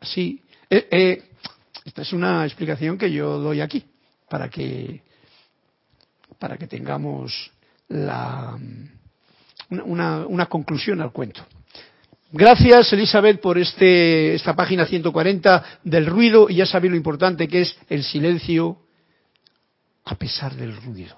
Así, 0.00 0.42
eh, 0.68 0.88
eh, 0.90 1.22
esta 1.84 2.02
es 2.02 2.12
una 2.12 2.44
explicación 2.44 2.98
que 2.98 3.10
yo 3.10 3.38
doy 3.38 3.60
aquí, 3.60 3.84
para 4.28 4.48
que, 4.48 5.02
para 6.42 6.58
que 6.58 6.66
tengamos 6.66 7.52
la, 7.86 8.58
una, 9.70 10.26
una, 10.26 10.46
conclusión 10.46 11.00
al 11.00 11.12
cuento. 11.12 11.46
Gracias, 12.32 12.92
Elizabeth, 12.92 13.40
por 13.40 13.58
este, 13.58 14.34
esta 14.34 14.56
página 14.56 14.84
140 14.84 15.64
del 15.84 16.06
ruido 16.06 16.50
y 16.50 16.56
ya 16.56 16.66
sabéis 16.66 16.90
lo 16.90 16.96
importante 16.96 17.46
que 17.46 17.60
es 17.60 17.78
el 17.88 18.02
silencio 18.02 18.76
a 20.04 20.16
pesar 20.16 20.56
del 20.56 20.74
ruido. 20.82 21.16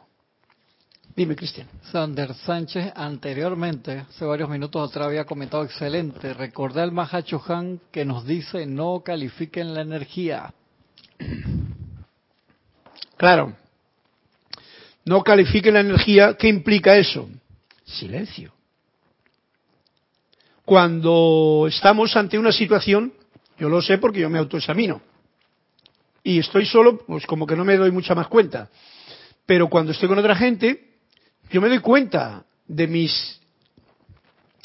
Dime, 1.16 1.34
Cristian. 1.34 1.68
Sander 1.90 2.34
Sánchez 2.34 2.92
anteriormente, 2.94 4.00
hace 4.00 4.26
varios 4.26 4.50
minutos 4.50 4.90
atrás, 4.90 5.06
había 5.06 5.24
comentado 5.24 5.64
excelente. 5.64 6.34
Recordé 6.34 6.82
al 6.82 6.92
Mahacho 6.92 7.42
Han 7.48 7.80
que 7.90 8.04
nos 8.04 8.26
dice 8.26 8.66
no 8.66 9.00
califiquen 9.02 9.72
la 9.72 9.80
energía. 9.80 10.52
Claro. 13.16 13.63
No 15.04 15.22
califiquen 15.22 15.74
la 15.74 15.80
energía. 15.80 16.36
¿Qué 16.36 16.48
implica 16.48 16.96
eso? 16.96 17.28
Silencio. 17.84 18.52
Cuando 20.64 21.66
estamos 21.68 22.16
ante 22.16 22.38
una 22.38 22.52
situación, 22.52 23.12
yo 23.58 23.68
lo 23.68 23.82
sé 23.82 23.98
porque 23.98 24.20
yo 24.20 24.30
me 24.30 24.38
autoexamino. 24.38 25.02
Y 26.22 26.38
estoy 26.38 26.64
solo, 26.64 26.98
pues 26.98 27.26
como 27.26 27.46
que 27.46 27.54
no 27.54 27.64
me 27.64 27.76
doy 27.76 27.90
mucha 27.90 28.14
más 28.14 28.28
cuenta. 28.28 28.70
Pero 29.44 29.68
cuando 29.68 29.92
estoy 29.92 30.08
con 30.08 30.18
otra 30.18 30.34
gente, 30.34 30.94
yo 31.50 31.60
me 31.60 31.68
doy 31.68 31.80
cuenta 31.80 32.44
de 32.66 32.86
mis 32.86 33.40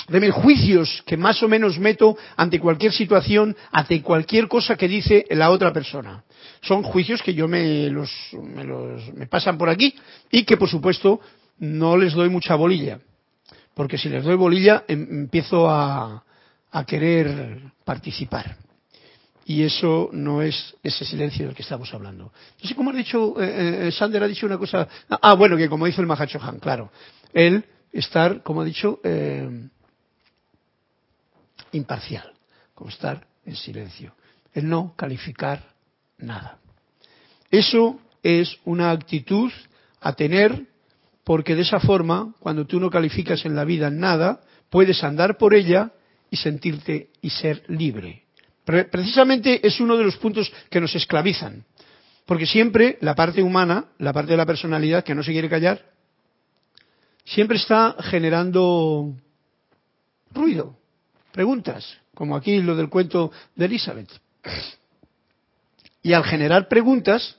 de 0.07 0.19
mis 0.19 0.31
juicios 0.31 1.03
que 1.05 1.17
más 1.17 1.43
o 1.43 1.47
menos 1.47 1.77
meto 1.77 2.17
ante 2.35 2.59
cualquier 2.59 2.91
situación, 2.91 3.55
ante 3.71 4.01
cualquier 4.01 4.47
cosa 4.47 4.75
que 4.75 4.87
dice 4.87 5.25
la 5.29 5.51
otra 5.51 5.71
persona. 5.71 6.23
Son 6.62 6.84
juicios 6.84 7.22
que 7.22 7.34
yo 7.34 7.47
me 7.47 7.89
los, 7.89 8.12
me 8.34 8.64
los 8.64 9.14
me 9.14 9.28
pasan 9.28 9.57
por 9.57 9.70
aquí 9.70 9.95
y 10.32 10.43
que 10.43 10.57
por 10.57 10.70
supuesto 10.70 11.20
no 11.60 11.97
les 11.97 12.14
doy 12.14 12.30
mucha 12.30 12.55
bolilla 12.55 12.99
porque 13.80 13.97
si 13.97 14.10
les 14.10 14.26
doy 14.26 14.36
bolilla 14.36 14.84
em, 14.89 15.07
empiezo 15.22 15.70
a, 15.70 16.22
querer 16.86 17.62
participar. 17.86 18.57
Y 19.45 19.64
eso 19.64 20.10
no 20.12 20.41
es 20.41 20.76
ese 20.84 21.05
silencio 21.05 21.45
del 21.45 21.55
que 21.55 21.62
estamos 21.62 21.93
hablando. 21.93 22.34
No 22.62 22.68
sé 22.68 22.76
cómo 22.76 22.89
ha 22.89 22.93
dicho, 22.93 23.41
eh, 23.41 23.88
eh, 23.88 23.91
Sander 23.93 24.22
ha 24.22 24.28
dicho 24.28 24.45
una 24.45 24.57
cosa. 24.57 24.86
Ah, 25.10 25.34
bueno, 25.36 25.55
que 25.55 25.70
como 25.70 25.86
dice 25.86 26.01
el 26.01 26.07
Mahacho 26.07 26.39
Han, 26.41 26.60
claro. 26.60 26.91
Él 27.32 27.64
estar, 27.93 28.43
como 28.43 28.60
ha 28.60 28.66
dicho, 28.66 28.99
eh, 29.01 29.49
imparcial, 31.72 32.34
como 32.76 32.89
estar 32.89 33.26
en 33.45 33.55
silencio. 33.55 34.14
El 34.53 34.68
no 34.68 34.93
calificar 34.97 35.64
nada. 36.20 36.59
Eso 37.51 37.99
es 38.24 38.57
una 38.65 38.91
actitud 38.91 39.51
a 40.01 40.13
tener 40.13 40.67
porque 41.24 41.55
de 41.55 41.61
esa 41.61 41.80
forma, 41.80 42.34
cuando 42.39 42.65
tú 42.65 42.80
no 42.80 42.89
calificas 42.89 43.45
en 43.45 43.55
la 43.55 43.65
vida 43.65 43.89
nada, 43.89 44.41
puedes 44.70 45.03
andar 45.03 45.38
por 45.38 45.53
ella 45.53 45.91
y 46.32 46.38
sentirte 46.38 47.09
y 47.22 47.30
ser 47.30 47.63
libre. 47.67 48.24
Precisamente 48.65 49.65
es 49.65 49.80
uno 49.80 49.97
de 49.97 50.03
los 50.03 50.17
puntos 50.17 50.51
que 50.70 50.80
nos 50.80 50.93
esclavizan, 50.95 51.65
porque 52.26 52.45
siempre 52.45 52.97
la 53.01 53.15
parte 53.15 53.41
humana, 53.41 53.86
la 53.97 54.13
parte 54.13 54.32
de 54.32 54.38
la 54.38 54.45
personalidad 54.45 55.03
que 55.03 55.15
no 55.15 55.24
se 55.24 55.32
quiere 55.32 55.49
callar, 55.49 55.84
siempre 57.26 57.57
está 57.57 57.95
generando 57.99 59.13
ruido, 60.32 60.78
preguntas, 61.32 61.97
como 62.13 62.36
aquí 62.36 62.61
lo 62.61 62.76
del 62.76 62.89
cuento 62.89 63.32
de 63.55 63.65
Elizabeth. 63.65 64.09
Y 66.02 66.14
al 66.14 66.24
generar 66.24 66.68
preguntas, 66.68 67.38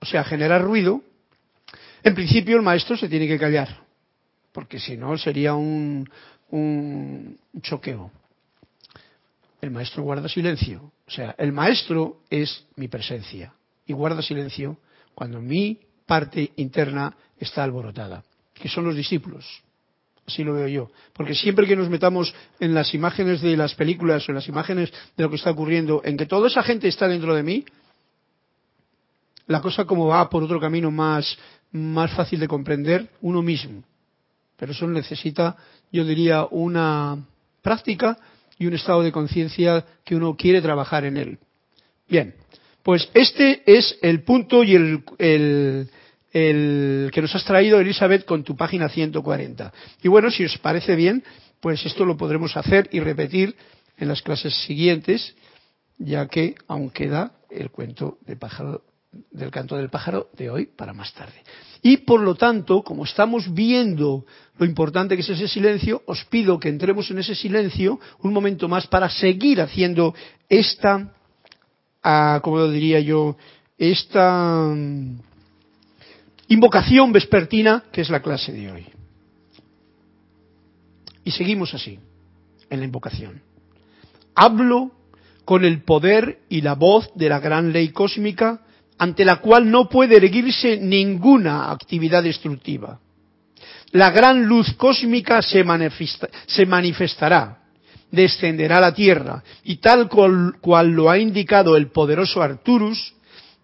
o 0.00 0.06
sea, 0.06 0.24
generar 0.24 0.62
ruido, 0.62 1.02
en 2.02 2.14
principio 2.14 2.56
el 2.56 2.62
maestro 2.62 2.96
se 2.96 3.08
tiene 3.08 3.26
que 3.26 3.38
callar, 3.38 3.84
porque 4.52 4.78
si 4.78 4.96
no 4.96 5.16
sería 5.16 5.54
un, 5.54 6.08
un 6.50 7.38
choqueo. 7.60 8.10
El 9.60 9.70
maestro 9.70 10.02
guarda 10.02 10.28
silencio. 10.28 10.92
O 11.06 11.10
sea, 11.10 11.34
el 11.38 11.52
maestro 11.52 12.22
es 12.30 12.64
mi 12.76 12.88
presencia 12.88 13.54
y 13.86 13.92
guarda 13.92 14.22
silencio 14.22 14.78
cuando 15.14 15.40
mi 15.40 15.78
parte 16.06 16.52
interna 16.56 17.14
está 17.38 17.62
alborotada, 17.64 18.24
que 18.54 18.68
son 18.68 18.84
los 18.84 18.96
discípulos. 18.96 19.62
Así 20.26 20.44
lo 20.44 20.54
veo 20.54 20.68
yo. 20.68 20.90
Porque 21.12 21.34
siempre 21.34 21.66
que 21.66 21.76
nos 21.76 21.88
metamos 21.88 22.34
en 22.60 22.74
las 22.74 22.94
imágenes 22.94 23.40
de 23.40 23.56
las 23.56 23.74
películas 23.74 24.26
o 24.28 24.32
en 24.32 24.36
las 24.36 24.48
imágenes 24.48 24.92
de 25.16 25.22
lo 25.22 25.30
que 25.30 25.36
está 25.36 25.50
ocurriendo, 25.50 26.00
en 26.04 26.16
que 26.16 26.26
toda 26.26 26.48
esa 26.48 26.62
gente 26.62 26.88
está 26.88 27.08
dentro 27.08 27.34
de 27.34 27.42
mí, 27.42 27.64
la 29.46 29.60
cosa 29.60 29.84
como 29.84 30.06
va 30.06 30.30
por 30.30 30.42
otro 30.42 30.60
camino 30.60 30.90
más, 30.90 31.36
más 31.72 32.12
fácil 32.12 32.38
de 32.38 32.48
comprender 32.48 33.08
uno 33.20 33.42
mismo. 33.42 33.82
Pero 34.56 34.72
eso 34.72 34.86
necesita, 34.86 35.56
yo 35.90 36.04
diría, 36.04 36.46
una 36.50 37.18
práctica 37.60 38.16
y 38.58 38.66
un 38.66 38.74
estado 38.74 39.02
de 39.02 39.10
conciencia 39.10 39.84
que 40.04 40.14
uno 40.14 40.36
quiere 40.36 40.62
trabajar 40.62 41.04
en 41.04 41.16
él. 41.16 41.38
Bien, 42.08 42.34
pues 42.82 43.08
este 43.14 43.62
es 43.66 43.98
el 44.02 44.22
punto 44.22 44.62
y 44.62 44.74
el, 44.74 45.04
el, 45.18 45.90
el, 46.32 47.10
que 47.12 47.22
nos 47.22 47.34
has 47.34 47.44
traído, 47.44 47.78
Elizabeth, 47.78 48.24
con 48.24 48.42
tu 48.42 48.56
página 48.56 48.88
140. 48.88 49.72
Y 50.02 50.08
bueno, 50.08 50.30
si 50.30 50.44
os 50.44 50.56
parece 50.58 50.96
bien, 50.96 51.22
pues 51.60 51.84
esto 51.84 52.04
lo 52.04 52.16
podremos 52.16 52.56
hacer 52.56 52.88
y 52.92 53.00
repetir 53.00 53.54
en 53.98 54.08
las 54.08 54.22
clases 54.22 54.54
siguientes, 54.64 55.34
ya 55.98 56.26
que 56.26 56.54
aún 56.68 56.90
queda 56.90 57.32
el 57.50 57.70
cuento 57.70 58.18
de 58.26 58.36
pájaro 58.36 58.82
del 59.30 59.50
canto 59.50 59.76
del 59.76 59.90
pájaro 59.90 60.30
de 60.32 60.48
hoy 60.48 60.66
para 60.66 60.94
más 60.94 61.12
tarde. 61.12 61.34
Y 61.82 61.98
por 61.98 62.20
lo 62.20 62.34
tanto, 62.34 62.82
como 62.82 63.04
estamos 63.04 63.52
viendo 63.52 64.24
lo 64.56 64.64
importante 64.64 65.16
que 65.16 65.22
es 65.22 65.28
ese 65.28 65.48
silencio, 65.48 66.02
os 66.06 66.24
pido 66.26 66.58
que 66.58 66.68
entremos 66.68 67.10
en 67.10 67.18
ese 67.18 67.34
silencio 67.34 68.00
un 68.22 68.32
momento 68.32 68.68
más 68.68 68.86
para 68.86 69.10
seguir 69.10 69.60
haciendo 69.60 70.14
esta, 70.48 71.12
ah, 72.02 72.40
como 72.42 72.66
diría 72.68 73.00
yo, 73.00 73.36
esta 73.76 74.72
mm, 74.74 75.18
Invocación 76.52 77.12
vespertina, 77.12 77.84
que 77.90 78.02
es 78.02 78.10
la 78.10 78.20
clase 78.20 78.52
de 78.52 78.70
hoy. 78.70 78.84
Y 81.24 81.30
seguimos 81.30 81.72
así, 81.72 81.98
en 82.68 82.78
la 82.78 82.84
invocación. 82.84 83.40
Hablo 84.34 84.92
con 85.46 85.64
el 85.64 85.82
poder 85.82 86.40
y 86.50 86.60
la 86.60 86.74
voz 86.74 87.10
de 87.14 87.30
la 87.30 87.40
gran 87.40 87.72
ley 87.72 87.88
cósmica 87.88 88.60
ante 88.98 89.24
la 89.24 89.36
cual 89.36 89.70
no 89.70 89.88
puede 89.88 90.18
erguirse 90.18 90.76
ninguna 90.76 91.70
actividad 91.70 92.22
destructiva. 92.22 93.00
La 93.92 94.10
gran 94.10 94.44
luz 94.44 94.74
cósmica 94.74 95.40
se, 95.40 95.64
manifestará, 95.64 97.62
descenderá 98.10 98.76
a 98.76 98.82
la 98.82 98.92
tierra 98.92 99.42
y 99.64 99.76
tal 99.76 100.06
cual, 100.06 100.56
cual 100.60 100.90
lo 100.90 101.08
ha 101.08 101.16
indicado 101.16 101.78
el 101.78 101.90
poderoso 101.90 102.42
Arturus, 102.42 103.14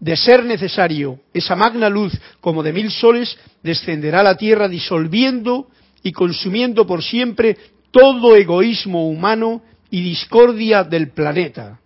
de 0.01 0.16
ser 0.16 0.44
necesario, 0.44 1.20
esa 1.34 1.57
magna 1.57 1.88
luz 1.88 2.12
como 2.40 2.62
de 2.62 2.72
mil 2.72 2.90
soles 2.90 3.36
descenderá 3.62 4.20
a 4.20 4.24
la 4.24 4.36
tierra 4.36 4.68
disolviendo 4.68 5.68
y 6.03 6.12
consumiendo 6.12 6.86
por 6.86 7.03
siempre 7.03 7.57
todo 7.90 8.36
egoísmo 8.36 9.09
humano 9.09 9.62
y 9.90 10.03
discordia 10.03 10.84
del 10.84 11.11
planeta. 11.11 11.80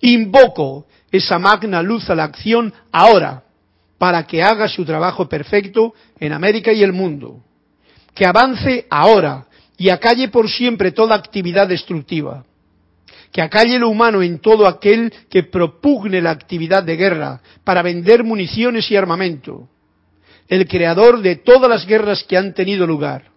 Invoco 0.00 0.86
esa 1.10 1.38
magna 1.38 1.82
luz 1.82 2.08
a 2.10 2.14
la 2.14 2.24
acción 2.24 2.72
ahora, 2.92 3.42
para 3.98 4.26
que 4.26 4.42
haga 4.42 4.68
su 4.68 4.84
trabajo 4.84 5.28
perfecto 5.28 5.92
en 6.18 6.32
América 6.32 6.72
y 6.72 6.82
el 6.82 6.92
mundo. 6.92 7.42
Que 8.14 8.24
avance 8.24 8.86
ahora 8.88 9.46
y 9.76 9.90
acalle 9.90 10.28
por 10.28 10.48
siempre 10.48 10.92
toda 10.92 11.16
actividad 11.16 11.68
destructiva. 11.68 12.44
Que 13.32 13.42
acalle 13.42 13.78
lo 13.78 13.88
humano 13.88 14.22
en 14.22 14.40
todo 14.40 14.66
aquel 14.66 15.12
que 15.28 15.44
propugne 15.44 16.20
la 16.20 16.30
actividad 16.30 16.82
de 16.82 16.96
guerra 16.96 17.40
para 17.64 17.82
vender 17.82 18.24
municiones 18.24 18.90
y 18.90 18.96
armamento. 18.96 19.68
El 20.48 20.66
creador 20.66 21.20
de 21.20 21.36
todas 21.36 21.70
las 21.70 21.86
guerras 21.86 22.24
que 22.24 22.36
han 22.36 22.54
tenido 22.54 22.86
lugar 22.86 23.30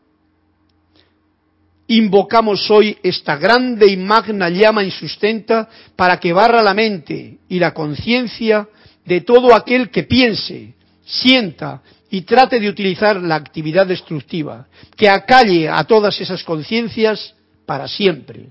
invocamos 1.87 2.69
hoy 2.71 2.97
esta 3.03 3.35
grande 3.37 3.91
y 3.91 3.97
magna 3.97 4.49
llama 4.49 4.83
insustenta 4.83 5.69
para 5.95 6.19
que 6.19 6.33
barra 6.33 6.61
la 6.61 6.73
mente 6.73 7.37
y 7.49 7.59
la 7.59 7.73
conciencia 7.73 8.67
de 9.05 9.21
todo 9.21 9.53
aquel 9.53 9.89
que 9.89 10.03
piense, 10.03 10.73
sienta 11.05 11.81
y 12.09 12.21
trate 12.21 12.59
de 12.59 12.69
utilizar 12.69 13.17
la 13.21 13.35
actividad 13.35 13.85
destructiva, 13.85 14.67
que 14.95 15.09
acalle 15.09 15.67
a 15.67 15.83
todas 15.83 16.19
esas 16.21 16.43
conciencias 16.43 17.35
para 17.65 17.87
siempre, 17.87 18.47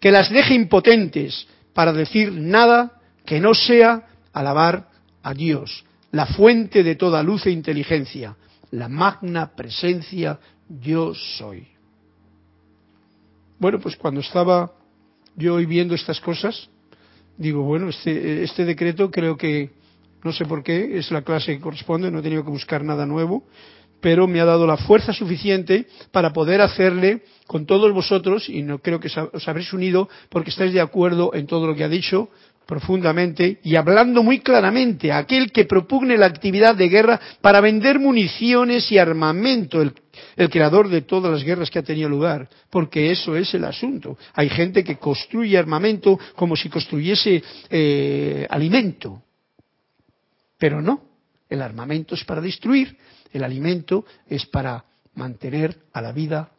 que 0.00 0.12
las 0.12 0.30
deje 0.30 0.54
impotentes 0.54 1.46
para 1.72 1.92
decir 1.92 2.32
nada 2.32 3.00
que 3.24 3.40
no 3.40 3.54
sea 3.54 4.06
alabar 4.32 4.88
a 5.22 5.34
Dios, 5.34 5.84
la 6.12 6.26
fuente 6.26 6.82
de 6.82 6.94
toda 6.94 7.22
luz 7.22 7.46
e 7.46 7.50
inteligencia, 7.50 8.36
la 8.70 8.88
magna 8.88 9.54
presencia 9.54 10.38
yo 10.68 11.14
soy. 11.14 11.66
Bueno, 13.58 13.80
pues 13.80 13.96
cuando 13.96 14.20
estaba 14.20 14.72
yo 15.36 15.54
hoy 15.54 15.66
viendo 15.66 15.94
estas 15.94 16.20
cosas, 16.20 16.68
digo, 17.36 17.62
bueno, 17.62 17.88
este, 17.88 18.42
este 18.42 18.64
decreto 18.64 19.10
creo 19.10 19.36
que, 19.36 19.70
no 20.22 20.32
sé 20.32 20.44
por 20.44 20.62
qué, 20.62 20.98
es 20.98 21.10
la 21.10 21.22
clase 21.22 21.54
que 21.54 21.60
corresponde, 21.60 22.10
no 22.10 22.20
he 22.20 22.22
tenido 22.22 22.44
que 22.44 22.50
buscar 22.50 22.84
nada 22.84 23.06
nuevo, 23.06 23.44
pero 24.00 24.26
me 24.26 24.40
ha 24.40 24.44
dado 24.44 24.66
la 24.66 24.76
fuerza 24.76 25.12
suficiente 25.12 25.86
para 26.12 26.32
poder 26.32 26.60
hacerle 26.60 27.22
con 27.46 27.66
todos 27.66 27.92
vosotros, 27.92 28.48
y 28.48 28.62
no 28.62 28.78
creo 28.78 29.00
que 29.00 29.08
os 29.32 29.48
habréis 29.48 29.72
unido 29.72 30.08
porque 30.28 30.50
estáis 30.50 30.72
de 30.72 30.80
acuerdo 30.80 31.30
en 31.34 31.46
todo 31.46 31.66
lo 31.66 31.74
que 31.74 31.84
ha 31.84 31.88
dicho 31.88 32.28
profundamente 32.66 33.60
y 33.64 33.76
hablando 33.76 34.22
muy 34.22 34.40
claramente 34.40 35.10
aquel 35.10 35.50
que 35.52 35.64
propugne 35.64 36.18
la 36.18 36.26
actividad 36.26 36.76
de 36.76 36.90
guerra 36.90 37.18
para 37.40 37.62
vender 37.62 37.98
municiones 37.98 38.92
y 38.92 38.98
armamento, 38.98 39.80
el 39.80 39.94
el 40.36 40.50
creador 40.50 40.88
de 40.88 41.02
todas 41.02 41.32
las 41.32 41.44
guerras 41.44 41.70
que 41.70 41.78
ha 41.78 41.82
tenido 41.82 42.08
lugar, 42.08 42.48
porque 42.70 43.10
eso 43.10 43.36
es 43.36 43.52
el 43.54 43.64
asunto. 43.64 44.16
Hay 44.34 44.48
gente 44.48 44.84
que 44.84 44.96
construye 44.96 45.58
armamento 45.58 46.18
como 46.36 46.56
si 46.56 46.68
construyese 46.68 47.42
eh, 47.70 48.46
alimento, 48.48 49.22
pero 50.56 50.80
no. 50.80 51.02
El 51.48 51.62
armamento 51.62 52.14
es 52.14 52.24
para 52.24 52.42
destruir, 52.42 52.96
el 53.32 53.44
alimento 53.44 54.04
es 54.26 54.46
para 54.46 54.84
mantener 55.14 55.76
a 55.92 56.00
la 56.00 56.12
vida 56.12 56.50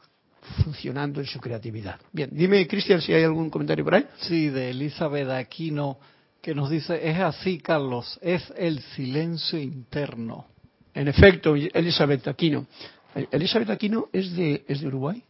funcionando 0.63 1.19
en 1.19 1.27
su 1.27 1.39
creatividad. 1.39 1.99
Bien, 2.11 2.29
dime, 2.31 2.67
Cristian, 2.67 3.01
si 3.01 3.13
hay 3.13 3.23
algún 3.23 3.49
comentario 3.49 3.83
por 3.83 3.95
ahí. 3.95 4.05
Sí, 4.21 4.49
de 4.49 4.71
Elizabeth 4.71 5.29
Aquino, 5.29 5.99
que 6.41 6.55
nos 6.55 6.69
dice, 6.69 7.07
es 7.07 7.19
así, 7.19 7.59
Carlos, 7.59 8.19
es 8.21 8.51
el 8.57 8.79
silencio 8.95 9.59
interno. 9.59 10.47
En 10.93 11.07
efecto, 11.07 11.55
Elizabeth 11.55 12.27
Aquino, 12.27 12.65
Elizabeth 13.31 13.69
Aquino 13.69 14.07
es 14.11 14.35
de, 14.35 14.63
es 14.67 14.81
de 14.81 14.87
Uruguay. 14.87 15.23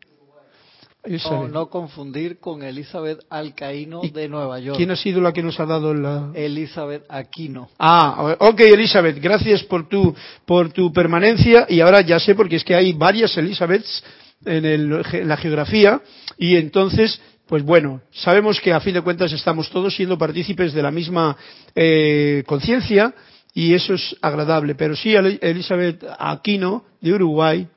No, 1.05 1.47
no, 1.47 1.69
confundir 1.69 2.39
con 2.39 2.61
Elizabeth 2.61 3.19
Alcaíno 3.29 4.01
de 4.01 4.27
Nueva 4.27 4.59
York. 4.59 4.77
¿Quién 4.77 4.91
ha 4.91 4.97
sido 4.97 5.21
la 5.21 5.31
que 5.31 5.41
nos 5.41 5.59
ha 5.59 5.65
dado 5.65 5.93
la...? 5.93 6.31
Elizabeth 6.33 7.05
Aquino. 7.07 7.69
Ah, 7.79 8.35
ok, 8.39 8.59
Elizabeth, 8.59 9.17
gracias 9.19 9.63
por 9.63 9.87
tu, 9.87 10.13
por 10.45 10.73
tu 10.73 10.91
permanencia 10.91 11.65
y 11.69 11.79
ahora 11.79 12.01
ya 12.01 12.19
sé 12.19 12.35
porque 12.35 12.57
es 12.57 12.65
que 12.65 12.75
hay 12.75 12.91
varias 12.93 13.37
Elizabeths 13.37 14.03
en, 14.45 14.65
en 14.65 15.27
la 15.27 15.37
geografía 15.37 16.01
y 16.37 16.57
entonces 16.57 17.21
pues 17.49 17.63
bueno, 17.63 18.01
sabemos 18.11 18.61
que 18.61 18.71
a 18.71 18.79
fin 18.79 18.93
de 18.93 19.01
cuentas 19.01 19.33
estamos 19.33 19.71
todos 19.71 19.95
siendo 19.95 20.19
partícipes 20.19 20.71
de 20.71 20.83
la 20.83 20.91
misma 20.91 21.35
eh, 21.73 22.43
conciencia 22.45 23.15
y 23.55 23.73
eso 23.73 23.95
es 23.95 24.15
agradable. 24.21 24.75
Pero 24.75 24.95
sí, 24.95 25.15
Elizabeth 25.15 26.05
Aquino, 26.19 26.85
de 27.01 27.13
Uruguay, 27.13 27.67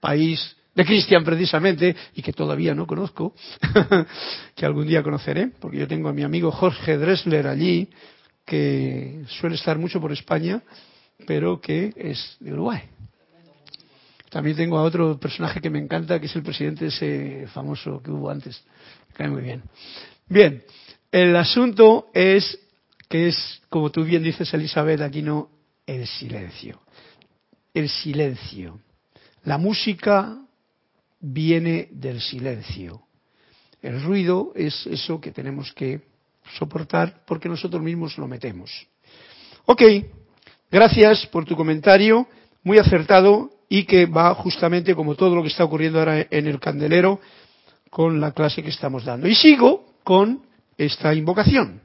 país 0.00 0.53
de 0.74 0.84
Cristian 0.84 1.24
precisamente, 1.24 1.94
y 2.14 2.22
que 2.22 2.32
todavía 2.32 2.74
no 2.74 2.86
conozco, 2.86 3.34
que 4.54 4.66
algún 4.66 4.86
día 4.86 5.02
conoceré, 5.02 5.50
porque 5.60 5.78
yo 5.78 5.88
tengo 5.88 6.08
a 6.08 6.12
mi 6.12 6.22
amigo 6.22 6.50
Jorge 6.50 6.98
Dressler 6.98 7.46
allí, 7.46 7.88
que 8.44 9.24
suele 9.28 9.56
estar 9.56 9.78
mucho 9.78 10.00
por 10.00 10.12
España, 10.12 10.62
pero 11.26 11.60
que 11.60 11.92
es 11.96 12.36
de 12.40 12.52
Uruguay. 12.52 12.82
También 14.30 14.56
tengo 14.56 14.78
a 14.78 14.82
otro 14.82 15.18
personaje 15.18 15.60
que 15.60 15.70
me 15.70 15.78
encanta, 15.78 16.18
que 16.18 16.26
es 16.26 16.34
el 16.34 16.42
presidente 16.42 16.86
ese 16.86 17.46
famoso 17.54 18.02
que 18.02 18.10
hubo 18.10 18.30
antes. 18.30 18.64
Me 19.10 19.14
cae 19.14 19.28
muy 19.28 19.42
bien. 19.42 19.62
Bien, 20.28 20.64
el 21.12 21.36
asunto 21.36 22.08
es 22.12 22.58
que 23.08 23.28
es, 23.28 23.62
como 23.68 23.90
tú 23.90 24.02
bien 24.02 24.24
dices, 24.24 24.52
Elizabeth, 24.52 25.02
aquí 25.02 25.22
no, 25.22 25.50
el 25.86 26.04
silencio. 26.08 26.80
El 27.72 27.88
silencio. 27.88 28.80
La 29.44 29.56
música 29.56 30.43
viene 31.24 31.88
del 31.90 32.20
silencio. 32.20 33.00
El 33.80 34.02
ruido 34.02 34.52
es 34.54 34.86
eso 34.86 35.20
que 35.20 35.30
tenemos 35.30 35.72
que 35.72 36.02
soportar 36.58 37.22
porque 37.26 37.48
nosotros 37.48 37.82
mismos 37.82 38.18
lo 38.18 38.28
metemos. 38.28 38.70
Ok, 39.64 39.82
gracias 40.70 41.26
por 41.26 41.46
tu 41.46 41.56
comentario, 41.56 42.26
muy 42.62 42.78
acertado 42.78 43.50
y 43.70 43.84
que 43.84 44.04
va 44.04 44.34
justamente 44.34 44.94
como 44.94 45.14
todo 45.14 45.34
lo 45.34 45.42
que 45.42 45.48
está 45.48 45.64
ocurriendo 45.64 45.98
ahora 45.98 46.26
en 46.30 46.46
el 46.46 46.60
candelero 46.60 47.20
con 47.88 48.20
la 48.20 48.32
clase 48.32 48.62
que 48.62 48.68
estamos 48.68 49.04
dando. 49.04 49.26
Y 49.26 49.34
sigo 49.34 49.94
con 50.04 50.42
esta 50.76 51.14
invocación. 51.14 51.80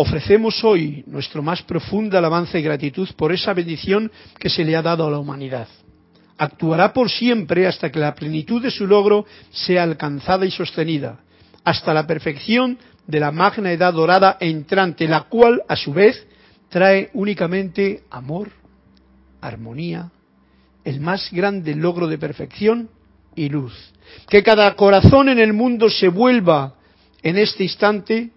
Ofrecemos 0.00 0.62
hoy 0.62 1.02
nuestro 1.08 1.42
más 1.42 1.60
profunda 1.62 2.18
alabanza 2.18 2.56
y 2.56 2.62
gratitud 2.62 3.08
por 3.16 3.32
esa 3.32 3.52
bendición 3.52 4.12
que 4.38 4.48
se 4.48 4.64
le 4.64 4.76
ha 4.76 4.82
dado 4.82 5.04
a 5.04 5.10
la 5.10 5.18
humanidad. 5.18 5.66
Actuará 6.38 6.92
por 6.92 7.10
siempre 7.10 7.66
hasta 7.66 7.90
que 7.90 7.98
la 7.98 8.14
plenitud 8.14 8.62
de 8.62 8.70
su 8.70 8.86
logro 8.86 9.26
sea 9.50 9.82
alcanzada 9.82 10.46
y 10.46 10.52
sostenida, 10.52 11.18
hasta 11.64 11.92
la 11.92 12.06
perfección 12.06 12.78
de 13.08 13.18
la 13.18 13.32
magna 13.32 13.72
edad 13.72 13.92
dorada 13.92 14.36
entrante, 14.38 15.08
la 15.08 15.22
cual, 15.22 15.62
a 15.68 15.74
su 15.74 15.92
vez, 15.92 16.24
trae 16.68 17.10
únicamente 17.14 18.04
amor, 18.08 18.52
armonía, 19.40 20.12
el 20.84 21.00
más 21.00 21.28
grande 21.32 21.74
logro 21.74 22.06
de 22.06 22.18
perfección 22.18 22.88
y 23.34 23.48
luz. 23.48 23.74
Que 24.28 24.44
cada 24.44 24.72
corazón 24.76 25.28
en 25.28 25.40
el 25.40 25.52
mundo 25.52 25.90
se 25.90 26.06
vuelva 26.06 26.76
en 27.20 27.36
este 27.36 27.64
instante 27.64 28.30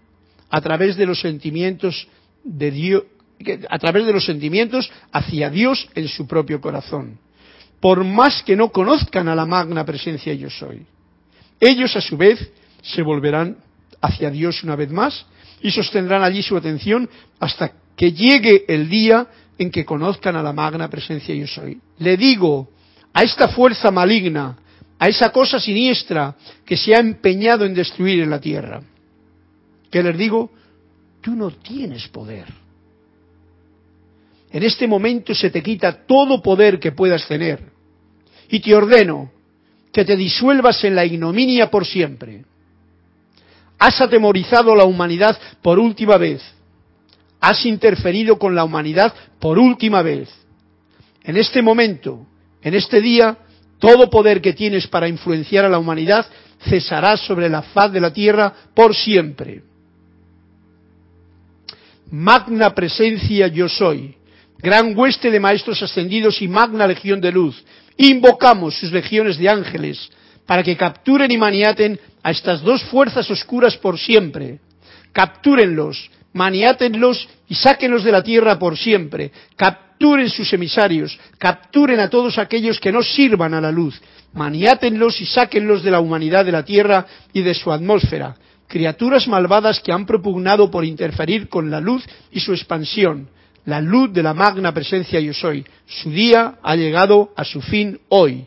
a 0.52 0.62
través 0.62 0.98
de 0.98 1.06
los 1.06 1.20
sentimientos 1.20 2.08
de 2.44 2.72
Dios, 2.72 3.04
a 3.70 3.80
través 3.80 4.06
de 4.06 4.14
los 4.14 4.26
sentimientos 4.26 4.92
hacia 5.12 5.50
Dios 5.50 5.90
en 5.96 6.08
su 6.08 6.28
propio 6.28 6.60
corazón, 6.60 7.18
por 7.80 8.04
más 8.04 8.44
que 8.44 8.56
no 8.56 8.70
conozcan 8.70 9.30
a 9.30 9.36
la 9.36 9.46
magna 9.46 9.86
presencia 9.86 10.34
yo 10.34 10.50
soy. 10.50 10.86
Ellos 11.60 11.96
a 11.96 12.02
su 12.02 12.18
vez 12.18 12.52
se 12.84 13.02
volverán 13.02 13.58
hacia 14.02 14.30
Dios 14.30 14.64
una 14.64 14.76
vez 14.76 14.92
más 14.92 15.26
y 15.62 15.72
sostendrán 15.72 16.22
allí 16.22 16.44
su 16.44 16.58
atención 16.58 17.10
hasta 17.40 17.72
que 17.96 18.12
llegue 18.12 18.66
el 18.68 18.90
día 18.90 19.28
en 19.58 19.72
que 19.72 19.86
conozcan 19.86 20.36
a 20.36 20.44
la 20.44 20.54
magna 20.54 20.90
presencia 20.90 21.34
yo 21.34 21.48
soy. 21.48 21.80
Le 22.00 22.18
digo 22.18 22.70
a 23.14 23.24
esta 23.24 23.48
fuerza 23.48 23.90
maligna, 23.90 24.58
a 25.00 25.08
esa 25.08 25.32
cosa 25.32 25.60
siniestra 25.60 26.36
que 26.66 26.76
se 26.76 26.94
ha 26.94 27.00
empeñado 27.00 27.66
en 27.66 27.74
destruir 27.74 28.22
en 28.22 28.30
la 28.30 28.40
tierra, 28.40 28.82
que 29.92 30.02
les 30.02 30.18
digo, 30.18 30.50
tú 31.22 31.36
no 31.36 31.52
tienes 31.52 32.08
poder. 32.08 32.48
En 34.52 34.64
este 34.64 34.88
momento 34.88 35.36
se 35.36 35.50
te 35.50 35.62
quita 35.62 36.06
todo 36.06 36.42
poder 36.42 36.80
que 36.80 36.92
puedas 36.92 37.28
tener. 37.28 37.72
Y 38.50 38.60
te 38.60 38.76
ordeno 38.76 39.32
que 39.94 40.04
te 40.04 40.16
disuelvas 40.16 40.84
en 40.84 40.96
la 40.96 41.06
ignominia 41.06 41.70
por 41.70 41.86
siempre. 41.86 42.44
Has 43.78 44.00
atemorizado 44.02 44.74
a 44.74 44.76
la 44.76 44.86
humanidad 44.86 45.38
por 45.62 45.80
última 45.80 46.18
vez. 46.18 46.42
Has 47.40 47.66
interferido 47.66 48.38
con 48.38 48.56
la 48.56 48.64
humanidad 48.64 49.14
por 49.40 49.58
última 49.58 50.02
vez. 50.02 50.30
En 51.24 51.38
este 51.38 51.62
momento, 51.62 52.26
en 52.62 52.76
este 52.76 53.02
día, 53.02 53.38
todo 53.80 54.10
poder 54.10 54.42
que 54.42 54.54
tienes 54.54 54.88
para 54.88 55.08
influenciar 55.08 55.66
a 55.66 55.70
la 55.70 55.80
humanidad 55.80 56.26
cesará 56.70 57.18
sobre 57.18 57.50
la 57.50 57.62
faz 57.62 57.92
de 57.92 58.02
la 58.02 58.14
tierra 58.14 58.54
por 58.76 58.96
siempre. 58.96 59.71
Magna 62.12 62.76
presencia 62.76 63.48
yo 63.48 63.70
soy, 63.70 64.16
gran 64.58 64.98
hueste 64.98 65.32
de 65.32 65.40
maestros 65.40 65.82
ascendidos 65.82 66.42
y 66.42 66.48
magna 66.50 66.86
legión 66.86 67.22
de 67.22 67.32
luz. 67.32 67.64
Invocamos 67.96 68.76
sus 68.76 68.92
legiones 68.92 69.38
de 69.38 69.48
ángeles 69.48 70.10
para 70.46 70.62
que 70.62 70.76
capturen 70.76 71.32
y 71.32 71.38
maniaten 71.38 71.98
a 72.22 72.32
estas 72.32 72.64
dos 72.64 72.84
fuerzas 72.84 73.32
oscuras 73.32 73.78
por 73.78 73.98
siempre. 73.98 74.60
Captúrenlos, 75.14 76.12
maniátenlos 76.34 77.30
y 77.48 77.56
sáquenlos 77.56 78.04
de 78.04 78.12
la 78.12 78.24
tierra 78.24 78.60
por 78.60 78.78
siempre. 78.78 79.32
Capturen 79.56 80.30
sus 80.30 80.52
emisarios, 80.52 81.18
capturen 81.38 82.02
a 82.02 82.10
todos 82.10 82.38
aquellos 82.38 82.82
que 82.82 82.92
no 82.92 83.04
sirvan 83.04 83.54
a 83.54 83.62
la 83.62 83.72
luz. 83.72 84.02
Maniátenlos 84.34 85.22
y 85.22 85.26
sáquenlos 85.26 85.82
de 85.82 85.92
la 85.92 86.02
humanidad 86.02 86.44
de 86.44 86.52
la 86.52 86.66
tierra 86.66 87.06
y 87.32 87.42
de 87.42 87.54
su 87.54 87.72
atmósfera. 87.72 88.36
Criaturas 88.72 89.28
malvadas 89.28 89.82
que 89.82 89.92
han 89.92 90.06
propugnado 90.06 90.72
por 90.72 90.86
interferir 90.86 91.50
con 91.50 91.70
la 91.70 91.82
luz 91.82 92.06
y 92.32 92.40
su 92.40 92.54
expansión 92.54 93.28
la 93.66 93.82
luz 93.82 94.14
de 94.14 94.24
la 94.24 94.34
magna 94.34 94.74
presencia 94.74 95.20
yo 95.20 95.34
soy. 95.34 95.66
Su 95.86 96.10
día 96.10 96.56
ha 96.64 96.76
llegado 96.78 97.34
a 97.36 97.44
su 97.44 97.62
fin 97.62 98.00
hoy. 98.08 98.46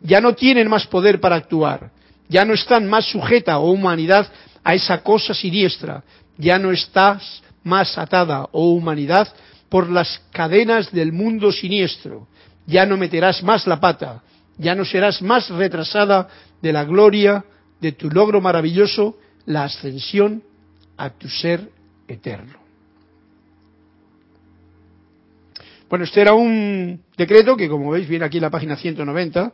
Ya 0.00 0.20
no 0.20 0.34
tienen 0.34 0.68
más 0.68 0.86
poder 0.86 1.18
para 1.18 1.34
actuar. 1.34 1.90
Ya 2.28 2.44
no 2.44 2.54
están 2.54 2.88
más 2.88 3.06
sujeta 3.06 3.58
o 3.58 3.72
humanidad 3.72 4.30
a 4.62 4.74
esa 4.74 5.02
cosa 5.02 5.34
siniestra. 5.34 6.04
Ya 6.38 6.56
no 6.56 6.70
estás 6.70 7.42
más 7.64 7.98
atada, 7.98 8.48
oh 8.52 8.74
humanidad, 8.74 9.26
por 9.68 9.90
las 9.90 10.22
cadenas 10.30 10.92
del 10.92 11.12
mundo 11.12 11.50
siniestro. 11.50 12.28
Ya 12.64 12.86
no 12.86 12.96
meterás 12.96 13.42
más 13.42 13.66
la 13.66 13.80
pata. 13.80 14.22
Ya 14.56 14.76
no 14.76 14.84
serás 14.84 15.20
más 15.20 15.50
retrasada 15.50 16.28
de 16.62 16.72
la 16.72 16.84
gloria 16.84 17.44
de 17.80 17.90
tu 17.90 18.08
logro 18.08 18.40
maravilloso, 18.40 19.18
la 19.46 19.64
ascensión 19.64 20.42
a 20.96 21.10
tu 21.10 21.28
ser 21.28 21.70
eterno. 22.08 22.58
Bueno, 25.88 26.04
este 26.04 26.20
era 26.20 26.34
un 26.34 27.02
decreto 27.16 27.56
que, 27.56 27.68
como 27.68 27.90
veis, 27.90 28.08
viene 28.08 28.24
aquí 28.24 28.38
en 28.38 28.42
la 28.42 28.50
página 28.50 28.76
190 28.76 29.52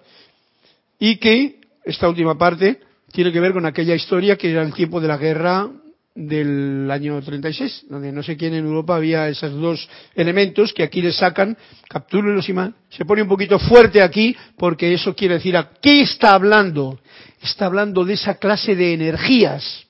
y 0.98 1.16
que 1.16 1.60
esta 1.84 2.08
última 2.08 2.38
parte 2.38 2.80
tiene 3.12 3.32
que 3.32 3.40
ver 3.40 3.52
con 3.52 3.66
aquella 3.66 3.94
historia 3.94 4.36
que 4.36 4.50
era 4.50 4.62
el 4.62 4.72
tiempo 4.72 5.00
de 5.00 5.08
la 5.08 5.16
guerra 5.16 5.68
del 6.14 6.90
año 6.90 7.20
36, 7.22 7.86
donde 7.88 8.10
no 8.10 8.22
sé 8.22 8.36
quién 8.36 8.54
en 8.54 8.66
Europa 8.66 8.96
había 8.96 9.28
esos 9.28 9.52
dos 9.52 9.88
elementos 10.14 10.72
que 10.72 10.82
aquí 10.82 11.00
le 11.00 11.12
sacan, 11.12 11.56
captúrenlos 11.88 12.48
y 12.48 12.52
más. 12.52 12.72
Se 12.90 13.04
pone 13.04 13.22
un 13.22 13.28
poquito 13.28 13.58
fuerte 13.58 14.02
aquí 14.02 14.36
porque 14.56 14.92
eso 14.92 15.14
quiere 15.14 15.34
decir 15.34 15.56
a 15.56 15.70
qué 15.80 16.02
está 16.02 16.34
hablando. 16.34 16.98
Está 17.40 17.66
hablando 17.66 18.04
de 18.04 18.14
esa 18.14 18.38
clase 18.38 18.74
de 18.74 18.92
energías 18.92 19.86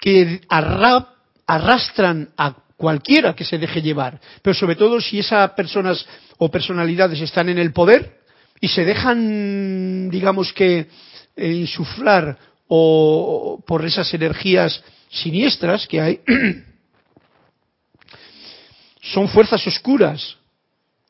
que 0.00 0.40
arrastran 0.48 2.30
a 2.36 2.56
cualquiera 2.76 3.34
que 3.34 3.44
se 3.44 3.58
deje 3.58 3.82
llevar, 3.82 4.20
pero 4.40 4.54
sobre 4.54 4.76
todo 4.76 5.00
si 5.00 5.18
esas 5.18 5.50
personas 5.50 6.06
o 6.38 6.48
personalidades 6.48 7.20
están 7.20 7.48
en 7.48 7.58
el 7.58 7.72
poder 7.72 8.20
y 8.60 8.68
se 8.68 8.84
dejan, 8.84 10.08
digamos 10.10 10.52
que, 10.52 10.86
eh, 11.36 11.52
insuflar 11.52 12.38
o 12.68 13.62
por 13.66 13.84
esas 13.84 14.12
energías 14.14 14.82
siniestras 15.10 15.86
que 15.86 16.00
hay, 16.00 16.20
son 19.00 19.28
fuerzas 19.28 19.66
oscuras 19.66 20.36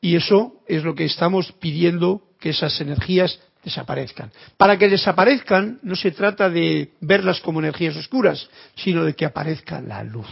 y 0.01 0.15
eso 0.15 0.61
es 0.67 0.83
lo 0.83 0.95
que 0.95 1.05
estamos 1.05 1.51
pidiendo 1.53 2.21
que 2.39 2.51
esas 2.51 2.79
energías 2.79 3.39
desaparezcan. 3.63 4.31
Para 4.57 4.77
que 4.77 4.87
desaparezcan 4.87 5.79
no 5.83 5.95
se 5.95 6.11
trata 6.11 6.49
de 6.49 6.93
verlas 7.01 7.41
como 7.41 7.59
energías 7.59 7.95
oscuras, 7.97 8.49
sino 8.75 9.03
de 9.03 9.13
que 9.13 9.25
aparezca 9.25 9.81
la 9.81 10.03
luz. 10.03 10.27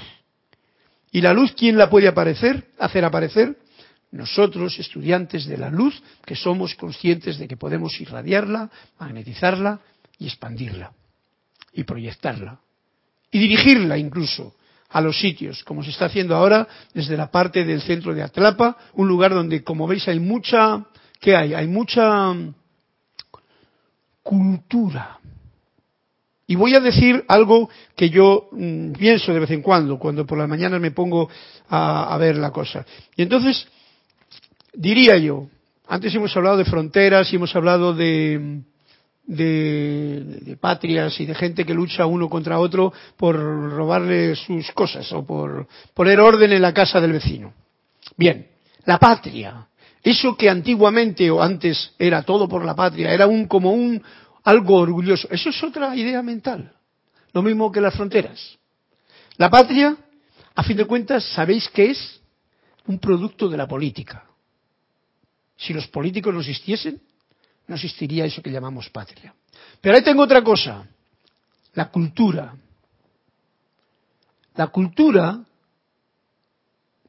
¿Y 1.11 1.21
la 1.21 1.33
luz 1.33 1.53
quién 1.53 1.77
la 1.77 1.89
puede 1.89 2.07
aparecer, 2.07 2.67
hacer 2.79 3.03
aparecer? 3.03 3.57
Nosotros, 4.11 4.79
estudiantes 4.79 5.45
de 5.45 5.57
la 5.57 5.69
luz, 5.69 6.01
que 6.25 6.35
somos 6.35 6.75
conscientes 6.75 7.37
de 7.37 7.47
que 7.47 7.57
podemos 7.57 7.99
irradiarla, 7.99 8.69
magnetizarla 8.99 9.81
y 10.17 10.27
expandirla, 10.27 10.93
y 11.73 11.83
proyectarla, 11.83 12.59
y 13.31 13.39
dirigirla 13.39 13.97
incluso 13.97 14.55
a 14.89 15.01
los 15.01 15.19
sitios, 15.19 15.63
como 15.63 15.83
se 15.83 15.89
está 15.89 16.05
haciendo 16.05 16.35
ahora 16.35 16.67
desde 16.93 17.17
la 17.17 17.29
parte 17.29 17.65
del 17.65 17.81
centro 17.81 18.13
de 18.13 18.23
Atlapa, 18.23 18.77
un 18.93 19.07
lugar 19.07 19.33
donde, 19.33 19.63
como 19.63 19.85
veis, 19.87 20.07
hay 20.07 20.19
mucha, 20.19 20.85
¿qué 21.19 21.35
hay? 21.35 21.53
Hay 21.53 21.67
mucha 21.67 22.33
cultura, 24.23 25.19
y 26.49 26.55
voy 26.55 26.73
a 26.75 26.79
decir 26.79 27.25
algo 27.27 27.69
que 27.95 28.09
yo 28.09 28.47
mm, 28.53 28.93
pienso 28.93 29.33
de 29.33 29.41
vez 29.41 29.51
en 29.51 29.61
cuando, 29.61 29.99
cuando 29.99 30.25
por 30.25 30.37
las 30.37 30.47
mañanas 30.47 30.79
me 30.79 30.91
pongo 30.91 31.29
a, 31.69 32.17
ver 32.17 32.37
la 32.37 32.51
cosa. 32.51 32.85
Y 33.17 33.21
entonces, 33.21 33.67
diría 34.73 35.17
yo, 35.17 35.49
antes 35.87 36.15
hemos 36.15 36.35
hablado 36.37 36.55
de 36.55 36.63
fronteras 36.63 37.31
y 37.31 37.35
hemos 37.35 37.53
hablado 37.53 37.93
de, 37.93 38.61
de, 39.27 40.57
patrias 40.59 41.19
y 41.19 41.25
de 41.25 41.35
gente 41.35 41.65
que 41.65 41.73
lucha 41.73 42.05
uno 42.05 42.29
contra 42.29 42.59
otro 42.59 42.93
por 43.17 43.35
robarle 43.35 44.35
sus 44.35 44.71
cosas 44.71 45.11
o 45.11 45.25
por 45.25 45.67
poner 45.93 46.19
orden 46.19 46.53
en 46.53 46.61
la 46.61 46.73
casa 46.73 46.99
del 46.99 47.11
vecino. 47.11 47.53
Bien, 48.15 48.47
la 48.85 48.97
patria, 48.97 49.67
eso 50.01 50.35
que 50.35 50.49
antiguamente 50.49 51.29
o 51.29 51.41
antes 51.41 51.93
era 51.99 52.23
todo 52.23 52.47
por 52.47 52.63
la 52.65 52.75
patria, 52.75 53.11
era 53.11 53.27
un 53.27 53.47
como 53.47 53.71
un, 53.71 54.01
algo 54.45 54.75
orgulloso. 54.75 55.27
Eso 55.29 55.49
es 55.49 55.61
otra 55.61 55.95
idea 55.95 56.23
mental. 56.23 56.73
Lo 57.33 57.43
mismo 57.43 57.71
que 57.71 57.81
las 57.81 57.93
fronteras. 57.93 58.57
La 59.35 59.49
patria, 59.49 59.95
a 60.55 60.63
fin 60.63 60.77
de 60.77 60.85
cuentas, 60.85 61.23
¿sabéis 61.35 61.69
qué 61.69 61.91
es? 61.91 62.21
Un 62.87 62.97
producto 62.97 63.49
de 63.49 63.57
la 63.57 63.67
política. 63.67 64.23
Si 65.57 65.73
los 65.73 65.87
políticos 65.87 66.33
no 66.33 66.39
existiesen, 66.39 67.01
no 67.67 67.75
existiría 67.75 68.25
eso 68.25 68.41
que 68.41 68.51
llamamos 68.51 68.89
patria. 68.89 69.33
Pero 69.81 69.95
ahí 69.95 70.03
tengo 70.03 70.23
otra 70.23 70.43
cosa, 70.43 70.87
la 71.73 71.89
cultura. 71.89 72.55
La 74.55 74.67
cultura 74.67 75.39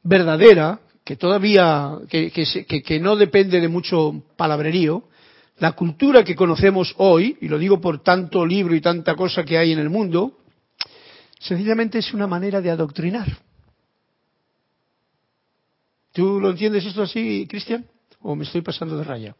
verdadera, 0.03 0.79
que 1.03 1.15
todavía, 1.15 1.97
que, 2.09 2.31
que 2.31 2.99
no 2.99 3.15
depende 3.15 3.59
de 3.59 3.67
mucho 3.67 4.23
palabrerío, 4.35 5.05
la 5.57 5.73
cultura 5.73 6.23
que 6.23 6.35
conocemos 6.35 6.93
hoy, 6.97 7.37
y 7.41 7.47
lo 7.47 7.57
digo 7.57 7.81
por 7.81 8.01
tanto 8.01 8.45
libro 8.45 8.75
y 8.75 8.81
tanta 8.81 9.15
cosa 9.15 9.43
que 9.43 9.57
hay 9.57 9.73
en 9.73 9.79
el 9.79 9.89
mundo, 9.89 10.39
sencillamente 11.39 11.99
es 11.99 12.13
una 12.13 12.27
manera 12.27 12.61
de 12.61 12.69
adoctrinar. 12.69 13.27
¿Tú 16.13 16.39
lo 16.39 16.51
entiendes 16.51 16.85
esto 16.85 17.03
así, 17.03 17.45
Cristian? 17.49 17.85
¿O 18.21 18.35
me 18.35 18.43
estoy 18.43 18.61
pasando 18.61 18.97
de 18.97 19.03
raya? 19.03 19.35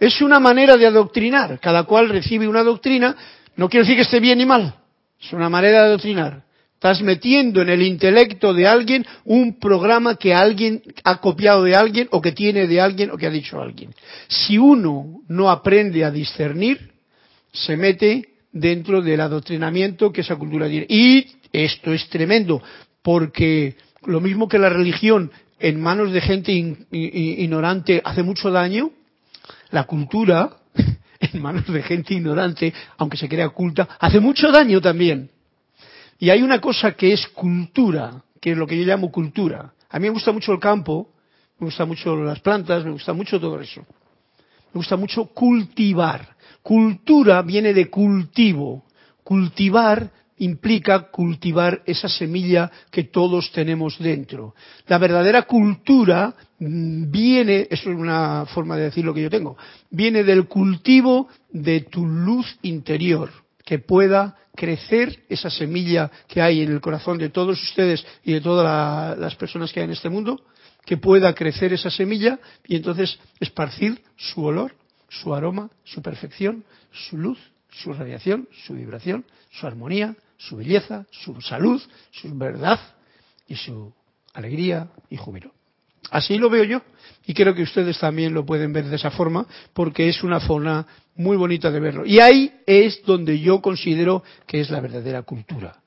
Es 0.00 0.20
una 0.20 0.38
manera 0.40 0.76
de 0.76 0.86
adoctrinar. 0.86 1.58
Cada 1.60 1.84
cual 1.84 2.08
recibe 2.08 2.48
una 2.48 2.62
doctrina. 2.62 3.16
No 3.56 3.68
quiero 3.68 3.84
decir 3.84 3.96
que 3.96 4.02
esté 4.02 4.20
bien 4.20 4.38
ni 4.38 4.46
mal. 4.46 4.74
Es 5.20 5.32
una 5.32 5.48
manera 5.48 5.80
de 5.80 5.88
adoctrinar. 5.88 6.42
Estás 6.74 7.02
metiendo 7.02 7.60
en 7.60 7.70
el 7.70 7.82
intelecto 7.82 8.54
de 8.54 8.68
alguien 8.68 9.04
un 9.24 9.58
programa 9.58 10.14
que 10.14 10.32
alguien 10.32 10.80
ha 11.02 11.20
copiado 11.20 11.64
de 11.64 11.74
alguien 11.74 12.06
o 12.12 12.20
que 12.20 12.30
tiene 12.30 12.68
de 12.68 12.80
alguien 12.80 13.10
o 13.10 13.16
que 13.16 13.26
ha 13.26 13.30
dicho 13.30 13.60
alguien. 13.60 13.92
Si 14.28 14.56
uno 14.58 15.22
no 15.26 15.50
aprende 15.50 16.04
a 16.04 16.12
discernir, 16.12 16.92
se 17.52 17.76
mete 17.76 18.28
dentro 18.52 19.02
del 19.02 19.20
adoctrinamiento 19.20 20.12
que 20.12 20.20
esa 20.20 20.36
cultura 20.36 20.68
tiene. 20.68 20.86
Y 20.88 21.26
esto 21.52 21.92
es 21.92 22.08
tremendo, 22.08 22.62
porque 23.02 23.74
lo 24.04 24.20
mismo 24.20 24.48
que 24.48 24.60
la 24.60 24.68
religión 24.68 25.32
en 25.58 25.80
manos 25.80 26.12
de 26.12 26.20
gente 26.20 26.52
ignorante 26.92 28.00
hace 28.04 28.22
mucho 28.22 28.52
daño, 28.52 28.92
la 29.70 29.84
cultura 29.84 30.50
en 31.20 31.42
manos 31.42 31.66
de 31.66 31.82
gente 31.82 32.14
ignorante, 32.14 32.72
aunque 32.96 33.16
se 33.16 33.28
crea 33.28 33.46
oculta, 33.46 33.88
hace 33.98 34.20
mucho 34.20 34.50
daño 34.50 34.80
también. 34.80 35.30
Y 36.18 36.30
hay 36.30 36.42
una 36.42 36.60
cosa 36.60 36.92
que 36.92 37.12
es 37.12 37.26
cultura, 37.28 38.22
que 38.40 38.52
es 38.52 38.56
lo 38.56 38.66
que 38.66 38.78
yo 38.78 38.84
llamo 38.84 39.10
cultura. 39.10 39.72
A 39.90 39.98
mí 39.98 40.04
me 40.04 40.14
gusta 40.14 40.32
mucho 40.32 40.52
el 40.52 40.58
campo, 40.58 41.10
me 41.58 41.66
gusta 41.66 41.84
mucho 41.84 42.16
las 42.16 42.40
plantas, 42.40 42.84
me 42.84 42.90
gusta 42.90 43.12
mucho 43.12 43.40
todo 43.40 43.60
eso. 43.60 43.82
Me 44.72 44.78
gusta 44.78 44.96
mucho 44.96 45.26
cultivar. 45.26 46.36
Cultura 46.62 47.42
viene 47.42 47.72
de 47.72 47.88
cultivo. 47.88 48.84
Cultivar 49.24 50.10
implica 50.38 51.10
cultivar 51.10 51.82
esa 51.86 52.08
semilla 52.08 52.70
que 52.90 53.04
todos 53.04 53.52
tenemos 53.52 53.98
dentro. 53.98 54.54
La 54.86 54.98
verdadera 54.98 55.42
cultura 55.42 56.34
mm, 56.58 57.10
viene, 57.10 57.66
eso 57.70 57.90
es 57.90 57.96
una 57.96 58.46
forma 58.46 58.76
de 58.76 58.84
decir 58.84 59.04
lo 59.04 59.14
que 59.14 59.22
yo 59.22 59.30
tengo, 59.30 59.56
viene 59.90 60.24
del 60.24 60.46
cultivo 60.46 61.28
de 61.50 61.82
tu 61.82 62.06
luz 62.06 62.58
interior, 62.62 63.30
que 63.64 63.78
pueda 63.78 64.36
crecer 64.56 65.24
esa 65.28 65.50
semilla 65.50 66.10
que 66.26 66.42
hay 66.42 66.62
en 66.62 66.72
el 66.72 66.80
corazón 66.80 67.18
de 67.18 67.28
todos 67.28 67.62
ustedes 67.62 68.04
y 68.24 68.32
de 68.32 68.40
todas 68.40 69.16
las 69.18 69.36
personas 69.36 69.72
que 69.72 69.80
hay 69.80 69.84
en 69.84 69.92
este 69.92 70.08
mundo, 70.08 70.40
que 70.84 70.96
pueda 70.96 71.34
crecer 71.34 71.72
esa 71.72 71.90
semilla 71.90 72.40
y 72.66 72.76
entonces 72.76 73.18
esparcir 73.40 74.02
su 74.16 74.42
olor, 74.42 74.74
su 75.08 75.34
aroma, 75.34 75.70
su 75.84 76.02
perfección, 76.02 76.64
su 76.90 77.18
luz, 77.18 77.38
su 77.70 77.92
radiación, 77.92 78.48
su 78.66 78.74
vibración, 78.74 79.24
su 79.50 79.66
armonía, 79.66 80.16
su 80.38 80.56
belleza, 80.56 81.06
su 81.10 81.40
salud, 81.42 81.82
su 82.10 82.36
verdad 82.38 82.80
y 83.46 83.56
su 83.56 83.92
alegría 84.32 84.88
y 85.10 85.16
júbilo. 85.16 85.52
Así 86.10 86.38
lo 86.38 86.48
veo 86.48 86.64
yo 86.64 86.80
y 87.26 87.34
creo 87.34 87.54
que 87.54 87.62
ustedes 87.62 87.98
también 87.98 88.32
lo 88.32 88.46
pueden 88.46 88.72
ver 88.72 88.86
de 88.86 88.96
esa 88.96 89.10
forma 89.10 89.46
porque 89.74 90.08
es 90.08 90.22
una 90.22 90.40
forma 90.40 90.86
muy 91.16 91.36
bonita 91.36 91.70
de 91.70 91.80
verlo. 91.80 92.06
Y 92.06 92.20
ahí 92.20 92.52
es 92.66 93.02
donde 93.04 93.38
yo 93.40 93.60
considero 93.60 94.22
que 94.46 94.60
es 94.60 94.70
la 94.70 94.80
verdadera 94.80 95.22
cultura. 95.22 95.82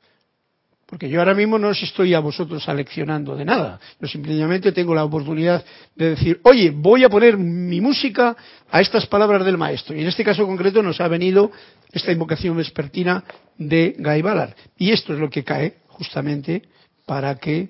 Porque 0.92 1.08
yo 1.08 1.20
ahora 1.20 1.34
mismo 1.34 1.58
no 1.58 1.70
os 1.70 1.82
estoy 1.82 2.14
a 2.14 2.20
vosotros 2.20 2.68
aleccionando 2.68 3.34
de 3.38 3.46
nada. 3.46 3.80
Yo 4.02 4.10
simplemente 4.10 4.74
tengo 4.74 4.94
la 4.94 5.06
oportunidad 5.06 5.64
de 5.96 6.10
decir, 6.10 6.42
oye, 6.44 6.70
voy 6.70 7.06
a 7.06 7.10
poner 7.10 7.38
mi 7.38 7.80
música 7.80 8.36
a 8.70 8.82
estas 8.82 9.08
palabras 9.08 9.46
del 9.46 9.58
maestro. 9.58 9.96
Y 9.96 10.02
en 10.02 10.08
este 10.08 10.26
caso 10.26 10.46
concreto 10.46 10.84
nos 10.84 11.00
ha 11.00 11.08
venido 11.08 11.50
esta 11.94 12.12
invocación 12.12 12.58
vespertina 12.58 13.24
de 13.58 13.96
Guy 13.98 14.22
Ballard. 14.22 14.54
Y 14.78 14.92
esto 14.92 15.14
es 15.14 15.20
lo 15.20 15.30
que 15.30 15.46
cae 15.46 15.78
justamente 15.88 16.64
para 17.06 17.36
que 17.36 17.70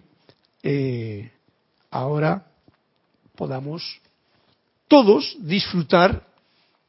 eh, 0.63 1.29
ahora 1.91 2.47
podamos 3.35 4.01
todos 4.87 5.37
disfrutar 5.41 6.25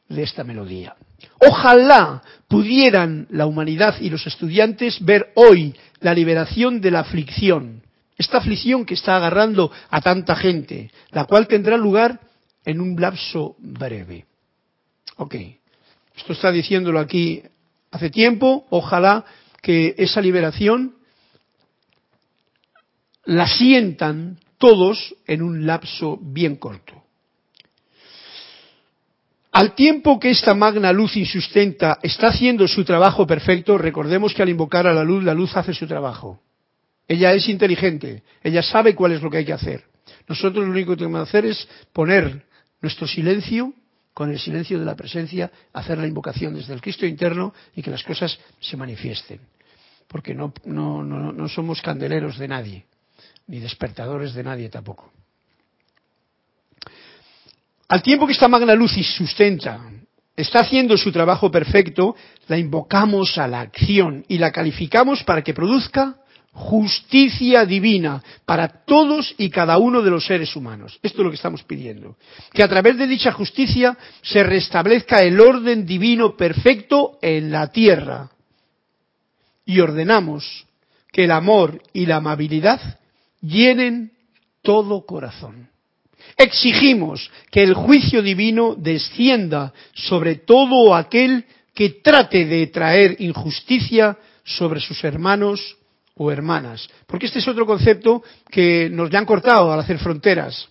de 0.09 0.23
esta 0.23 0.45
melodía. 0.45 0.97
Ojalá 1.39 2.23
pudieran 2.49 3.27
la 3.31 3.47
humanidad 3.47 3.97
y 4.01 4.11
los 4.11 4.27
estudiantes 4.27 5.05
ver 5.05 5.33
hoy 5.35 5.75
la 6.01 6.15
liberación 6.15 6.81
de 6.81 6.91
la 6.91 7.01
aflicción, 7.01 7.83
esta 8.17 8.39
aflicción 8.39 8.85
que 8.85 8.95
está 8.95 9.17
agarrando 9.17 9.73
a 9.91 10.01
tanta 10.01 10.37
gente, 10.37 10.91
la 11.11 11.25
cual 11.25 11.49
tendrá 11.49 11.77
lugar 11.77 12.21
en 12.65 12.81
un 12.81 13.01
lapso 13.01 13.57
breve. 13.59 14.27
Ok, 15.17 15.35
esto 16.17 16.33
está 16.33 16.53
diciéndolo 16.53 16.99
aquí 16.99 17.43
hace 17.91 18.11
tiempo, 18.11 18.67
ojalá 18.71 19.25
que 19.61 19.95
esa 19.99 20.21
liberación 20.21 20.97
la 23.25 23.47
sientan 23.47 24.39
todos 24.59 25.15
en 25.27 25.43
un 25.43 25.67
lapso 25.67 26.19
bien 26.21 26.57
corto. 26.57 27.02
Al 29.53 29.75
tiempo 29.75 30.19
que 30.19 30.31
esta 30.31 30.55
magna 30.55 30.95
luz 30.95 31.15
insustenta 31.15 31.99
está 32.03 32.29
haciendo 32.29 32.67
su 32.67 32.85
trabajo 32.87 33.27
perfecto, 33.27 33.77
recordemos 33.77 34.33
que 34.33 34.43
al 34.43 34.49
invocar 34.49 34.87
a 34.87 34.95
la 34.95 35.05
luz, 35.05 35.23
la 35.23 35.35
luz 35.35 35.55
hace 35.55 35.75
su 35.75 35.87
trabajo. 35.87 36.41
Ella 37.07 37.35
es 37.35 37.47
inteligente, 37.51 38.23
ella 38.43 38.63
sabe 38.63 38.95
cuál 38.95 39.13
es 39.13 39.21
lo 39.21 39.31
que 39.31 39.37
hay 39.37 39.45
que 39.45 39.53
hacer. 39.53 39.85
Nosotros 40.27 40.65
lo 40.65 40.71
único 40.71 40.93
que 40.93 40.99
tenemos 40.99 41.19
que 41.25 41.29
hacer 41.29 41.45
es 41.45 41.69
poner 41.93 42.47
nuestro 42.81 43.07
silencio 43.07 43.75
con 44.15 44.31
el 44.31 44.39
silencio 44.39 44.79
de 44.79 44.87
la 44.87 44.97
presencia, 44.97 45.53
hacer 45.75 45.99
la 45.99 46.07
invocación 46.07 46.55
desde 46.55 46.73
el 46.73 46.81
Cristo 46.81 47.05
interno 47.05 47.53
y 47.77 47.83
que 47.83 47.91
las 47.91 48.05
cosas 48.05 48.39
se 48.59 48.79
manifiesten. 48.79 49.41
Porque 50.09 50.35
no, 50.35 50.55
no, 50.65 51.05
no, 51.05 51.31
no 51.31 51.49
somos 51.49 51.83
candeleros 51.83 52.39
de 52.39 52.49
nadie, 52.49 52.87
ni 53.49 53.59
despertadores 53.59 54.33
de 54.33 54.45
nadie 54.45 54.71
tampoco. 54.71 55.13
Al 57.93 58.03
tiempo 58.03 58.27
que 58.27 58.33
esta 58.33 58.49
magna 58.49 58.75
luz 58.75 58.97
y 58.97 59.05
sustenta 59.05 59.83
está 60.35 60.61
haciendo 60.61 60.97
su 60.97 61.13
trabajo 61.13 61.51
perfecto, 61.51 62.17
la 62.49 62.57
invocamos 62.57 63.37
a 63.37 63.47
la 63.47 63.61
acción 63.61 64.25
y 64.29 64.39
la 64.39 64.51
calificamos 64.51 65.23
para 65.25 65.43
que 65.43 65.53
produzca 65.53 66.17
justicia 66.53 67.67
divina 67.67 68.23
para 68.47 68.69
todos 68.87 69.35
y 69.37 69.51
cada 69.51 69.77
uno 69.77 70.01
de 70.01 70.09
los 70.09 70.25
seres 70.25 70.57
humanos. 70.57 70.99
Esto 71.03 71.19
es 71.21 71.25
lo 71.25 71.31
que 71.31 71.37
estamos 71.37 71.65
pidiendo. 71.65 72.17
Que 72.55 72.63
a 72.63 72.69
través 72.69 72.97
de 72.97 73.07
dicha 73.07 73.31
justicia 73.31 73.99
se 74.23 74.43
restablezca 74.43 75.23
el 75.23 75.39
orden 75.39 75.85
divino 75.85 76.35
perfecto 76.35 77.19
en 77.21 77.53
la 77.53 77.67
tierra. 77.73 78.31
Y 79.67 79.81
ordenamos 79.81 80.67
que 81.13 81.25
el 81.25 81.31
amor 81.31 81.83
y 81.93 82.07
la 82.07 82.17
amabilidad 82.17 83.01
llenen 83.43 84.13
todo 84.63 85.05
corazón. 85.05 85.72
Exigimos 86.37 87.31
que 87.51 87.63
el 87.63 87.75
juicio 87.75 88.23
divino 88.23 88.75
descienda 88.77 89.73
sobre 89.95 90.37
todo 90.37 90.95
aquel 90.95 91.45
que 91.75 92.01
trate 92.03 92.45
de 92.45 92.67
traer 92.69 93.17
injusticia 93.21 94.17
sobre 94.45 94.81
sus 94.81 95.03
hermanos 95.05 95.77
o 96.17 96.31
hermanas. 96.31 96.89
Porque 97.07 97.27
este 97.27 97.39
es 97.39 97.49
otro 97.49 97.67
concepto 97.67 98.23
que 98.51 98.89
nos 98.91 99.11
le 99.11 99.19
han 99.19 99.27
cortado 99.27 99.73
al 99.73 99.81
hacer 99.81 99.99
fronteras 99.99 100.69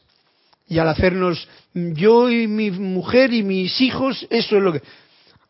y 0.67 0.79
al 0.79 0.87
hacernos 0.87 1.47
yo 1.73 2.29
y 2.29 2.47
mi 2.47 2.71
mujer 2.71 3.33
y 3.33 3.43
mis 3.43 3.81
hijos, 3.81 4.25
eso 4.29 4.57
es 4.57 4.63
lo 4.63 4.73
que... 4.73 4.81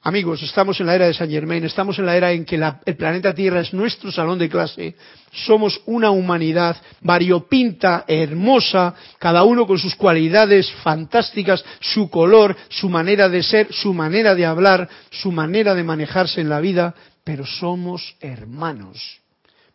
Amigos, 0.04 0.42
estamos 0.42 0.80
en 0.80 0.88
la 0.88 0.96
era 0.96 1.06
de 1.06 1.14
Saint 1.14 1.32
Germain, 1.32 1.64
estamos 1.64 2.00
en 2.00 2.08
la 2.08 2.18
era 2.18 2.32
en 2.32 2.44
que 2.44 2.56
el 2.56 2.96
planeta 2.96 3.36
Tierra 3.36 3.60
es 3.60 3.72
nuestro 3.72 4.12
salón 4.12 4.40
de 4.40 4.50
clase, 4.50 4.96
somos 5.32 5.80
una 5.86 6.10
humanidad 6.10 6.76
variopinta, 7.02 8.06
hermosa, 8.08 8.96
cada 9.20 9.44
uno 9.44 9.68
con 9.68 9.78
sus 9.78 9.94
cualidades 9.94 10.72
fantásticas, 10.82 11.64
su 11.80 12.10
color, 12.10 12.58
su 12.70 12.90
manera 12.90 13.30
de 13.30 13.44
ser, 13.44 13.72
su 13.72 13.94
manera 13.94 14.34
de 14.34 14.44
hablar, 14.44 14.90
su 15.12 15.32
manera 15.32 15.76
de 15.76 15.84
manejarse 15.84 16.42
en 16.42 16.50
la 16.50 16.62
vida, 16.62 16.96
pero 17.24 17.46
somos 17.46 18.16
hermanos, 18.22 19.20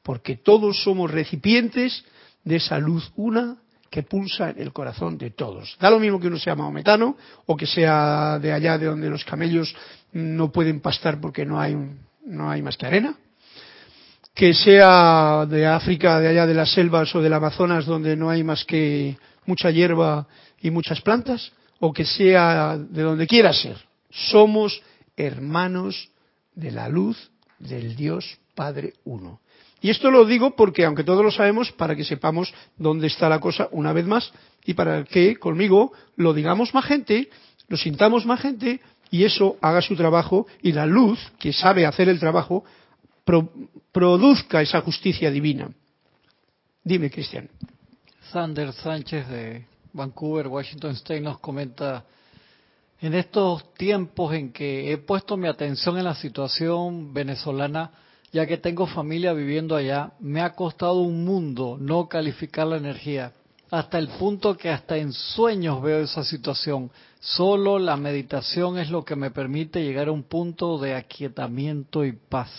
porque 0.03 0.37
todos 0.37 0.83
somos 0.83 1.09
recipientes 1.09 2.05
de 2.43 2.57
esa 2.57 2.81
luz 2.81 3.12
una 3.14 3.59
que 3.91 4.03
pulsa 4.03 4.51
en 4.51 4.61
el 4.61 4.72
corazón 4.72 5.18
de 5.18 5.30
todos. 5.30 5.76
Da 5.80 5.91
lo 5.91 5.99
mismo 5.99 6.20
que 6.20 6.28
uno 6.28 6.39
sea 6.39 6.55
maometano 6.55 7.16
o 7.47 7.57
que 7.57 7.66
sea 7.66 8.39
de 8.39 8.53
allá 8.53 8.78
de 8.78 8.87
donde 8.87 9.11
los 9.11 9.24
camellos 9.24 9.74
no 10.12 10.51
pueden 10.51 10.80
pastar 10.80 11.20
porque 11.20 11.45
no 11.45 11.61
hay, 11.61 11.76
no 12.24 12.51
hay 12.51 12.62
más 12.62 12.76
que 12.76 12.87
arena, 12.87 13.16
que 14.34 14.53
sea 14.53 15.47
de 15.47 15.66
África, 15.66 16.20
de 16.20 16.28
allá 16.28 16.47
de 16.47 16.55
las 16.55 16.72
selvas 16.72 17.14
o 17.14 17.22
del 17.22 17.32
Amazonas 17.32 17.87
donde 17.87 18.16
no 18.16 18.28
hay 18.28 18.45
más 18.45 18.64
que 18.64 19.16
mucha 19.47 19.70
hierba 19.70 20.26
y 20.61 20.70
muchas 20.70 21.01
plantas, 21.01 21.53
o 21.80 21.93
que 21.93 22.05
sea 22.05 22.76
de 22.78 23.03
donde 23.03 23.26
quiera 23.26 23.53
ser. 23.53 23.76
Somos 24.11 24.82
hermanos 25.16 26.11
de 26.55 26.70
la 26.70 26.89
luz 26.89 27.30
del 27.59 27.97
Dios 27.97 28.39
Padre 28.55 28.95
Uno. 29.05 29.41
Y 29.87 29.91
esto 29.91 30.11
lo 30.11 30.24
digo 30.24 30.57
porque, 30.57 30.84
aunque 30.84 31.05
todos 31.05 31.22
lo 31.22 31.30
sabemos, 31.30 31.70
para 31.70 31.95
que 31.95 32.03
sepamos 32.03 32.53
dónde 32.76 33.07
está 33.07 33.28
la 33.28 33.39
cosa 33.39 33.68
una 33.70 33.93
vez 33.93 34.05
más 34.05 34.32
y 34.64 34.74
para 34.74 35.05
que 35.05 35.37
conmigo 35.37 35.93
lo 36.16 36.34
digamos 36.34 36.74
más 36.74 36.87
gente, 36.87 37.30
lo 37.68 37.76
sintamos 37.76 38.26
más 38.26 38.41
gente 38.41 38.80
y 39.12 39.22
eso 39.22 39.57
haga 39.61 39.80
su 39.80 39.95
trabajo 39.95 40.49
y 40.61 40.72
la 40.72 40.87
luz, 40.87 41.20
que 41.39 41.53
sabe 41.53 41.87
hacer 41.87 42.09
el 42.09 42.18
trabajo, 42.18 42.64
produzca 43.93 44.61
esa 44.61 44.80
justicia 44.80 45.30
divina. 45.30 45.70
Dime, 46.82 47.09
Cristian. 47.09 47.49
Sander 48.32 48.72
Sánchez 48.72 49.28
de 49.28 49.66
Vancouver, 49.93 50.49
Washington 50.49 50.97
State 50.97 51.20
nos 51.20 51.39
comenta, 51.39 52.05
en 53.01 53.14
estos 53.14 53.72
tiempos 53.74 54.34
en 54.34 54.53
que 54.53 54.91
he 54.91 54.99
puesto 54.99 55.37
mi 55.37 55.47
atención 55.47 55.97
en 55.97 56.07
la 56.07 56.16
situación 56.16 57.14
venezolana, 57.14 57.93
ya 58.37 58.45
que 58.45 58.59
tengo 58.59 58.87
familia 58.87 59.32
viviendo 59.32 59.74
allá, 59.74 60.12
me 60.20 60.43
ha 60.43 60.53
costado 60.53 61.01
un 61.01 61.24
mundo 61.24 61.78
no 61.80 62.07
calificar 62.07 62.66
la 62.66 62.76
energía, 62.76 63.32
hasta 63.70 63.99
el 63.99 64.09
punto 64.09 64.59
que 64.59 64.68
hasta 64.68 64.99
en 64.99 65.14
sueños 65.14 65.80
veo 65.80 66.01
esa 66.01 66.22
situación. 66.22 66.91
Solo 67.18 67.78
la 67.78 67.97
meditación 67.97 68.78
es 68.78 68.91
lo 68.91 69.07
que 69.07 69.16
me 69.16 69.30
permite 69.30 69.82
llegar 69.82 70.09
a 70.09 70.12
un 70.12 70.22
punto 70.22 70.76
de 70.76 70.95
aquietamiento 70.95 72.05
y 72.05 72.12
paz. 72.12 72.51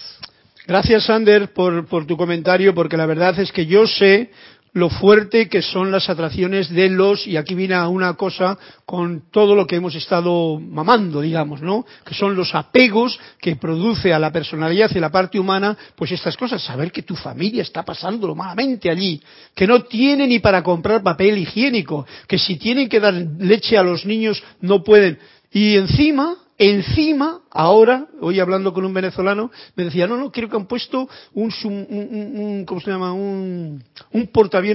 Gracias, 0.66 1.06
Sander, 1.06 1.54
por, 1.54 1.86
por, 1.86 2.08
tu 2.08 2.18
comentario, 2.18 2.74
porque 2.74 2.98
la 2.98 3.06
verdad 3.06 3.40
es 3.40 3.52
que 3.52 3.68
yo 3.68 3.86
sé 3.86 4.32
lo 4.78 4.92
fuerte 4.92 5.50
que 5.50 5.64
son 5.64 5.92
las 5.92 6.08
atracciones 6.08 6.70
de 6.70 6.88
los, 6.88 7.26
y 7.26 7.36
aquí 7.36 7.56
viene 7.56 7.76
una 7.88 8.14
cosa 8.14 8.60
con 8.86 9.24
todo 9.32 9.56
lo 9.56 9.66
que 9.66 9.78
hemos 9.78 9.96
estado 9.96 10.60
mamando, 10.60 11.20
digamos, 11.20 11.64
¿no? 11.64 11.84
Que 12.06 12.14
son 12.14 12.36
los 12.36 12.54
apegos 12.54 13.20
que 13.42 13.56
produce 13.56 14.14
a 14.14 14.20
la 14.20 14.32
personalidad 14.32 14.92
y 14.94 15.00
la 15.00 15.10
parte 15.10 15.40
humana, 15.40 15.76
pues 15.96 16.12
estas 16.12 16.38
cosas, 16.38 16.64
saber 16.64 16.92
que 16.92 17.02
tu 17.02 17.16
familia 17.16 17.64
está 17.64 17.84
pasándolo 17.84 18.36
malamente 18.36 18.92
allí, 18.92 19.20
que 19.56 19.66
no 19.66 19.82
tiene 19.86 20.28
ni 20.28 20.38
para 20.38 20.62
comprar 20.62 21.02
papel 21.02 21.40
higiénico, 21.40 22.06
que 22.28 22.38
si 22.38 22.58
tienen 22.58 22.88
que 22.88 23.00
dar 23.00 23.16
leche 23.16 23.80
a 23.80 23.84
los 23.84 24.06
niños 24.06 24.44
no 24.62 24.84
pueden. 24.84 25.18
Y 25.52 25.76
encima 25.76 26.36
Encima, 26.60 27.42
ahora, 27.52 28.08
hoy 28.20 28.40
hablando 28.40 28.74
con 28.74 28.84
un 28.84 28.92
venezolano, 28.92 29.52
me 29.76 29.84
decía, 29.84 30.08
no, 30.08 30.18
no, 30.18 30.32
creo 30.32 30.50
que 30.50 30.56
han 30.56 30.66
puesto 30.66 31.08
un, 31.34 31.54
un, 31.64 32.66
¿cómo 32.66 32.82
se 32.82 32.90
llama? 32.90 33.14
Un, 33.14 33.84
un 34.12 34.30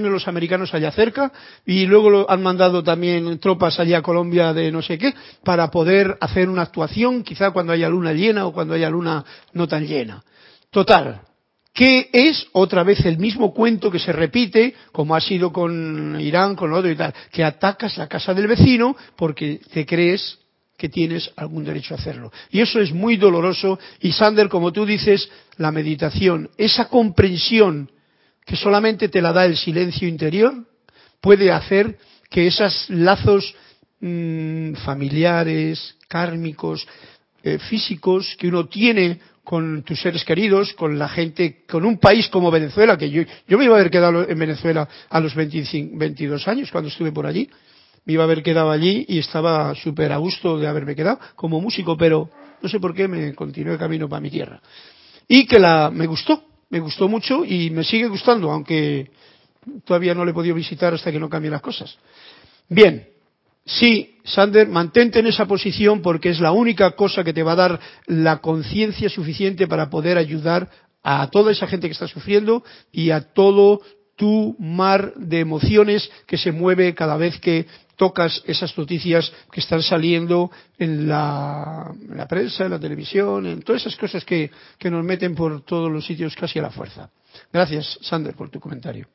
los 0.09 0.27
americanos 0.29 0.73
allá 0.73 0.91
cerca 0.91 1.29
y 1.65 1.85
luego 1.85 2.09
lo 2.09 2.31
han 2.31 2.41
mandado 2.41 2.83
también 2.83 3.37
tropas 3.39 3.81
allá 3.81 3.97
a 3.97 4.01
Colombia 4.01 4.53
de 4.53 4.71
no 4.71 4.81
sé 4.81 4.97
qué 4.97 5.13
para 5.43 5.69
poder 5.71 6.17
hacer 6.21 6.47
una 6.47 6.61
actuación, 6.61 7.21
quizá 7.21 7.51
cuando 7.51 7.73
haya 7.73 7.89
luna 7.89 8.13
llena 8.13 8.45
o 8.45 8.53
cuando 8.53 8.75
haya 8.75 8.89
luna 8.89 9.25
no 9.51 9.67
tan 9.67 9.85
llena. 9.85 10.23
Total, 10.69 11.21
que 11.73 12.09
es 12.13 12.47
otra 12.53 12.83
vez 12.83 13.05
el 13.05 13.17
mismo 13.17 13.53
cuento 13.53 13.91
que 13.91 13.99
se 13.99 14.13
repite, 14.13 14.73
como 14.93 15.15
ha 15.15 15.21
sido 15.21 15.51
con 15.51 16.17
Irán, 16.21 16.55
con 16.55 16.71
otro 16.71 16.89
y 16.89 16.95
tal, 16.95 17.13
que 17.29 17.43
atacas 17.43 17.97
la 17.97 18.07
casa 18.07 18.33
del 18.33 18.47
vecino 18.47 18.95
porque 19.17 19.59
te 19.73 19.85
crees 19.85 20.39
que 20.83 20.89
tienes 20.89 21.31
algún 21.37 21.63
derecho 21.63 21.93
a 21.93 21.97
hacerlo. 21.97 22.29
Y 22.51 22.59
eso 22.59 22.81
es 22.81 22.91
muy 22.91 23.15
doloroso. 23.15 23.79
Y 24.01 24.11
Sander, 24.11 24.49
como 24.49 24.73
tú 24.73 24.85
dices, 24.85 25.29
la 25.55 25.71
meditación, 25.71 26.49
esa 26.57 26.89
comprensión 26.89 27.89
que 28.45 28.57
solamente 28.57 29.07
te 29.07 29.21
la 29.21 29.31
da 29.31 29.45
el 29.45 29.55
silencio 29.55 30.09
interior, 30.09 30.53
puede 31.21 31.53
hacer 31.53 31.97
que 32.29 32.47
esos 32.47 32.89
lazos 32.89 33.55
mmm, 34.01 34.73
familiares, 34.83 35.95
kármicos, 36.09 36.85
eh, 37.43 37.59
físicos 37.59 38.35
que 38.37 38.49
uno 38.49 38.67
tiene 38.67 39.21
con 39.41 39.83
tus 39.83 40.01
seres 40.01 40.25
queridos, 40.25 40.73
con 40.73 40.99
la 40.99 41.07
gente, 41.07 41.63
con 41.65 41.85
un 41.85 41.97
país 41.97 42.27
como 42.27 42.51
Venezuela, 42.51 42.97
que 42.97 43.09
yo, 43.09 43.23
yo 43.47 43.57
me 43.57 43.63
iba 43.63 43.77
a 43.77 43.79
haber 43.79 43.89
quedado 43.89 44.27
en 44.27 44.37
Venezuela 44.37 44.85
a 45.09 45.19
los 45.21 45.33
25, 45.33 45.97
22 45.97 46.45
años 46.49 46.69
cuando 46.71 46.89
estuve 46.89 47.13
por 47.13 47.25
allí, 47.25 47.49
me 48.05 48.13
iba 48.13 48.23
a 48.23 48.25
haber 48.25 48.43
quedado 48.43 48.71
allí 48.71 49.05
y 49.07 49.19
estaba 49.19 49.73
súper 49.75 50.11
a 50.11 50.17
gusto 50.17 50.57
de 50.57 50.67
haberme 50.67 50.95
quedado 50.95 51.19
como 51.35 51.61
músico, 51.61 51.97
pero 51.97 52.29
no 52.61 52.69
sé 52.69 52.79
por 52.79 52.93
qué 52.93 53.07
me 53.07 53.33
continué 53.33 53.77
camino 53.77 54.09
para 54.09 54.21
mi 54.21 54.29
tierra. 54.29 54.61
Y 55.27 55.45
que 55.45 55.59
la, 55.59 55.89
me 55.91 56.05
gustó, 56.05 56.43
me 56.69 56.79
gustó 56.79 57.07
mucho 57.07 57.45
y 57.45 57.69
me 57.69 57.83
sigue 57.83 58.07
gustando, 58.07 58.51
aunque 58.51 59.11
todavía 59.85 60.13
no 60.13 60.25
le 60.25 60.31
he 60.31 60.33
podido 60.33 60.55
visitar 60.55 60.93
hasta 60.93 61.11
que 61.11 61.19
no 61.19 61.29
cambien 61.29 61.53
las 61.53 61.61
cosas. 61.61 61.97
Bien, 62.67 63.07
sí, 63.65 64.17
Sander, 64.23 64.67
mantente 64.67 65.19
en 65.19 65.27
esa 65.27 65.45
posición 65.45 66.01
porque 66.01 66.29
es 66.29 66.39
la 66.39 66.51
única 66.51 66.91
cosa 66.91 67.23
que 67.23 67.33
te 67.33 67.43
va 67.43 67.53
a 67.53 67.57
dar 67.57 67.79
la 68.07 68.39
conciencia 68.39 69.09
suficiente 69.09 69.67
para 69.67 69.89
poder 69.89 70.17
ayudar 70.17 70.69
a 71.03 71.27
toda 71.27 71.51
esa 71.51 71.67
gente 71.67 71.87
que 71.87 71.93
está 71.93 72.07
sufriendo 72.07 72.63
y 72.91 73.11
a 73.11 73.33
todo 73.33 73.81
tu 74.15 74.55
mar 74.59 75.13
de 75.15 75.39
emociones 75.39 76.09
que 76.27 76.37
se 76.37 76.51
mueve 76.51 76.93
cada 76.93 77.17
vez 77.17 77.39
que 77.39 77.65
tocas 77.95 78.43
esas 78.45 78.77
noticias 78.77 79.31
que 79.51 79.59
están 79.59 79.81
saliendo 79.81 80.51
en 80.77 81.07
la, 81.07 81.93
en 82.09 82.17
la 82.17 82.27
prensa, 82.27 82.65
en 82.65 82.71
la 82.71 82.79
televisión, 82.79 83.45
en 83.45 83.61
todas 83.61 83.81
esas 83.81 83.95
cosas 83.97 84.25
que, 84.25 84.49
que, 84.77 84.89
nos 84.89 85.03
meten 85.03 85.35
por 85.35 85.61
todos 85.61 85.91
los 85.91 86.05
sitios 86.05 86.35
casi 86.35 86.59
a 86.59 86.63
la 86.63 86.71
fuerza. 86.71 87.09
Gracias, 87.51 87.99
Sander, 88.01 88.35
por 88.35 88.49
tu 88.49 88.59
comentario. 88.59 89.07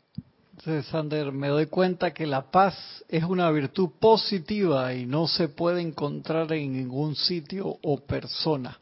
Entonces, 0.58 0.86
Sander, 0.86 1.30
me 1.30 1.48
doy 1.48 1.66
cuenta 1.66 2.12
que 2.12 2.26
la 2.26 2.50
paz 2.50 3.04
es 3.08 3.22
una 3.22 3.50
virtud 3.50 3.90
positiva 4.00 4.92
y 4.92 5.06
no 5.06 5.28
se 5.28 5.48
puede 5.48 5.80
encontrar 5.80 6.52
en 6.52 6.72
ningún 6.72 7.14
sitio 7.14 7.78
o 7.82 8.04
persona. 8.04 8.78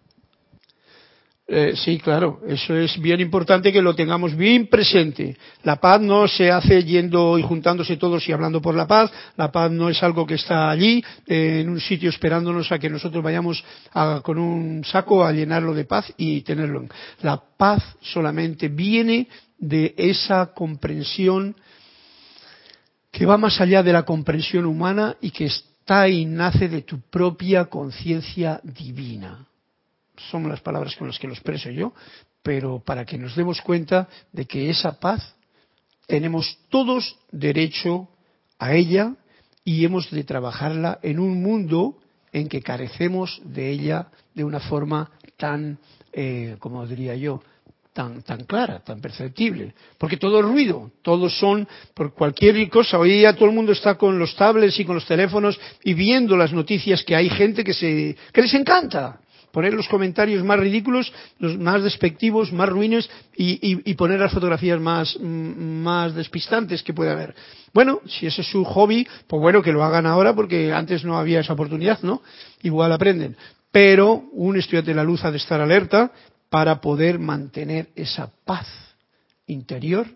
Eh, 1.49 1.75
sí, 1.77 1.99
claro, 1.99 2.41
eso 2.49 2.75
es 2.75 3.01
bien 3.01 3.21
importante 3.21 3.73
que 3.73 3.81
lo 3.81 3.95
tengamos 3.95 4.35
bien 4.35 4.67
presente. 4.67 5.37
La 5.63 5.77
paz 5.77 6.01
no 6.01 6.27
se 6.27 6.51
hace 6.51 6.83
yendo 6.83 7.39
y 7.39 7.43
juntándose 7.43 7.97
todos 7.97 8.29
y 8.29 8.33
hablando 8.33 8.61
por 8.61 8.75
la 8.75 8.89
paz. 8.89 9.13
La 9.37 9.53
paz 9.53 9.71
no 9.71 9.89
es 9.89 10.03
algo 10.03 10.27
que 10.27 10.35
está 10.35 10.69
allí, 10.69 11.05
eh, 11.25 11.61
en 11.61 11.69
un 11.69 11.79
sitio 11.79 12.11
esperándonos 12.11 12.73
a 12.73 12.81
que 12.81 12.91
nosotros 12.91 13.23
vayamos 13.23 13.63
a, 13.93 14.23
con 14.25 14.39
un 14.39 14.85
saco 14.85 15.25
a 15.25 15.31
llenarlo 15.31 15.73
de 15.73 15.85
paz 15.85 16.13
y 16.17 16.41
tenerlo. 16.41 16.85
La 17.23 17.41
paz 17.57 17.97
solamente 18.01 18.67
viene 18.67 19.29
de 19.57 19.95
esa 19.97 20.53
comprensión 20.53 21.55
que 23.13 23.25
va 23.25 23.39
más 23.39 23.61
allá 23.61 23.85
de 23.85 23.93
la 23.93 24.03
comprensión 24.03 24.67
humana 24.67 25.17
y 25.21 25.31
que 25.31 25.47
está 25.47 26.09
y 26.09 26.25
nace 26.25 26.69
de 26.69 26.83
tu 26.83 27.01
propia 27.03 27.67
conciencia 27.67 28.61
divina 28.65 29.47
son 30.31 30.49
las 30.49 30.61
palabras 30.61 30.97
con 30.97 31.09
las 31.09 31.19
que 31.19 31.27
lo 31.27 31.33
expreso 31.33 31.71
yo, 31.71 31.93
pero 32.43 32.81
para 32.81 33.05
que 33.05 33.19
nos 33.19 33.35
demos 33.37 33.61
cuenta 33.61 34.09
de 34.33 34.47
que 34.47 34.71
esa 34.71 34.99
paz 34.99 35.35
tenemos 36.07 36.59
todos 36.69 37.19
derecho 37.31 38.09
a 38.59 38.75
ella 38.75 39.15
y 39.65 39.85
hemos 39.85 40.11
de 40.11 40.25
trabajarla 40.25 41.01
en 41.03 41.19
un 41.19 41.43
mundo 41.43 41.99
en 42.33 42.49
que 42.49 42.63
carecemos 42.63 43.41
de 43.45 43.71
ella 43.71 44.09
de 44.35 44.45
una 44.45 44.61
forma 44.61 45.11
tan, 45.37 45.79
eh, 46.13 46.57
como 46.59 46.87
diría 46.87 47.17
yo, 47.17 47.43
tan, 47.93 48.23
tan 48.23 48.45
clara, 48.45 48.81
tan 48.81 49.01
perceptible. 49.01 49.75
Porque 49.99 50.19
todo 50.19 50.41
es 50.41 50.45
ruido, 50.45 50.93
todos 51.03 51.37
son, 51.39 51.67
por 51.95 52.13
cualquier 52.13 52.69
cosa, 52.69 52.99
hoy 52.99 53.11
día 53.11 53.35
todo 53.35 53.47
el 53.47 53.55
mundo 53.55 53.73
está 53.73 53.97
con 53.97 54.19
los 54.19 54.37
tablets 54.37 54.79
y 54.79 54.85
con 54.85 54.97
los 54.97 55.07
teléfonos 55.07 55.59
y 55.83 55.95
viendo 55.95 56.37
las 56.37 56.53
noticias 56.53 57.03
que 57.03 57.17
hay 57.17 57.31
gente 57.31 57.65
que, 57.65 57.73
se, 57.73 58.15
que 58.33 58.43
les 58.43 58.53
encanta 58.53 59.21
poner 59.57 59.73
los 59.73 59.89
comentarios 59.89 60.45
más 60.45 60.61
ridículos, 60.61 61.11
los 61.39 61.57
más 61.57 61.83
despectivos, 61.83 62.53
más 62.53 62.69
ruines 62.69 63.09
y, 63.35 63.95
poner 63.95 64.21
las 64.21 64.31
fotografías 64.31 64.79
más, 64.79 65.19
mm, 65.19 65.83
más 65.83 66.15
despistantes 66.15 66.83
que 66.83 66.93
puede 66.93 67.11
haber. 67.11 67.35
Bueno, 67.73 68.03
si 68.05 68.27
ese 68.27 68.43
es 68.43 68.49
su 68.49 68.65
hobby, 68.65 69.09
pues 69.27 69.41
bueno, 69.41 69.63
que 69.63 69.73
lo 69.73 69.83
hagan 69.83 70.05
ahora 70.05 70.35
porque 70.35 70.75
antes 70.75 71.07
no 71.07 71.17
había 71.17 71.41
esa 71.41 71.55
oportunidad, 71.55 72.03
¿no? 72.03 72.21
Igual 72.65 72.93
aprenden. 72.93 73.35
Pero 73.73 74.25
un 74.33 74.59
estudiante 74.59 74.91
de 74.91 74.97
la 74.97 75.05
luz 75.05 75.25
ha 75.25 75.31
de 75.31 75.39
estar 75.39 75.59
alerta 75.59 76.13
para 76.51 76.79
poder 76.83 77.19
mantener 77.19 77.89
esa 77.97 78.31
paz 78.45 78.69
interior 79.47 80.07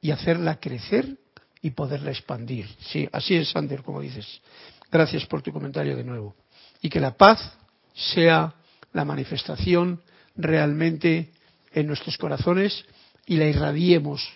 y 0.00 0.12
hacerla 0.12 0.60
crecer 0.60 1.18
y 1.62 1.70
poderla 1.70 2.12
expandir. 2.12 2.68
Sí, 2.78 3.08
así 3.10 3.34
es, 3.34 3.50
Sander, 3.50 3.82
como 3.82 4.00
dices. 4.00 4.40
Gracias 4.88 5.26
por 5.26 5.42
tu 5.42 5.52
comentario 5.52 5.96
de 5.96 6.04
nuevo. 6.04 6.36
Y 6.80 6.88
que 6.88 7.00
la 7.00 7.16
paz 7.16 7.58
sea 7.92 8.54
la 8.92 9.04
manifestación 9.04 10.00
realmente 10.36 11.30
en 11.72 11.86
nuestros 11.86 12.16
corazones 12.16 12.84
y 13.26 13.36
la 13.36 13.46
irradiemos 13.46 14.26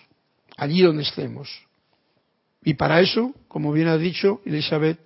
allí 0.57 0.81
donde 0.81 1.03
estemos. 1.03 1.49
Y 2.63 2.75
para 2.75 3.01
eso, 3.01 3.33
como 3.47 3.71
bien 3.71 3.87
ha 3.87 3.97
dicho 3.97 4.41
Elizabeth, 4.45 4.99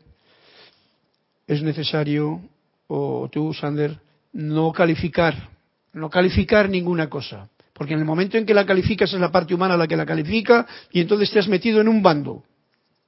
es 1.47 1.61
necesario, 1.63 2.41
o 2.87 3.29
tú, 3.31 3.53
Sander, 3.53 3.99
no 4.33 4.71
calificar, 4.73 5.49
no 5.93 6.09
calificar 6.09 6.69
ninguna 6.69 7.09
cosa. 7.09 7.49
Porque 7.73 7.93
en 7.93 7.99
el 7.99 8.05
momento 8.05 8.37
en 8.37 8.45
que 8.45 8.53
la 8.53 8.65
calificas 8.65 9.13
es 9.13 9.19
la 9.19 9.31
parte 9.31 9.53
humana 9.53 9.77
la 9.77 9.87
que 9.87 9.95
la 9.95 10.05
califica 10.05 10.65
y 10.91 10.99
entonces 10.99 11.31
te 11.31 11.39
has 11.39 11.47
metido 11.47 11.79
en 11.79 11.87
un 11.87 12.01
bando, 12.01 12.43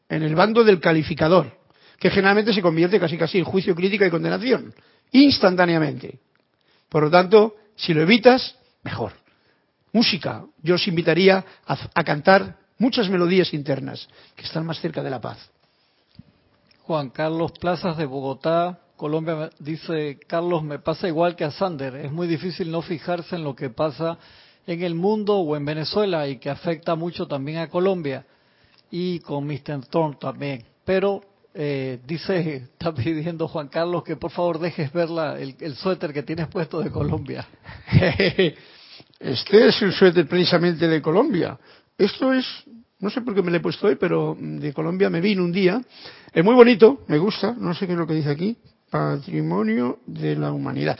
en 0.07 0.23
el 0.23 0.35
bando 0.35 0.63
del 0.63 0.79
calificador, 0.79 1.57
que 1.99 2.09
generalmente 2.09 2.53
se 2.53 2.61
convierte 2.61 2.99
casi 2.99 3.17
casi 3.17 3.39
en 3.39 3.45
juicio, 3.45 3.75
crítica 3.75 4.05
y 4.05 4.11
condenación, 4.11 4.73
instantáneamente. 5.11 6.19
Por 6.89 7.03
lo 7.03 7.11
tanto, 7.11 7.55
si 7.75 7.93
lo 7.93 8.01
evitas, 8.01 8.55
mejor. 8.83 9.13
Música. 9.93 10.45
Yo 10.61 10.75
os 10.75 10.87
invitaría 10.87 11.43
a, 11.65 12.03
cantar 12.03 12.57
muchas 12.77 13.09
melodías 13.09 13.53
internas 13.53 14.07
que 14.35 14.43
están 14.43 14.65
más 14.65 14.79
cerca 14.79 15.01
de 15.01 15.09
la 15.09 15.21
paz. 15.21 15.37
Juan 16.83 17.09
Carlos 17.09 17.51
Plazas 17.59 17.97
de 17.97 18.05
Bogotá, 18.05 18.79
Colombia, 18.97 19.49
dice, 19.59 20.19
Carlos, 20.27 20.63
me 20.63 20.79
pasa 20.79 21.07
igual 21.07 21.35
que 21.35 21.45
a 21.45 21.51
Sander. 21.51 21.95
Es 21.95 22.11
muy 22.11 22.27
difícil 22.27 22.71
no 22.71 22.81
fijarse 22.81 23.35
en 23.35 23.43
lo 23.43 23.55
que 23.55 23.69
pasa 23.69 24.17
en 24.65 24.83
el 24.83 24.95
mundo 24.95 25.37
o 25.37 25.55
en 25.55 25.65
Venezuela 25.65 26.27
y 26.27 26.37
que 26.37 26.49
afecta 26.49 26.95
mucho 26.95 27.27
también 27.27 27.59
a 27.59 27.69
Colombia 27.69 28.25
y 28.91 29.19
con 29.19 29.45
Mr. 29.45 29.85
Thorne 29.89 30.17
también. 30.19 30.65
Pero 30.83 31.21
eh, 31.53 31.99
dice, 32.05 32.69
está 32.73 32.93
pidiendo 32.93 33.47
Juan 33.47 33.67
Carlos 33.67 34.03
que 34.03 34.15
por 34.15 34.31
favor 34.31 34.59
dejes 34.59 34.91
ver 34.93 35.09
el, 35.39 35.55
el, 35.59 35.75
suéter 35.75 36.13
que 36.13 36.23
tienes 36.23 36.47
puesto 36.47 36.81
de 36.81 36.91
Colombia. 36.91 37.47
Este 39.19 39.67
es 39.67 39.81
un 39.81 39.91
suéter 39.91 40.27
precisamente 40.27 40.87
de 40.87 41.01
Colombia. 41.01 41.59
Esto 41.97 42.33
es, 42.33 42.45
no 42.99 43.09
sé 43.09 43.19
por 43.21 43.35
qué 43.35 43.41
me 43.41 43.51
lo 43.51 43.57
he 43.57 43.59
puesto 43.59 43.87
hoy, 43.87 43.95
pero 43.95 44.37
de 44.39 44.71
Colombia 44.71 45.09
me 45.09 45.19
vino 45.19 45.43
un 45.43 45.51
día. 45.51 45.81
Es 46.33 46.43
muy 46.43 46.55
bonito, 46.55 47.01
me 47.07 47.17
gusta, 47.17 47.53
no 47.57 47.73
sé 47.73 47.85
qué 47.85 47.93
es 47.93 47.99
lo 47.99 48.07
que 48.07 48.13
dice 48.13 48.29
aquí. 48.29 48.55
Patrimonio 48.89 49.99
de 50.05 50.37
la 50.37 50.53
humanidad. 50.53 50.97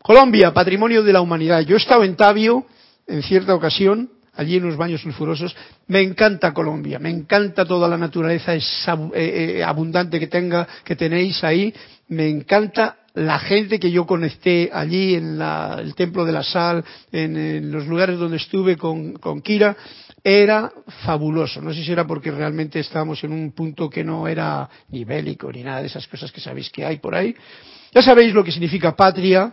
Colombia, 0.00 0.54
patrimonio 0.54 1.02
de 1.02 1.12
la 1.12 1.20
humanidad. 1.20 1.60
Yo 1.62 1.74
he 1.74 1.78
estado 1.78 2.04
en 2.04 2.14
Tabio 2.14 2.64
en 3.08 3.22
cierta 3.22 3.54
ocasión 3.54 4.08
allí 4.38 4.56
en 4.56 4.62
los 4.62 4.76
baños 4.76 5.02
sulfurosos. 5.02 5.54
Me 5.88 6.00
encanta 6.00 6.54
Colombia, 6.54 6.98
me 6.98 7.10
encanta 7.10 7.64
toda 7.64 7.88
la 7.88 7.98
naturaleza 7.98 8.54
eh, 8.54 8.60
eh, 9.14 9.64
abundante 9.64 10.18
que 10.18 10.28
tenga, 10.28 10.66
que 10.84 10.96
tenéis 10.96 11.42
ahí. 11.42 11.74
Me 12.08 12.28
encanta 12.28 12.96
la 13.14 13.40
gente 13.40 13.80
que 13.80 13.90
yo 13.90 14.06
conecté 14.06 14.70
allí 14.72 15.16
en 15.16 15.38
la, 15.38 15.78
el 15.80 15.94
Templo 15.96 16.24
de 16.24 16.32
la 16.32 16.44
Sal, 16.44 16.84
en, 17.10 17.36
en, 17.36 17.72
los 17.72 17.86
lugares 17.88 18.16
donde 18.16 18.36
estuve 18.36 18.76
con, 18.76 19.14
con 19.14 19.42
Kira. 19.42 19.76
era 20.22 20.70
fabuloso. 21.04 21.60
No 21.60 21.74
sé 21.74 21.82
si 21.82 21.90
era 21.90 22.06
porque 22.06 22.30
realmente 22.30 22.78
estábamos 22.78 23.22
en 23.24 23.32
un 23.32 23.50
punto 23.50 23.90
que 23.90 24.04
no 24.04 24.28
era 24.28 24.68
ni 24.90 25.04
bélico 25.04 25.50
ni 25.50 25.64
nada 25.64 25.80
de 25.80 25.88
esas 25.88 26.06
cosas 26.06 26.30
que 26.30 26.40
sabéis 26.40 26.70
que 26.70 26.84
hay 26.84 26.98
por 26.98 27.16
ahí. 27.16 27.34
Ya 27.92 28.02
sabéis 28.02 28.32
lo 28.32 28.44
que 28.44 28.52
significa 28.52 28.94
patria 28.94 29.52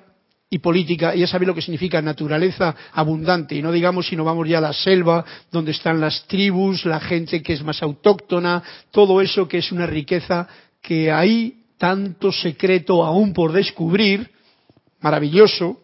y 0.55 0.59
política, 0.59 1.13
y 1.13 1.19
ya 1.19 1.27
sabéis 1.27 1.47
lo 1.49 1.53
que 1.53 1.61
significa 1.61 2.01
naturaleza 2.01 2.73
abundante, 2.93 3.55
y 3.55 3.61
no 3.61 3.73
digamos 3.73 4.07
si 4.07 4.15
no 4.15 4.23
vamos 4.23 4.47
ya 4.47 4.59
a 4.59 4.61
la 4.61 4.71
selva, 4.71 5.25
donde 5.51 5.71
están 5.71 5.99
las 5.99 6.25
tribus, 6.27 6.85
la 6.85 7.01
gente 7.01 7.43
que 7.43 7.51
es 7.51 7.61
más 7.61 7.83
autóctona, 7.83 8.63
todo 8.89 9.19
eso 9.19 9.49
que 9.49 9.57
es 9.57 9.73
una 9.73 9.85
riqueza 9.85 10.47
que 10.81 11.11
hay 11.11 11.65
tanto 11.77 12.31
secreto 12.31 13.03
aún 13.03 13.33
por 13.33 13.51
descubrir, 13.51 14.31
maravilloso, 15.01 15.81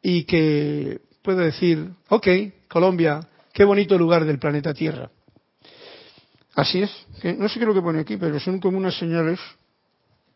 y 0.00 0.24
que 0.24 1.02
puedo 1.20 1.40
decir, 1.40 1.90
ok, 2.08 2.28
Colombia, 2.68 3.20
qué 3.52 3.64
bonito 3.64 3.98
lugar 3.98 4.24
del 4.24 4.38
planeta 4.38 4.72
Tierra. 4.72 5.10
Así 6.54 6.80
es, 6.80 6.90
no 7.38 7.50
sé 7.50 7.58
qué 7.58 7.64
es 7.64 7.68
lo 7.68 7.74
que 7.74 7.82
pone 7.82 8.00
aquí, 8.00 8.16
pero 8.16 8.40
son 8.40 8.60
como 8.60 8.78
unas 8.78 8.96
señales 8.96 9.38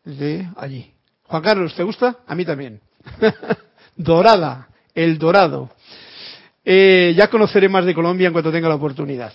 de 0.05 0.47
allí. 0.55 0.93
Juan 1.23 1.41
Carlos, 1.41 1.73
¿te 1.73 1.81
gusta? 1.81 2.19
A 2.27 2.35
mí 2.35 2.45
también. 2.45 2.79
Dorada, 3.95 4.69
el 4.93 5.17
dorado. 5.17 5.69
Eh, 6.63 7.13
ya 7.15 7.27
conoceré 7.27 7.67
más 7.69 7.85
de 7.85 7.93
Colombia 7.93 8.27
en 8.27 8.33
cuanto 8.33 8.51
tenga 8.51 8.69
la 8.69 8.75
oportunidad. 8.75 9.33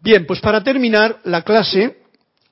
Bien, 0.00 0.26
pues 0.26 0.40
para 0.40 0.62
terminar 0.62 1.20
la 1.24 1.42
clase, 1.42 1.98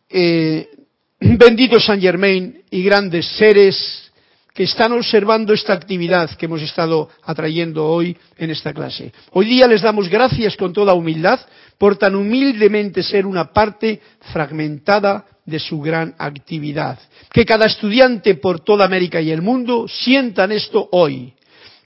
eh, 0.09 0.69
bendito 1.21 1.81
San 1.81 2.01
Germain 2.01 2.63
y 2.71 2.83
grandes 2.83 3.27
seres 3.37 4.13
que 4.53 4.65
están 4.65 4.93
observando 4.93 5.53
esta 5.53 5.73
actividad 5.73 6.31
que 6.37 6.47
hemos 6.47 6.63
estado 6.63 7.11
atrayendo 7.25 7.87
hoy 7.87 8.17
en 8.37 8.51
esta 8.51 8.73
clase. 8.73 9.13
Hoy 9.33 9.47
día 9.47 9.67
les 9.67 9.83
damos 9.83 10.09
gracias 10.09 10.57
con 10.57 10.73
toda 10.73 10.95
humildad 10.95 11.41
por 11.77 11.97
tan 11.97 12.15
humildemente 12.15 13.03
ser 13.03 13.27
una 13.27 13.53
parte 13.53 14.01
fragmentada 14.33 15.27
de 15.47 15.59
su 15.59 15.81
gran 15.81 16.15
actividad. 16.19 16.99
Que 17.33 17.45
cada 17.45 17.67
estudiante 17.67 18.35
por 18.35 18.61
toda 18.61 18.85
América 18.85 19.21
y 19.21 19.31
el 19.31 19.43
mundo 19.43 19.87
sientan 19.89 20.53
esto 20.53 20.89
hoy. 20.93 21.35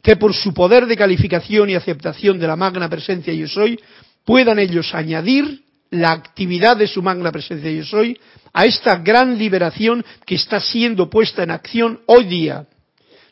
Que 0.03 0.17
por 0.17 0.35
su 0.35 0.55
poder 0.55 0.87
de 0.87 0.97
calificación 0.97 1.71
y 1.71 1.75
aceptación 1.75 2.39
de 2.39 2.47
la 2.47 2.57
magna 2.57 2.89
presencia 2.89 3.33
yo 3.33 3.49
soy, 3.49 3.79
puedan 4.25 4.59
ellos 4.59 4.95
añadir 4.95 5.63
la 5.91 6.13
actividad 6.13 6.77
de 6.77 6.87
su 6.87 7.03
magna 7.03 7.33
presencia 7.33 7.71
yo 7.71 7.85
soy 7.85 8.19
a 8.53 8.67
esta 8.67 8.97
gran 8.97 9.39
liberación 9.39 10.05
que 10.27 10.35
está 10.35 10.61
siendo 10.61 11.09
puesta 11.09 11.43
en 11.43 11.51
acción 11.51 12.01
hoy 12.07 12.25
día. 12.25 12.67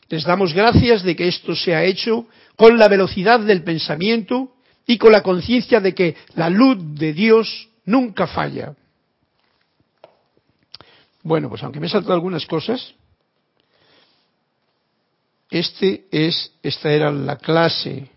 Les 0.09 0.23
damos 0.23 0.53
gracias 0.53 1.03
de 1.03 1.15
que 1.15 1.27
esto 1.27 1.55
se 1.55 1.75
ha 1.75 1.83
hecho 1.83 2.27
con 2.55 2.77
la 2.77 2.87
velocidad 2.87 3.39
del 3.39 3.63
pensamiento 3.63 4.53
y 4.85 4.97
con 4.97 5.11
la 5.11 5.21
conciencia 5.21 5.79
de 5.79 5.93
que 5.93 6.15
la 6.35 6.49
luz 6.49 6.77
de 6.95 7.13
Dios 7.13 7.69
nunca 7.85 8.25
falla. 8.25 8.73
Bueno, 11.27 11.49
pues 11.49 11.61
aunque 11.61 11.81
me 11.81 11.87
he 11.87 11.89
saltado 11.89 12.13
algunas 12.13 12.45
cosas, 12.45 12.95
este 15.49 16.05
es, 16.09 16.53
esta 16.63 16.89
era 16.89 17.11
la 17.11 17.35
clase 17.35 18.07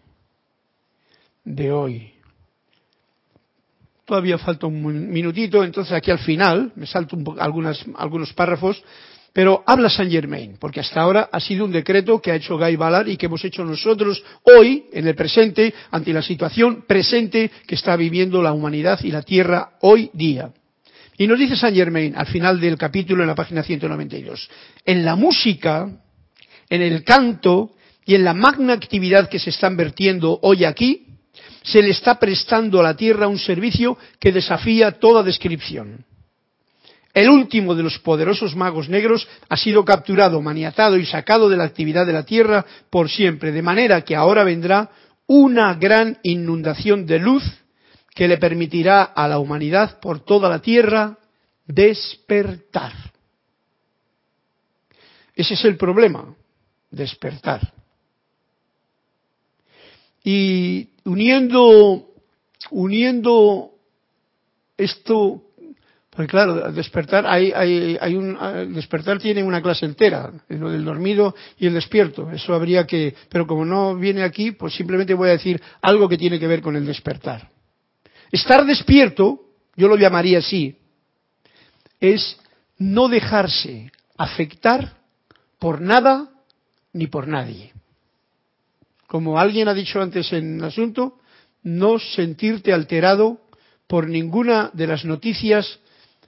de 1.42 1.72
hoy. 1.72 2.12
Todavía 4.04 4.38
falta 4.38 4.68
un 4.68 5.10
minutito, 5.10 5.64
entonces 5.64 5.92
aquí 5.92 6.12
al 6.12 6.20
final, 6.20 6.72
me 6.76 6.86
salto 6.86 7.16
algunos 7.40 8.32
párrafos, 8.32 8.80
pero 9.32 9.64
habla 9.66 9.90
Saint 9.90 10.12
Germain, 10.12 10.56
porque 10.60 10.78
hasta 10.78 11.00
ahora 11.00 11.30
ha 11.32 11.40
sido 11.40 11.64
un 11.64 11.72
decreto 11.72 12.22
que 12.22 12.30
ha 12.30 12.36
hecho 12.36 12.58
Guy 12.58 12.76
Ballard 12.76 13.08
y 13.08 13.16
que 13.16 13.26
hemos 13.26 13.44
hecho 13.44 13.64
nosotros 13.64 14.22
hoy, 14.56 14.86
en 14.92 15.08
el 15.08 15.16
presente, 15.16 15.74
ante 15.90 16.12
la 16.12 16.22
situación 16.22 16.84
presente 16.86 17.50
que 17.66 17.74
está 17.74 17.96
viviendo 17.96 18.40
la 18.40 18.52
humanidad 18.52 19.00
y 19.02 19.10
la 19.10 19.22
Tierra 19.22 19.72
hoy 19.80 20.10
día. 20.12 20.52
Y 21.16 21.26
nos 21.26 21.38
dice 21.38 21.56
Saint 21.56 21.76
Germain 21.76 22.14
al 22.16 22.26
final 22.26 22.60
del 22.60 22.78
capítulo 22.78 23.22
en 23.22 23.28
la 23.28 23.34
página 23.34 23.62
192, 23.62 24.48
en 24.84 25.04
la 25.04 25.16
música, 25.16 25.88
en 26.68 26.82
el 26.82 27.04
canto 27.04 27.72
y 28.06 28.14
en 28.14 28.24
la 28.24 28.34
magna 28.34 28.72
actividad 28.72 29.28
que 29.28 29.38
se 29.38 29.50
están 29.50 29.76
vertiendo 29.76 30.38
hoy 30.42 30.64
aquí, 30.64 31.06
se 31.62 31.82
le 31.82 31.90
está 31.90 32.18
prestando 32.18 32.80
a 32.80 32.82
la 32.82 32.96
tierra 32.96 33.28
un 33.28 33.38
servicio 33.38 33.98
que 34.18 34.32
desafía 34.32 34.92
toda 34.92 35.22
descripción. 35.22 36.04
El 37.12 37.28
último 37.28 37.74
de 37.74 37.82
los 37.82 37.98
poderosos 37.98 38.54
magos 38.54 38.88
negros 38.88 39.26
ha 39.48 39.56
sido 39.56 39.84
capturado, 39.84 40.40
maniatado 40.40 40.96
y 40.96 41.04
sacado 41.04 41.48
de 41.48 41.56
la 41.56 41.64
actividad 41.64 42.06
de 42.06 42.12
la 42.12 42.24
tierra 42.24 42.64
por 42.88 43.10
siempre, 43.10 43.50
de 43.50 43.62
manera 43.62 44.02
que 44.02 44.14
ahora 44.14 44.44
vendrá 44.44 44.90
una 45.26 45.74
gran 45.74 46.18
inundación 46.22 47.06
de 47.06 47.18
luz 47.18 47.42
que 48.20 48.28
le 48.28 48.36
permitirá 48.36 49.02
a 49.02 49.26
la 49.26 49.38
humanidad 49.38 49.98
por 49.98 50.20
toda 50.20 50.50
la 50.50 50.58
tierra 50.58 51.16
despertar. 51.66 52.92
Ese 55.34 55.54
es 55.54 55.64
el 55.64 55.78
problema, 55.78 56.34
despertar. 56.90 57.72
Y 60.22 60.90
uniendo, 61.06 62.10
uniendo 62.72 63.70
esto, 64.76 65.42
porque 66.10 66.28
claro, 66.28 66.70
despertar, 66.72 67.26
hay, 67.26 67.52
hay, 67.52 67.96
hay 67.98 68.16
un, 68.16 68.36
despertar 68.74 69.18
tiene 69.18 69.42
una 69.42 69.62
clase 69.62 69.86
entera, 69.86 70.30
lo 70.46 70.70
del 70.70 70.84
dormido 70.84 71.34
y 71.58 71.68
el 71.68 71.72
despierto, 71.72 72.30
eso 72.30 72.52
habría 72.52 72.86
que, 72.86 73.14
pero 73.30 73.46
como 73.46 73.64
no 73.64 73.96
viene 73.96 74.24
aquí, 74.24 74.50
pues 74.50 74.74
simplemente 74.74 75.14
voy 75.14 75.30
a 75.30 75.38
decir 75.38 75.58
algo 75.80 76.06
que 76.06 76.18
tiene 76.18 76.38
que 76.38 76.46
ver 76.46 76.60
con 76.60 76.76
el 76.76 76.84
despertar. 76.84 77.48
Estar 78.30 78.64
despierto, 78.64 79.40
yo 79.76 79.88
lo 79.88 79.96
llamaría 79.96 80.38
así, 80.38 80.76
es 82.00 82.38
no 82.78 83.08
dejarse 83.08 83.90
afectar 84.16 84.96
por 85.58 85.80
nada 85.80 86.30
ni 86.92 87.06
por 87.06 87.28
nadie 87.28 87.72
como 89.10 89.40
alguien 89.40 89.66
ha 89.66 89.74
dicho 89.74 90.00
antes 90.00 90.32
en 90.32 90.58
el 90.58 90.64
asunto, 90.64 91.18
no 91.64 91.98
sentirte 91.98 92.72
alterado 92.72 93.40
por 93.88 94.08
ninguna 94.08 94.70
de 94.72 94.86
las 94.86 95.04
noticias, 95.04 95.80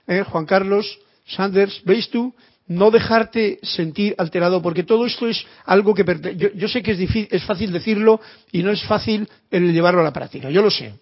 ¿eh? 0.09 0.25
Juan 0.29 0.47
Carlos, 0.47 0.99
Sanders, 1.25 1.81
¿veis 1.85 2.11
tú? 2.11 2.35
No 2.67 2.91
dejarte 2.91 3.61
sentir 3.63 4.17
alterado, 4.19 4.61
porque 4.61 4.83
todo 4.83 5.07
esto 5.07 5.29
es 5.29 5.47
algo 5.65 5.95
que... 5.95 6.05
Yo, 6.37 6.49
yo 6.57 6.67
sé 6.67 6.83
que 6.83 6.91
es, 6.91 6.99
difícil, 6.99 7.29
es 7.31 7.45
fácil 7.45 7.71
decirlo 7.71 8.21
y 8.51 8.65
no 8.65 8.73
es 8.73 8.83
fácil 8.83 9.29
el 9.53 9.73
llevarlo 9.73 10.01
a 10.01 10.05
la 10.05 10.13
práctica, 10.13 10.51
yo 10.51 10.61
lo 10.61 10.71
sé 10.71 10.93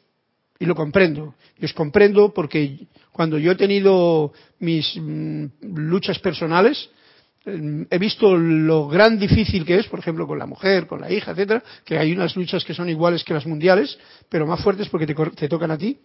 y 0.60 0.66
lo 0.66 0.76
comprendo. 0.76 1.34
Y 1.58 1.64
os 1.64 1.72
comprendo 1.72 2.32
porque 2.32 2.86
cuando 3.10 3.38
yo 3.38 3.50
he 3.50 3.56
tenido 3.56 4.32
mis 4.60 4.94
mm, 4.94 5.46
luchas 5.62 6.18
personales, 6.20 6.90
he 7.44 7.98
visto 7.98 8.36
lo 8.36 8.86
gran 8.86 9.18
difícil 9.18 9.64
que 9.64 9.78
es, 9.78 9.86
por 9.86 9.98
ejemplo, 9.98 10.26
con 10.26 10.38
la 10.38 10.44
mujer, 10.44 10.86
con 10.86 11.00
la 11.00 11.10
hija, 11.10 11.30
etcétera, 11.30 11.62
que 11.84 11.98
hay 11.98 12.12
unas 12.12 12.36
luchas 12.36 12.64
que 12.64 12.74
son 12.74 12.90
iguales 12.90 13.24
que 13.24 13.32
las 13.32 13.46
mundiales, 13.46 13.98
pero 14.28 14.46
más 14.46 14.62
fuertes 14.62 14.88
porque 14.90 15.06
te, 15.06 15.48
tocan 15.48 15.70
a 15.70 15.78
ti. 15.78 15.98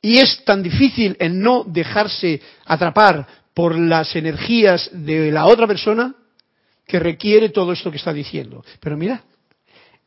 Y 0.00 0.18
es 0.18 0.44
tan 0.44 0.62
difícil 0.62 1.16
en 1.18 1.40
no 1.40 1.64
dejarse 1.66 2.40
atrapar 2.64 3.26
por 3.52 3.76
las 3.76 4.14
energías 4.14 4.88
de 4.92 5.32
la 5.32 5.46
otra 5.46 5.66
persona 5.66 6.14
que 6.86 7.00
requiere 7.00 7.48
todo 7.48 7.72
esto 7.72 7.90
que 7.90 7.96
está 7.96 8.12
diciendo. 8.12 8.64
Pero 8.78 8.96
mira, 8.96 9.24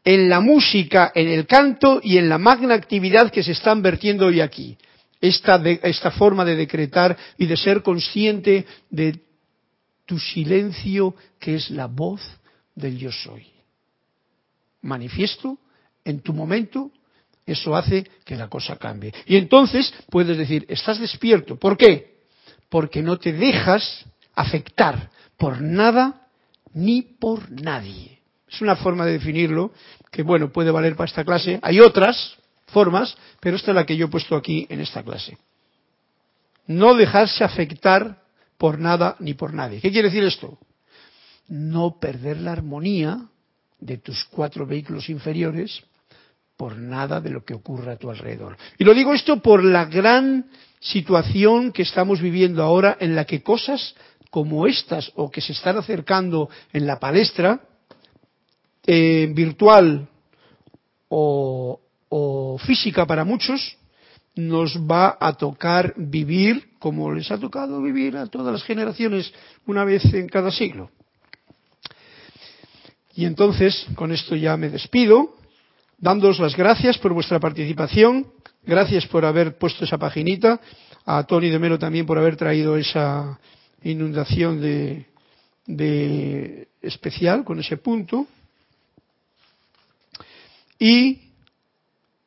en 0.03 0.29
la 0.29 0.39
música, 0.39 1.11
en 1.13 1.27
el 1.27 1.45
canto 1.45 1.99
y 2.03 2.17
en 2.17 2.29
la 2.29 2.37
magna 2.37 2.75
actividad 2.75 3.31
que 3.31 3.43
se 3.43 3.51
están 3.51 3.81
vertiendo 3.81 4.27
hoy 4.27 4.41
aquí, 4.41 4.77
esta, 5.21 5.55
esta 5.83 6.11
forma 6.11 6.45
de 6.45 6.55
decretar 6.55 7.17
y 7.37 7.45
de 7.45 7.57
ser 7.57 7.83
consciente 7.83 8.65
de 8.89 9.19
tu 10.05 10.17
silencio 10.17 11.15
que 11.39 11.55
es 11.55 11.69
la 11.69 11.87
voz 11.87 12.21
del 12.75 12.97
yo 12.97 13.11
soy. 13.11 13.45
Manifiesto 14.81 15.57
en 16.05 16.21
tu 16.21 16.33
momento, 16.33 16.91
eso 17.45 17.75
hace 17.75 18.09
que 18.23 18.35
la 18.35 18.47
cosa 18.47 18.77
cambie. 18.77 19.13
Y 19.25 19.35
entonces 19.35 19.93
puedes 20.09 20.37
decir, 20.37 20.65
estás 20.69 20.99
despierto. 20.99 21.57
¿Por 21.57 21.77
qué? 21.77 22.19
Porque 22.69 23.01
no 23.01 23.17
te 23.17 23.33
dejas 23.33 24.05
afectar 24.33 25.09
por 25.37 25.61
nada 25.61 26.27
ni 26.73 27.01
por 27.01 27.51
nadie. 27.51 28.18
Es 28.51 28.61
una 28.61 28.75
forma 28.75 29.05
de 29.05 29.13
definirlo 29.13 29.71
que, 30.11 30.23
bueno, 30.23 30.51
puede 30.51 30.71
valer 30.71 30.95
para 30.95 31.07
esta 31.07 31.23
clase. 31.23 31.59
Hay 31.61 31.79
otras 31.79 32.37
formas, 32.67 33.15
pero 33.39 33.55
esta 33.55 33.71
es 33.71 33.75
la 33.75 33.85
que 33.85 33.95
yo 33.95 34.07
he 34.07 34.09
puesto 34.09 34.35
aquí 34.35 34.65
en 34.69 34.81
esta 34.81 35.03
clase. 35.03 35.37
No 36.67 36.95
dejarse 36.95 37.43
afectar 37.43 38.21
por 38.57 38.79
nada 38.79 39.15
ni 39.19 39.33
por 39.33 39.53
nadie. 39.53 39.81
¿Qué 39.81 39.91
quiere 39.91 40.09
decir 40.09 40.23
esto? 40.23 40.57
No 41.47 41.99
perder 41.99 42.37
la 42.37 42.51
armonía 42.51 43.19
de 43.79 43.97
tus 43.97 44.25
cuatro 44.25 44.65
vehículos 44.65 45.09
inferiores 45.09 45.81
por 46.57 46.75
nada 46.77 47.21
de 47.21 47.29
lo 47.29 47.45
que 47.45 47.53
ocurra 47.53 47.93
a 47.93 47.97
tu 47.97 48.09
alrededor. 48.09 48.57
Y 48.77 48.83
lo 48.83 48.93
digo 48.93 49.13
esto 49.13 49.41
por 49.41 49.63
la 49.63 49.85
gran 49.85 50.45
situación 50.79 51.71
que 51.71 51.83
estamos 51.83 52.21
viviendo 52.21 52.63
ahora 52.63 52.97
en 52.99 53.15
la 53.15 53.25
que 53.25 53.41
cosas 53.41 53.95
como 54.29 54.67
estas 54.67 55.11
o 55.15 55.31
que 55.31 55.41
se 55.41 55.53
están 55.53 55.77
acercando 55.77 56.49
en 56.73 56.85
la 56.85 56.99
palestra 56.99 57.61
eh, 58.91 59.29
virtual 59.31 60.09
o, 61.09 61.79
física 62.65 63.05
para 63.05 63.23
muchos, 63.23 63.77
nos 64.35 64.75
va 64.79 65.15
a 65.19 65.33
tocar 65.33 65.93
vivir 65.95 66.71
como 66.79 67.11
les 67.11 67.29
ha 67.29 67.37
tocado 67.37 67.83
vivir 67.83 68.17
a 68.17 68.25
todas 68.25 68.51
las 68.51 68.63
generaciones 68.63 69.31
una 69.67 69.85
vez 69.85 70.03
en 70.11 70.27
cada 70.27 70.49
siglo. 70.49 70.89
Y 73.13 73.25
entonces, 73.25 73.85
con 73.93 74.11
esto 74.11 74.35
ya 74.35 74.57
me 74.57 74.69
despido, 74.69 75.35
dándoos 75.99 76.39
las 76.39 76.55
gracias 76.55 76.97
por 76.97 77.13
vuestra 77.13 77.39
participación, 77.39 78.25
gracias 78.63 79.05
por 79.05 79.23
haber 79.23 79.59
puesto 79.59 79.85
esa 79.85 79.99
paginita, 79.99 80.59
a 81.05 81.23
Tony 81.25 81.49
de 81.49 81.59
Melo 81.59 81.77
también 81.77 82.07
por 82.07 82.17
haber 82.17 82.37
traído 82.37 82.75
esa 82.75 83.39
inundación 83.83 84.59
de, 84.59 85.05
de 85.67 86.69
especial 86.81 87.43
con 87.43 87.59
ese 87.59 87.77
punto. 87.77 88.25
Y 90.79 91.33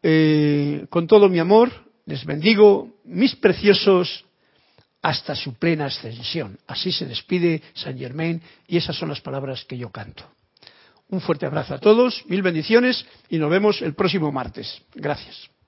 eh, 0.03 0.87
con 0.91 1.07
todo 1.07 1.29
mi 1.29 1.39
amor 1.39 1.71
les 2.07 2.25
bendigo, 2.25 2.91
mis 3.05 3.35
preciosos, 3.35 4.25
hasta 5.03 5.35
su 5.35 5.55
plena 5.55 5.87
ascensión. 5.87 6.59
Así 6.67 6.93
se 6.93 7.07
despide 7.07 7.63
San 7.75 7.99
Germain 7.99 8.41
y 8.69 8.77
esas 8.77 8.97
son 8.97 9.09
las 9.09 9.21
palabras 9.21 9.65
que 9.65 9.77
yo 9.77 9.91
canto. 9.91 10.25
Un 11.09 11.21
fuerte 11.21 11.45
abrazo 11.45 11.75
a 11.75 11.79
todos, 11.79 12.25
mil 12.27 12.41
bendiciones 12.41 13.05
y 13.29 13.39
nos 13.39 13.51
vemos 13.51 13.83
el 13.83 13.95
próximo 13.95 14.31
martes. 14.31 14.81
Gracias. 14.95 15.52